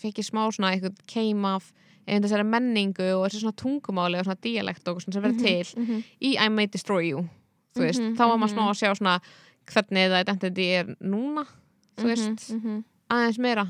fekk 0.00 0.22
ég 0.22 0.30
smá 0.30 0.42
svona 0.48 0.74
eitthvað 0.74 1.04
keim 1.10 1.46
af 1.50 1.70
einhvern 2.10 2.26
þessari 2.26 2.46
menningu 2.50 3.08
og 3.16 3.26
þessi 3.26 3.44
svona 3.44 3.58
tungumáli 3.62 4.18
og 4.18 4.26
svona 4.26 4.42
dialekt 4.42 4.88
og 4.90 5.00
svona 5.00 5.16
sem 5.16 5.24
verður 5.24 5.44
til 5.46 5.80
mm 5.80 5.86
-hmm. 5.86 6.02
í 6.20 6.30
I 6.36 6.48
May 6.48 6.66
Destroy 6.66 7.08
You 7.10 7.28
veist, 7.76 8.00
Mhm, 8.00 8.16
þá 8.16 8.24
var 8.26 8.38
maður 8.38 8.50
mhm. 8.50 8.58
smá 8.58 8.64
að 8.70 8.80
sjá 8.80 8.94
svona 8.96 9.20
hvernig 9.70 10.10
það 10.10 10.20
identity 10.20 10.66
er 10.74 10.86
núna 11.00 11.46
þú 11.96 12.08
veist, 12.10 12.46
aðeins 13.10 13.38
meira 13.38 13.66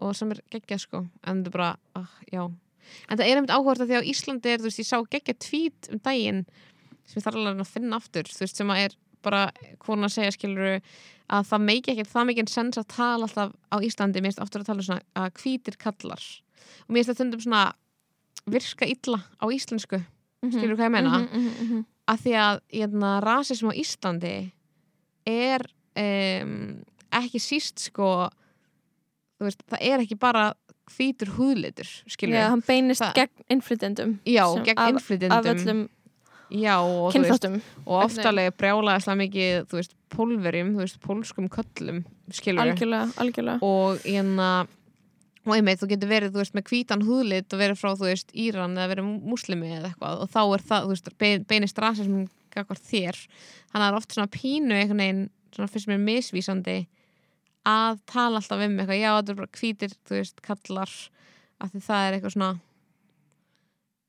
og 0.00 0.16
sem 0.16 0.32
er 0.32 0.40
geggjað 0.50 0.80
sko. 0.86 1.04
En 1.28 1.44
er 1.44 1.50
bara, 1.50 1.76
ah, 1.98 2.08
já. 2.32 2.46
En 3.08 3.18
það 3.18 3.26
er 3.26 3.36
einmitt 3.36 3.52
áhugast 3.54 3.84
að 3.84 3.90
því 3.90 4.00
á 4.00 4.08
Íslandi 4.10 4.50
er, 4.50 4.58
þú 4.58 4.68
veist, 4.70 4.80
ég 4.80 4.88
sá 4.88 4.98
geggjað 5.12 5.38
tvít 5.44 5.90
um 5.92 6.02
daginn 6.02 6.42
sem 7.04 7.20
ég 7.20 7.26
þarf 7.26 7.36
alveg 7.40 7.60
að 7.60 7.72
finna 7.74 7.98
aftur, 8.00 8.30
þú 8.30 8.44
veist, 8.44 8.56
sem 8.56 8.72
að 8.72 8.84
er 8.86 8.96
bara, 9.20 9.42
hvort 9.84 10.06
að 10.06 10.14
segja 10.14 10.32
skiluru 10.32 10.76
að 11.30 11.48
það 11.50 11.64
meiki 11.66 11.92
ekki, 11.92 12.06
það 12.08 12.26
meiki 12.26 12.44
en 12.44 12.50
sens 12.50 12.80
að 12.80 12.88
tala 12.94 13.28
alltaf 13.28 13.52
á 13.70 13.76
Íslandi, 13.84 14.22
mér 14.22 14.32
finnst 14.32 14.44
oftur 14.46 14.64
að 14.64 14.70
tala 14.70 14.82
um 14.82 14.88
svona 14.88 15.04
að 15.20 15.42
hvítir 15.42 15.76
kallar 15.78 16.24
og 16.86 16.90
mér 16.94 17.00
finnst 17.00 17.10
það 17.12 17.18
stundum 17.20 17.40
svona 17.44 17.62
virka 18.50 18.86
illa 18.88 19.20
á 19.38 19.44
íslensku, 19.52 20.00
skilur 20.50 20.76
hvað 20.78 20.88
ég 20.88 20.94
meina? 20.96 21.18
Mhm, 21.28 21.84
að 22.10 22.22
því 22.24 22.32
að 22.42 22.60
hérna, 22.74 23.10
rasism 23.22 23.70
á 23.70 23.74
Íslandi 23.76 24.34
er 25.30 25.62
um, 26.00 26.82
ekki 27.12 27.38
síst 27.42 27.78
sko 27.90 28.08
þú 29.38 29.46
veist, 29.46 29.62
það 29.70 29.84
er 29.92 30.02
ekki 30.04 30.18
bara 30.20 30.48
hvítur 30.90 31.30
húðlitur, 31.36 31.86
skilur 32.10 32.34
Já, 32.40 32.48
hann 32.50 32.64
beinist 32.66 33.00
Það- 33.04 33.14
gegn 33.20 33.44
innflytendum 33.54 34.18
Já, 34.26 34.44
gegn 34.64 34.78
af- 34.78 34.90
innflytjendum. 34.94 35.88
Já, 36.50 36.80
og, 36.82 37.12
þú 37.14 37.20
veist, 37.22 37.44
og 37.86 38.02
oftalega 38.08 38.50
brjálaðislega 38.58 39.18
mikið, 39.20 39.66
þú 39.70 39.76
veist, 39.78 39.92
pólverjum, 40.10 40.72
þú 40.74 40.80
veist, 40.82 40.98
pólskum 41.04 41.46
köllum, 41.48 42.00
skilur 42.34 42.64
algjörlega, 42.64 43.06
algjörlega. 43.22 43.62
Og 43.62 43.98
hérna 44.02 44.66
og 45.46 45.54
einmitt, 45.56 45.80
þú 45.80 45.88
getur 45.94 46.10
verið, 46.10 46.34
þú 46.34 46.42
veist, 46.42 46.54
með 46.58 46.66
hvítan 46.68 47.04
húðlit 47.06 47.54
og 47.56 47.60
verið 47.62 47.78
frá, 47.80 47.90
þú 47.96 48.08
veist, 48.10 48.32
Íran 48.36 48.74
eða 48.76 48.90
verið 48.92 49.10
muslimi 49.30 49.70
eða 49.72 49.88
eitthvað. 49.90 50.20
Og 50.24 50.30
þá 50.34 50.40
er 50.56 50.64
það, 50.68 50.84
þú 50.86 50.92
veist, 50.94 51.10
be- 51.22 51.44
beinist 51.48 51.80
rasism 51.80 52.18
gagvart 52.52 52.82
þér, 52.90 53.18
þannig 53.70 53.74
að 53.74 53.84
það 53.84 53.88
er 53.92 53.98
oft 54.00 54.16
svona 54.16 54.32
pínu 54.34 54.74
einhvern 54.76 55.00
veginn, 55.04 55.22
svona 55.54 55.70
fyrst 55.70 55.88
mér 55.90 56.00
misvísandi 56.02 56.76
að 57.70 58.00
tala 58.10 58.40
alltaf 58.40 58.64
um 58.66 58.76
eitthvað, 58.80 59.00
já, 59.00 59.10
þetta 59.16 59.32
er 59.34 59.38
bara 59.40 59.54
hvítir, 59.60 59.94
þú 60.08 60.16
veist, 60.18 60.40
kallar 60.44 60.92
af 61.60 61.72
því 61.74 61.82
það 61.86 62.06
er 62.08 62.16
eitthvað 62.18 62.34
svona 62.36 62.52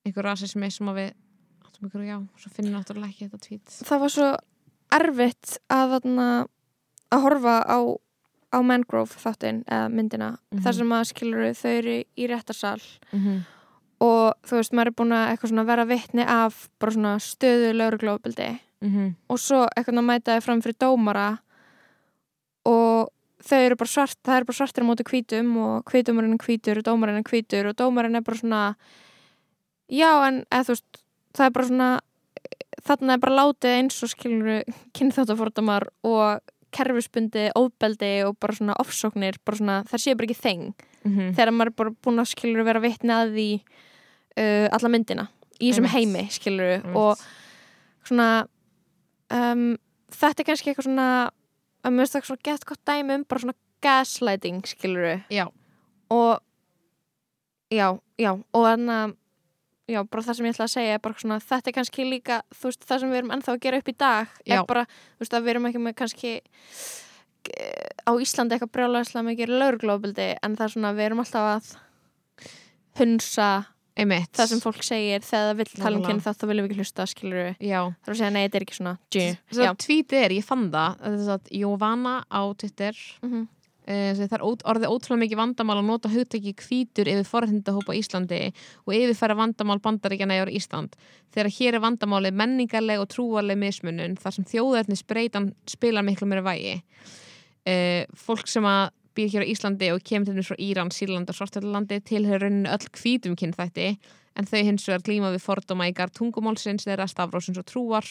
einhver 0.08 0.26
rasismi 0.26 0.70
sem 0.74 0.90
að 0.92 0.98
við 1.02 1.10
áttum 1.68 1.88
ykkur, 1.90 2.06
já, 2.08 2.18
svo 2.42 2.52
finnum 2.56 2.76
náttúrulega 2.78 3.12
ekki 3.14 3.28
þetta 3.28 3.42
tvít 3.46 3.76
það 3.90 4.02
var 4.04 4.14
svo 4.16 4.30
erfitt 4.98 5.52
að, 5.72 5.94
þarna, 5.96 6.28
að 7.14 7.26
horfa 7.28 7.56
á, 7.62 7.78
á 8.52 8.58
Mangrove 8.64 9.16
þáttinn 9.16 9.64
eða 9.66 9.90
myndina 9.90 10.38
Mhm. 10.52 10.62
þar 10.64 10.74
sem 10.74 10.90
að 10.90 11.06
skilur 11.12 11.54
þau 11.56 11.72
eru 11.78 12.04
í 12.18 12.28
réttarsal 12.28 12.82
mm 13.14 13.20
-hmm. 13.20 13.40
og 14.02 14.34
þú 14.44 14.56
veist 14.60 14.74
maður 14.74 14.88
er 14.88 14.98
búin 15.00 15.14
að 15.14 15.30
eitthvað 15.32 15.50
svona 15.50 15.66
vera 15.66 15.86
vitni 15.86 16.24
af 16.28 16.70
bara 16.80 16.92
svona 16.92 17.16
stöðu 17.20 17.74
lauruglófbildi 17.74 18.60
og 19.30 19.38
svo 19.40 19.68
eitthvað 19.78 19.98
að 19.98 20.06
mæta 20.10 20.36
þau 20.36 20.42
fram 20.42 20.62
fyrir 20.62 20.78
dómara 20.80 21.38
og 22.66 23.10
þau 23.42 23.58
eru 23.66 23.76
bara 23.76 23.88
svart, 23.90 24.18
það 24.24 24.36
eru 24.38 24.46
bara 24.46 24.58
svartir 24.58 24.84
á 24.84 24.88
móti 24.90 25.04
hvítum 25.04 25.58
og 25.58 25.84
hvítumurinn 25.86 26.34
er 26.34 26.46
hvítur 26.46 26.78
og 26.78 26.84
dómarinn 26.84 27.18
er 27.18 27.24
hvítur 27.24 27.70
og 27.70 27.76
dómarinn 27.76 28.16
er 28.16 28.22
bara 28.22 28.38
svona 28.38 28.76
já 29.90 30.28
en 30.28 30.46
eða 30.52 30.64
þú 30.66 30.68
veist 30.76 31.02
það 31.34 31.46
er 31.46 31.52
bara 31.52 31.68
svona 31.68 32.00
þarna 32.82 33.14
er 33.14 33.20
bara 33.20 33.36
látið 33.40 33.78
eins 33.80 34.04
og 34.04 34.10
skilur 34.10 34.64
kynþáttafordamar 34.94 35.88
og 36.04 36.40
kerfisbundi, 36.72 37.50
óbeldi 37.58 38.14
og 38.28 38.38
bara 38.40 38.56
svona 38.58 38.78
ofsóknir, 38.80 39.38
bara 39.46 39.58
svona, 39.58 39.84
það 39.90 40.04
sé 40.04 40.16
bara 40.16 40.30
ekki 40.30 40.42
þeng 40.42 40.88
Mm 41.02 41.18
-hmm. 41.18 41.34
þegar 41.34 41.52
maður 41.52 41.68
er 41.68 41.76
bara 41.78 41.92
búin 42.04 42.20
að 42.22 42.30
skilur 42.30 42.64
vera 42.64 42.80
vitni 42.80 43.10
að 43.10 43.32
því 43.34 43.50
uh, 44.38 44.68
alla 44.72 44.90
myndina 44.90 45.28
í 45.60 45.72
þessum 45.72 45.88
heimi 45.90 46.28
skilur 46.30 46.84
og 46.96 47.18
svona 48.06 48.48
um, 49.34 49.78
þetta 50.12 50.42
er 50.42 50.46
kannski 50.46 50.70
eitthvað 50.70 50.86
svona 50.86 51.32
að 51.82 51.92
mér 51.92 52.06
finnst 52.06 52.14
það 52.14 52.28
svona 52.30 52.46
gett 52.46 52.66
gott 52.66 52.86
dæmi 52.86 53.16
um 53.16 53.26
bara 53.26 53.42
svona 53.42 53.58
gaslighting 53.82 54.68
skilur 54.68 55.24
Já, 55.30 55.48
og 56.10 56.40
já, 57.72 57.98
já 58.18 58.32
og 58.54 58.66
þannig 58.66 58.94
að 58.94 59.16
já, 59.90 60.04
bara 60.04 60.22
það 60.24 60.36
sem 60.38 60.46
ég 60.46 60.54
ætla 60.56 60.66
að 60.68 60.74
segja 60.76 60.94
er 60.94 61.00
bara 61.04 61.16
svona 61.20 61.40
þetta 61.40 61.68
er 61.72 61.76
kannski 61.80 62.06
líka, 62.10 62.42
þú 62.54 62.70
veist, 62.70 62.86
það 62.88 63.00
sem 63.00 63.10
við 63.12 63.18
erum 63.22 63.32
ennþá 63.36 63.54
að 63.56 63.62
gera 63.66 63.78
upp 63.82 63.90
í 63.90 63.96
dag 63.98 64.28
Já. 64.46 64.60
er 64.60 64.66
bara, 64.70 64.86
þú 65.18 65.20
veist, 65.26 65.34
að 65.34 65.44
við 65.44 65.50
erum 65.56 65.66
ekki 65.72 65.82
með 65.82 65.96
kannski 66.02 66.32
eh, 67.58 67.90
á 68.08 68.12
Íslandi 68.22 68.56
eitthvað 68.56 68.74
brjálæðislega 68.78 69.28
mikið 69.32 69.54
lauruglófbildi 69.58 70.30
en 70.44 70.56
það 70.56 70.66
er 70.68 70.74
svona, 70.76 70.94
við 70.98 71.06
erum 71.10 71.24
alltaf 71.26 71.50
að 71.56 71.72
hunsa 73.02 73.50
einmitt 74.02 74.32
það 74.38 74.48
sem 74.54 74.62
fólk 74.64 74.84
segir 74.88 75.24
þegar 75.26 75.50
það 75.50 75.58
vill 75.60 75.68
tala 75.72 75.82
um 75.82 75.86
Nákvæmlega. 76.02 76.12
kynþátt 76.14 76.40
þá 76.42 76.46
viljum 76.50 76.66
við 76.68 76.72
ekki 76.72 76.80
hlusta, 76.82 77.06
skilur 77.12 77.42
við 77.42 77.66
Já, 77.72 77.80
það 77.82 78.08
er 78.08 78.14
að 78.16 78.20
segja, 78.22 78.32
nei, 78.36 78.44
þetta 78.46 78.58
er 78.62 78.66
ekki 78.66 78.78
svona 78.80 79.74
tvítið 79.84 80.22
er, 80.26 80.36
ég 80.38 80.46
fann 80.48 80.68
það 80.72 81.02
þess 81.08 81.32
að 81.36 81.52
Jóvana 81.62 82.14
á 82.32 82.42
Twitter 82.56 83.02
Mhm. 83.22 83.42
uh, 83.42 83.58
það 83.88 84.36
er 84.38 84.44
orðið 84.46 84.92
ótrúlega 84.92 85.22
mikið 85.24 85.40
vandamál 85.40 85.78
að 85.80 85.88
nota 85.88 86.12
hugtæki 86.12 86.54
hvítur 86.60 87.10
yfir 87.10 87.28
forhundahópa 87.28 87.96
Íslandi 87.98 88.42
og 88.86 88.94
yfirfæra 88.94 89.36
vandamál 89.40 89.82
bandaríkjana 89.82 90.38
yfir 90.38 90.54
Ísland. 90.60 90.96
Þegar 91.34 91.52
hér 91.58 91.78
er 91.78 91.84
vandamáli 91.84 92.32
menningarleg 92.32 93.02
og 93.02 93.10
trúarleg 93.10 93.58
mismunun 93.58 94.18
þar 94.22 94.38
sem 94.38 94.48
þjóðarnis 94.48 95.04
breytan 95.08 95.52
spilar 95.70 96.06
miklu 96.06 96.30
meira 96.30 96.46
vægi. 96.46 96.80
Uh, 97.62 98.06
fólk 98.18 98.50
sem 98.50 98.66
að 98.66 98.90
býr 99.18 99.34
hér 99.34 99.46
á 99.46 99.52
Íslandi 99.52 99.92
og 99.94 100.04
kemur 100.06 100.30
til 100.30 100.38
þess 100.40 100.54
frá 100.54 100.62
Íran, 100.62 100.94
Sýrland 100.94 101.30
og 101.30 101.38
Svartalandi 101.38 102.00
tilhör 102.06 102.42
rauninu 102.42 102.70
öll 102.72 102.88
hvítum 102.96 103.36
kynþætti 103.38 103.96
en 104.40 104.48
þau 104.48 104.62
hins 104.64 104.88
vegar 104.88 105.04
glíma 105.06 105.34
við 105.34 105.44
fordóma 105.44 105.90
í 105.90 105.96
garð 105.96 106.16
tungumálsins 106.20 106.88
þeirra 106.88 107.10
stafrósins 107.12 107.60
og 107.60 107.68
trúar. 107.68 108.08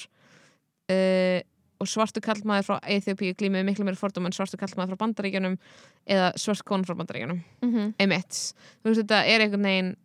Uh, 0.91 1.41
og 1.81 1.89
svartu 1.89 2.21
kallmaður 2.25 2.67
frá 2.69 2.77
Eþjópíu 2.97 3.35
glímið 3.41 3.65
miklu 3.65 3.87
meira 3.89 3.99
fordóma 3.99 4.29
en 4.29 4.37
svartu 4.37 4.59
kallmaður 4.61 4.95
frá 4.95 5.03
bandaríkjunum 5.07 5.57
eða 6.07 6.31
svart 6.41 6.65
kon 6.69 6.85
frá 6.85 6.95
bandaríkjunum. 6.99 7.43
Mhm. 7.65 7.95
emitt, 7.99 8.55
þú 8.83 8.91
veist 8.91 9.03
þetta 9.03 9.25
er 9.27 9.41
einhvern 9.41 9.69
veginn 9.69 9.97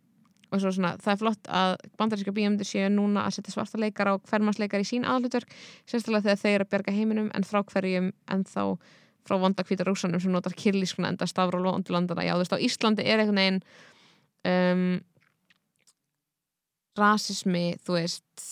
og 0.52 0.60
svo 0.62 0.70
svona, 0.70 0.92
það 1.02 1.12
er 1.12 1.18
flott 1.20 1.48
að 1.50 1.72
bandaríska 1.98 2.32
bíómyndir 2.32 2.68
séu 2.68 2.90
núna 2.92 3.26
að 3.26 3.36
setja 3.36 3.52
svarta 3.56 3.80
leikara 3.82 4.14
og 4.14 4.22
hvermarsleikar 4.30 4.80
í 4.80 4.86
sín 4.86 5.04
aðhlutverk 5.04 5.50
sérstaklega 5.90 6.22
þegar 6.22 6.40
þau 6.42 6.52
eru 6.52 6.66
að 6.66 6.70
berga 6.70 6.94
heiminum 6.94 7.30
en 7.34 7.46
frá 7.46 7.64
hverjum 7.66 8.12
en 8.30 8.44
þá 8.46 8.62
frá 9.26 9.40
vonda 9.42 9.64
hvíta 9.66 9.84
rúsanum 9.84 10.22
sem 10.22 10.30
notar 10.30 10.54
kirlískuna 10.54 11.10
enda 11.10 11.26
stafur 11.26 11.58
og 11.58 11.66
londulandana, 11.66 12.22
já 12.22 12.36
þú 12.36 12.44
veist 12.44 12.54
á 12.54 12.64
Íslandi 12.68 13.06
er 13.06 13.24
einhvern 13.24 13.42
veginn 13.42 13.60
um, 14.46 15.00
rasismi 16.96 17.66
þú 17.82 17.98
veist 17.98 18.46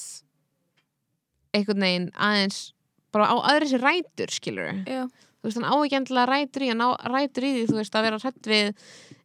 einhvern 1.54 1.86
veginn 1.86 2.10
aðeins 2.18 2.74
bara 3.14 3.30
á 3.30 3.36
aðri 3.52 3.70
sér 3.70 3.84
rætur 3.84 4.34
skilur 4.34 4.82
Já. 4.84 5.06
þú 5.06 5.48
veist 5.48 5.60
hann 5.60 5.70
á 5.70 5.74
ekki 5.78 5.98
endilega 6.00 6.30
rætur 6.30 6.66
í 6.66 6.70
hann 6.72 6.84
á 6.84 6.90
rætur 7.14 7.48
í 7.48 7.54
því 7.56 7.64
þú 7.70 7.80
veist 7.80 7.98
að 7.98 8.06
vera 8.08 8.20
hrætt 8.22 8.50
við 8.50 8.70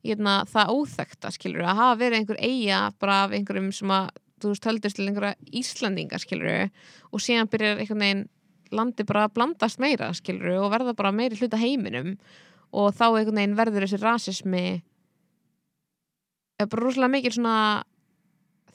hérna, 0.06 0.40
það 0.48 0.74
óþekta 0.78 1.34
skilur 1.36 1.66
að 1.68 1.80
hafa 1.82 2.00
verið 2.00 2.22
einhver 2.22 2.42
eiga 2.44 2.82
bara 3.02 3.22
af 3.26 3.36
einhverjum 3.36 3.72
sem 3.76 3.94
að 3.94 4.12
þú 4.40 4.54
veist 4.54 4.68
höldust 4.70 5.00
til 5.00 5.08
einhverja 5.10 5.56
Íslandinga 5.60 6.20
skilur 6.22 6.70
og 7.12 7.24
síðan 7.24 7.50
byrjar 7.52 7.82
einhvern 7.82 8.06
veginn 8.06 8.28
landi 8.76 9.06
bara 9.08 9.26
að 9.28 9.36
blandast 9.38 9.82
meira 9.82 10.12
skilur 10.18 10.62
og 10.64 10.72
verða 10.74 10.96
bara 10.98 11.14
meiri 11.16 11.40
hluta 11.40 11.60
heiminum. 11.60 12.16
Og 12.70 12.94
þá 12.94 13.06
einhvern 13.10 13.42
veginn 13.42 13.58
verður 13.58 13.86
þessi 13.86 14.02
rasismi 14.02 14.66
er 16.60 16.68
bara 16.70 16.86
rosalega 16.86 17.14
mikil 17.16 17.34
svona 17.34 17.84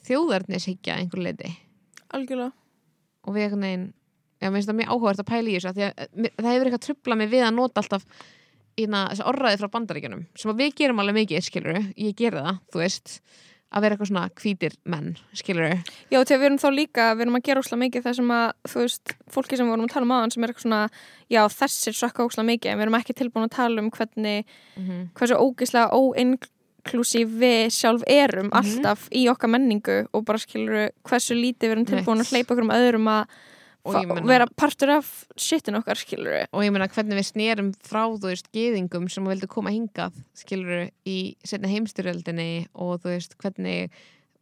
þjóðarnishyggja 0.05 0.95
að 0.95 1.03
einhver 1.03 1.23
leiti 1.23 1.53
algjörlega. 2.15 2.51
Og 3.25 3.35
við 3.35 3.47
einhvern 3.47 3.67
veginn 3.67 3.87
já, 4.45 4.49
mér 4.51 4.59
finnst 4.61 4.71
það 4.71 4.79
mjög 4.79 4.93
áhugavert 4.93 5.23
að 5.25 5.29
pæla 5.33 5.49
í 5.51 5.57
þessu 5.57 5.71
að 5.73 5.81
eh, 5.85 6.29
það 6.37 6.51
hefur 6.53 6.69
eitthvað 6.69 6.85
trubla 6.87 7.17
mig 7.19 7.31
við 7.33 7.47
að 7.47 7.57
nota 7.57 7.81
alltaf 7.83 8.05
ína, 8.75 9.05
þessi 9.11 9.25
orraði 9.31 9.59
frá 9.61 9.69
bandaríkjunum 9.73 10.23
sem 10.35 10.55
við 10.59 10.73
gerum 10.79 10.99
alveg 11.03 11.15
mikið, 11.21 11.43
skilur 11.49 11.77
ég 11.95 12.15
geri 12.19 12.41
það, 12.43 12.57
þú 12.73 12.81
veist 12.83 13.19
að 13.75 13.81
vera 13.83 13.95
eitthvað 13.95 14.07
svona 14.07 14.29
hvítir 14.39 14.73
menn, 14.87 15.07
skilur 15.35 15.65
Já, 16.11 16.19
þegar 16.21 16.39
við 16.39 16.45
erum 16.47 16.59
þá 16.61 16.67
líka, 16.71 17.05
við 17.15 17.23
erum 17.25 17.37
að 17.39 17.45
gera 17.47 17.63
óslega 17.63 17.79
mikið 17.81 18.03
það 18.05 18.13
sem 18.19 18.29
að, 18.35 18.45
þú 18.71 18.83
veist, 18.83 19.15
fólki 19.35 19.57
sem 19.57 19.65
við 19.65 19.73
vorum 19.73 19.87
að 19.87 19.93
tala 19.95 20.05
um 20.05 20.13
aðan 20.15 20.31
sem 20.35 20.43
er 20.45 20.51
eitthvað 20.53 20.65
svona, 20.67 20.81
já, 21.33 21.41
þessir 21.55 21.97
sökka 21.97 22.27
óslega 22.27 22.49
mikið, 22.51 22.71
en 22.71 22.77
við 22.79 22.85
erum 22.85 22.97
ekki 22.99 23.15
tilbúin 23.19 23.47
að 23.49 23.55
tala 23.57 23.81
um 23.81 23.89
hvernig, 23.91 24.45
mm 24.77 24.85
-hmm. 24.85 25.01
hversu 25.17 25.35
ógislega 25.35 25.87
óinklusív 25.91 27.27
við 27.41 27.63
sjálf 27.73 28.03
erum 28.07 28.47
Mhm. 28.47 28.55
alltaf 28.59 29.09
í 29.11 29.27
okkar 29.29 29.49
menningu 29.49 30.07
og 30.13 30.25
bara 30.25 30.37
skilur 30.37 30.91
hversu 31.03 31.33
lítið 31.35 31.67
við 31.67 31.71
erum 31.71 31.85
tilbúin 31.85 32.21
að 32.21 32.31
hleypa 32.31 32.53
okkur 32.53 32.63
um 32.63 32.75
öðrum 32.75 33.07
að 33.07 33.27
Og 33.85 33.93
meina- 34.09 34.25
vera 34.25 34.47
partur 34.57 34.89
af 34.97 35.09
shitin 35.37 35.77
okkar, 35.77 35.99
skilur 35.99 36.47
og 36.51 36.63
ég 36.65 36.71
meina 36.73 36.87
hvernig 36.89 37.19
við 37.19 37.27
snerum 37.29 37.71
frá 37.85 38.01
þú 38.09 38.31
veist 38.31 38.49
geðingum 38.51 39.09
sem 39.11 39.23
vildu 39.29 39.47
koma 39.47 39.69
hingað 39.69 40.13
skilur 40.33 40.89
í 41.05 41.35
setna 41.45 41.69
heimstyrjöldinni 41.69 42.67
og 42.73 43.01
þú 43.03 43.13
veist 43.13 43.37
hvernig 43.37 43.89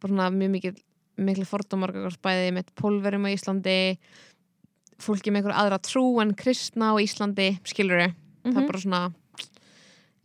bara 0.00 0.12
svona 0.12 0.30
mjög 0.32 0.54
mikið 0.56 0.80
miklu 1.16 1.44
fordómar 1.46 1.92
gagnvart 1.92 2.22
bæði 2.24 2.48
með 2.56 2.72
pólverum 2.80 3.28
á 3.28 3.34
Íslandi 3.36 3.76
fólki 4.98 5.30
með 5.30 5.42
einhver 5.44 5.58
aðra 5.60 5.78
trú 5.84 6.06
en 6.22 6.32
kristna 6.34 6.90
á 6.90 6.98
Íslandi 7.02 7.58
skilur 7.68 8.00
það 8.44 8.58
er 8.62 8.66
bara 8.66 8.80
svona 8.80 9.02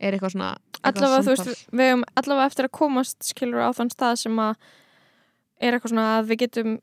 er 0.00 0.12
eitthvað 0.16 0.32
svona 0.34 0.50
eitthvað 0.80 1.04
allavega, 1.04 1.36
veist, 1.36 1.66
við 1.76 1.88
hefum 1.90 2.04
allavega 2.16 2.46
eftir 2.50 2.64
að 2.68 2.76
komast 2.80 3.22
skilur 3.34 3.60
á 3.60 3.70
þann 3.76 3.90
stað 3.92 4.16
sem 4.22 4.38
að 4.40 4.54
er 5.60 5.74
eitthvað 5.76 5.92
svona 5.92 6.06
að 6.18 6.30
við 6.30 6.38
getum 6.46 6.78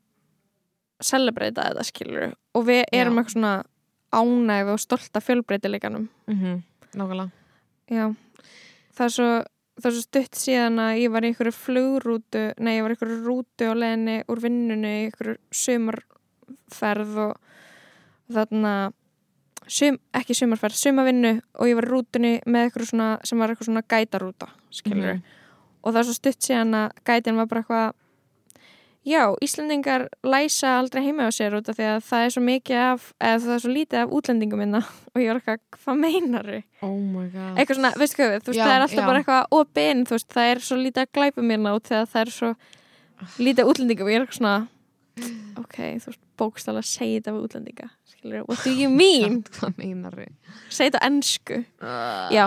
celebrata 1.02 1.68
þetta 1.70 1.84
skilur 1.84 2.34
og 2.54 2.64
við 2.66 2.84
erum 2.92 3.18
eitthvað 3.18 3.36
svona 3.36 3.64
ánægð 4.12 4.72
og 4.72 4.80
stolt 4.80 5.16
af 5.16 5.24
fjölbreytileikanum. 5.28 6.08
Mhm, 6.28 6.62
nákvæmlega. 6.96 7.30
Já, 7.90 8.14
það 8.96 9.04
er 9.04 9.14
svo 9.16 9.28
það 9.78 9.86
er 9.86 9.94
svo 9.94 10.02
stutt 10.02 10.34
síðan 10.34 10.78
að 10.82 10.98
ég 11.04 11.10
var 11.12 11.22
í 11.22 11.28
einhverju 11.30 11.52
flugrútu, 11.54 12.40
nei 12.58 12.76
ég 12.78 12.82
var 12.82 12.90
í 12.90 12.96
einhverju 12.96 13.18
rútu 13.26 13.68
á 13.70 13.74
leðinni 13.78 14.16
úr 14.28 14.40
vinnunni 14.42 14.88
í 14.88 15.04
einhverju 15.06 15.36
sumarferð 15.54 17.18
og 17.28 17.36
þarna 18.32 18.72
sum, 19.68 19.98
ekki 20.16 20.34
sumarferð, 20.34 20.74
sumarvinnu 20.80 21.32
og 21.60 21.68
ég 21.68 21.76
var 21.78 21.86
í 21.88 21.92
rútunni 21.92 22.32
með 22.48 22.66
eitthvað 22.70 22.90
svona 22.90 23.08
sem 23.28 23.38
var 23.38 23.52
eitthvað 23.52 23.68
svona 23.70 23.84
gætarúta, 23.86 24.48
skilur 24.72 25.14
Mhm. 25.14 25.22
og 25.84 25.92
það 25.94 25.98
er 26.00 26.04
svo 26.08 26.14
stutt 26.18 26.40
síðan 26.42 26.74
að 26.74 26.90
gætin 27.04 27.36
var 27.36 27.46
bara 27.46 27.62
eitthvað 27.62 27.92
já, 29.06 29.22
Íslendingar 29.44 30.08
læsa 30.26 30.78
aldrei 30.78 31.04
heima 31.06 31.28
á 31.28 31.30
sér 31.32 31.54
út 31.58 31.68
af 31.70 31.76
því 31.78 31.86
að 31.88 32.00
það 32.08 32.24
er 32.24 32.32
svo 32.34 32.42
mikið 32.44 32.80
af 32.84 33.04
eða 33.20 33.38
það 33.44 33.54
er 33.54 33.62
svo 33.64 33.72
lítið 33.72 34.00
af 34.02 34.14
útlendingum 34.18 34.58
minna 34.62 34.80
og 35.14 35.20
ég 35.22 35.30
var 35.30 35.40
eitthvað, 35.40 35.60
hvað 35.84 36.00
meinaru? 36.02 36.62
oh 36.82 36.96
my 36.98 37.28
god 37.34 37.58
eitthvað 37.60 37.78
svona, 37.80 37.92
veistu 38.00 38.18
hvað, 38.22 38.34
þú 38.42 38.52
veist, 38.52 38.58
Já, 38.58 38.64
það 38.64 38.74
er 38.74 38.86
alltaf 38.86 39.02
já. 39.02 39.06
bara 39.10 39.22
eitthvað 39.22 39.60
opinn, 39.60 40.02
þú 40.08 40.16
veist, 40.18 40.28
það 40.34 40.50
er 40.54 40.64
svo 40.68 40.80
lítið 40.82 41.04
að 41.04 41.12
glæpa 41.18 41.46
mér 41.50 41.62
nátt 41.64 41.92
þegar 41.92 42.10
það 42.14 42.24
er 42.24 42.34
svo 42.38 42.50
lítið 43.38 43.62
af 43.64 43.72
útlendingum 43.72 44.08
og 44.08 44.12
ég 44.12 44.18
er 44.20 44.26
eitthvað 44.26 44.40
svona 44.42 44.56
ok, 45.58 45.78
þú 46.04 46.12
veist, 46.12 46.22
bókstala 46.38 46.82
segið 46.86 47.16
þetta 47.18 47.32
af 47.34 47.40
útlendinga, 47.42 47.88
skilur, 48.12 48.44
what 48.46 48.60
do 48.62 48.70
you 48.70 48.90
mean? 48.92 49.40
hvað 49.58 49.80
meinar 49.80 50.14
við 50.14 50.30
segið 50.68 50.92
þetta 50.92 51.00
á 51.02 51.06
ennsku 51.08 51.56
Já. 52.36 52.44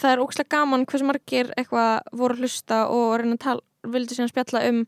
það 0.00 0.14
er 0.16 0.22
ógslag 0.24 0.48
gaman 0.50 0.86
hversu 0.90 1.06
margir 1.06 1.52
eitthvað 1.54 2.00
voru 2.18 2.34
að 2.38 2.46
hlusta 2.46 2.80
og 2.90 3.12
reyna 3.20 3.36
að 3.38 3.44
tala, 3.44 3.64
vildi 3.94 4.16
síðan 4.18 4.32
spjalla 4.32 4.64
um 4.72 4.82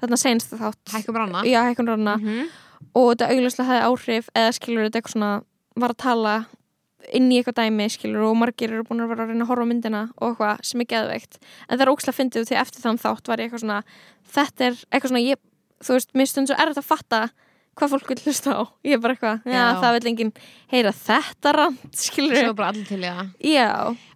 þarna 0.00 0.18
senst 0.20 0.52
þátt. 0.54 0.82
Hækkum 0.94 1.16
rána 1.18 1.42
Já, 1.48 1.62
hækkun 1.68 1.88
rána 1.92 2.16
Mhm. 2.20 2.48
og 2.94 3.10
þetta 3.16 3.28
augljóslega 3.32 3.68
hefði 3.68 3.88
áhrif 3.88 4.28
eða 4.34 4.52
skilur 4.54 4.84
þetta 4.88 5.00
eitthvað 5.00 5.14
svona 5.16 5.42
var 5.76 5.90
að 5.90 5.96
tala 6.04 6.46
inn 7.14 7.30
í 7.30 7.38
eitthvað 7.40 7.58
dæmi 7.62 7.86
skilur 7.90 8.24
og 8.28 8.36
margir 8.36 8.72
eru 8.72 8.84
búin 8.84 9.00
að 9.00 9.08
vera 9.08 9.24
að 9.24 9.28
reyna 9.32 9.44
að 9.44 9.48
horfa 9.48 9.64
á 9.64 9.70
myndina 9.70 10.02
og 10.20 10.34
eitthvað 10.36 10.64
sem 10.66 10.80
er 10.80 10.88
geðveikt. 10.92 11.38
En 11.68 11.78
það 11.78 11.84
er 11.86 11.92
ógslag 11.94 12.14
fyndið 12.18 12.48
því 12.48 12.56
eftir 12.60 12.82
þann 12.82 12.98
þátt 12.98 13.28
var 13.28 13.36
ég 13.38 13.46
eitthvað 13.50 13.62
svona 13.64 13.82
þetta 14.34 14.60
er 14.66 14.74
eitthvað 14.92 15.10
svona 15.12 15.24
ég, 15.28 15.36
þú 15.80 15.92
veist, 15.94 16.10
mér 16.14 16.26
stund 16.28 16.48
svo 16.50 16.56
erfitt 16.58 16.82
að 16.82 16.90
fatta 16.90 17.30
hvað 17.78 17.92
fólk 17.94 18.08
vil 18.12 18.18
hlusta 18.26 18.54
á. 18.58 18.62
Ég 18.84 18.96
er 18.96 19.00
bara 19.04 19.14
eitthvað, 19.14 19.42
já, 19.46 19.54
Já. 19.54 19.66
það 19.82 19.94
vil 19.96 20.10
enginn 20.12 20.32
heyra 20.72 20.92
þetta 20.98 21.52
rand, 21.56 21.78
skilur 21.94 22.36
svo 22.42 22.54
bara 22.58 22.68
allir 22.72 22.86
til 22.90 23.00
það. 23.04 23.32
Já, 23.48 23.68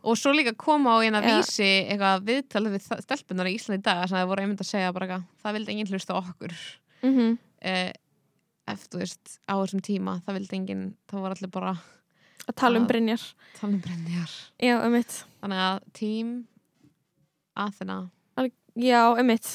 og 0.02 0.18
svo 0.18 0.32
líka 0.34 0.52
koma 0.58 0.94
á 0.94 0.98
eina 1.06 1.22
Já. 1.22 1.30
vísi 1.38 1.70
eitthvað 1.86 2.26
viðtalið 2.28 2.76
við 2.76 2.86
stelpunar 3.06 3.46
í 3.50 3.54
Íslandi 3.56 3.80
í 3.80 3.86
dag 3.86 4.04
það 4.10 4.26
voru 4.32 4.42
einmitt 4.44 4.60
að 4.64 4.70
segja 4.74 4.92
bara 4.92 5.06
eitthvað 5.06 5.26
það 5.46 5.56
vildi 5.58 5.72
enginn 5.76 5.92
hlusta 5.94 6.14
á 6.14 6.20
okkur. 6.22 6.54
Mhm. 7.02 7.38
Eh, 7.62 7.92
eftir, 8.68 8.88
þú 8.92 8.98
veist, 9.02 9.38
á 9.46 9.54
þessum 9.58 9.80
tíma 9.82 10.20
það 10.26 10.36
vildi 10.38 10.56
enginn, 10.58 10.84
það 11.10 11.20
voru 11.22 11.36
allir 11.36 11.50
bara 11.54 11.72
að 12.48 12.54
tala 12.58 12.78
um 12.78 12.84
Að- 12.86 12.88
Brynjar. 12.90 13.22
tala 13.60 13.72
um 13.72 13.80
brennjar 13.80 14.30
já, 14.58 14.74
emitt, 14.86 15.24
þannig 15.42 15.60
að 15.62 15.80
tím 15.94 16.32
Athena 17.56 18.10
já, 18.78 19.00
emitt 19.20 19.48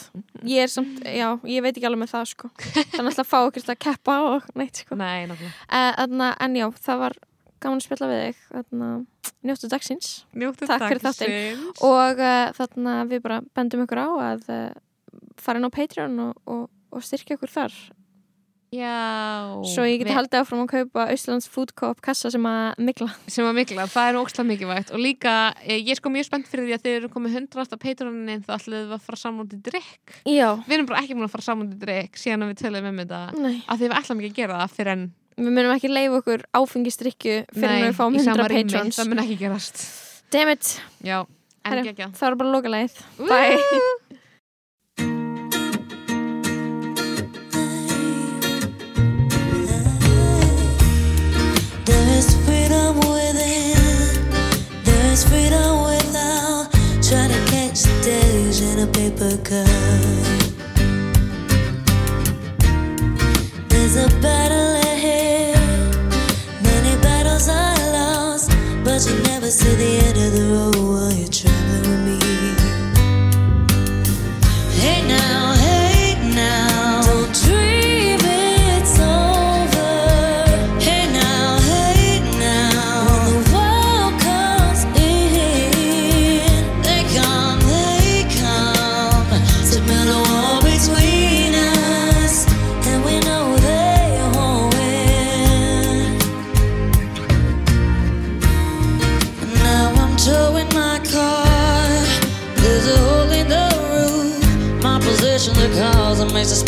ég 0.47 0.65
er 0.65 0.71
samt, 0.71 1.01
já, 1.05 1.29
ég 1.49 1.63
veit 1.65 1.73
ekki 1.73 1.87
alveg 1.89 2.03
með 2.03 2.13
það 2.13 2.29
sko. 2.33 2.51
Þannig 2.95 3.21
að 3.23 3.29
fá 3.29 3.37
okkur 3.39 3.65
að 3.73 3.79
keppa 3.87 4.17
og 4.27 4.47
neitt 4.57 4.83
sko. 4.83 4.97
Nei, 4.99 5.25
náttúrulega 5.29 5.53
uh, 5.67 5.91
þarna, 5.97 6.31
en 6.45 6.57
já, 6.59 6.67
það 6.87 7.03
var 7.03 7.17
gaman 7.63 7.81
að 7.81 7.85
spjalla 7.87 8.09
við 8.11 8.23
þig. 8.23 8.41
Þarna, 8.53 8.89
njóttu 9.49 9.71
dagsins. 9.73 10.09
Njóttu 10.37 10.69
Takk 10.69 10.87
fyrir 10.87 11.03
dagsins. 11.05 11.83
og 11.85 12.21
uh, 12.21 12.49
þarna 12.57 12.97
við 13.09 13.23
bara 13.25 13.39
bendum 13.57 13.85
ykkur 13.87 14.03
á 14.03 14.09
að 14.31 14.49
uh, 14.53 14.65
fara 15.41 15.61
inn 15.61 15.69
á 15.69 15.73
Patreon 15.73 16.19
og, 16.27 16.43
og, 16.45 16.67
og 16.93 17.05
styrkja 17.05 17.37
ykkur 17.39 17.53
þar 17.53 17.79
já. 18.73 18.95
Svo 19.73 19.85
ég 19.87 20.01
geti 20.01 20.13
haldið 20.15 20.41
áfram 20.41 20.63
að 20.65 20.71
kaupa 20.73 21.05
Íslands 21.13 21.47
Food 21.51 21.73
Coop 21.77 22.01
kassa 22.03 22.31
sem 22.33 22.43
að 22.49 22.79
mikla 22.89 23.07
sem 23.27 23.45
var 23.47 23.55
mikla, 23.57 23.85
það 23.91 24.09
er 24.11 24.19
ókslega 24.21 24.47
mikilvægt. 24.51 24.91
Og 24.95 24.99
líka, 25.03 25.35
eh, 25.63 25.77
ég 25.79 25.91
er 25.95 25.99
sko 26.01 26.09
mjög 26.13 26.27
spennt 26.29 26.47
fyrir 26.51 26.67
því 26.67 26.75
að 26.77 26.83
þið 26.87 26.97
eru 27.01 27.11
komið 27.13 27.37
hundrasta 27.37 27.79
Patreonin 27.79 28.43
þá 28.43 28.51
ætlum 28.57 28.81
við 28.81 28.97
að 28.97 29.05
fara 29.07 29.21
saman 29.23 29.47
í 29.47 29.61
drikk 29.69 30.17
já, 30.25 30.49
við 30.67 30.75
erum 30.79 30.89
bara 30.89 31.01
ekki 31.01 31.15
múin 31.15 31.27
að 31.29 31.35
fara 31.37 31.47
saman 31.47 31.71
í 31.71 31.79
drikk 31.79 32.19
síðan 32.19 32.43
að 32.43 32.51
við 32.53 32.59
tölum 32.65 32.89
um 32.91 32.99
þetta. 33.03 33.21
Að 33.67 33.77
því 33.77 33.87
við 33.87 33.97
ætlum 34.01 34.19
ekki 34.21 34.31
að 34.33 34.41
gera 34.41 34.59
það 34.63 34.75
fyrir 34.79 34.93
en 34.97 35.07
Við 35.37 35.51
munum 35.53 35.69
ekki 35.75 35.89
leifa 35.93 36.17
okkur 36.17 36.43
áfengistrykju 36.57 37.33
fyrir 37.53 37.69
Nei, 37.69 37.81
að 37.83 37.83
við 37.91 37.97
fáum 37.99 38.15
í 38.17 38.21
sama 38.25 38.41
100 38.41 38.49
rými, 38.49 38.71
patrons. 38.71 38.97
það 38.97 39.09
mun 39.11 39.19
ekki 39.21 39.35
gerast. 39.37 39.83
Damn 40.33 40.49
it, 40.49 40.71
en 41.05 41.77
ekki 41.83 41.93
það 42.09 42.23
var 42.25 42.35
bara 42.39 42.53
lokalæð. 42.55 42.95
In 58.77 58.83
a 58.83 58.91
paper 58.91 59.37
cup. 59.37 59.67
There's 63.69 63.95
a 63.95 64.07
battle 64.21 64.75
ahead. 64.75 65.57
Many 66.61 67.01
battles 67.01 67.47
are 67.49 67.75
lost, 67.93 68.51
but 68.83 69.05
you 69.07 69.15
never 69.23 69.49
see 69.49 69.75
the 69.75 69.91
end 70.05 70.17
of 70.17 70.31
the 70.33 70.45
road 70.53 70.75
while 70.75 71.11
you're 71.11 71.27
traveling 71.27 72.05
with 72.05 72.21
me. 72.21 72.26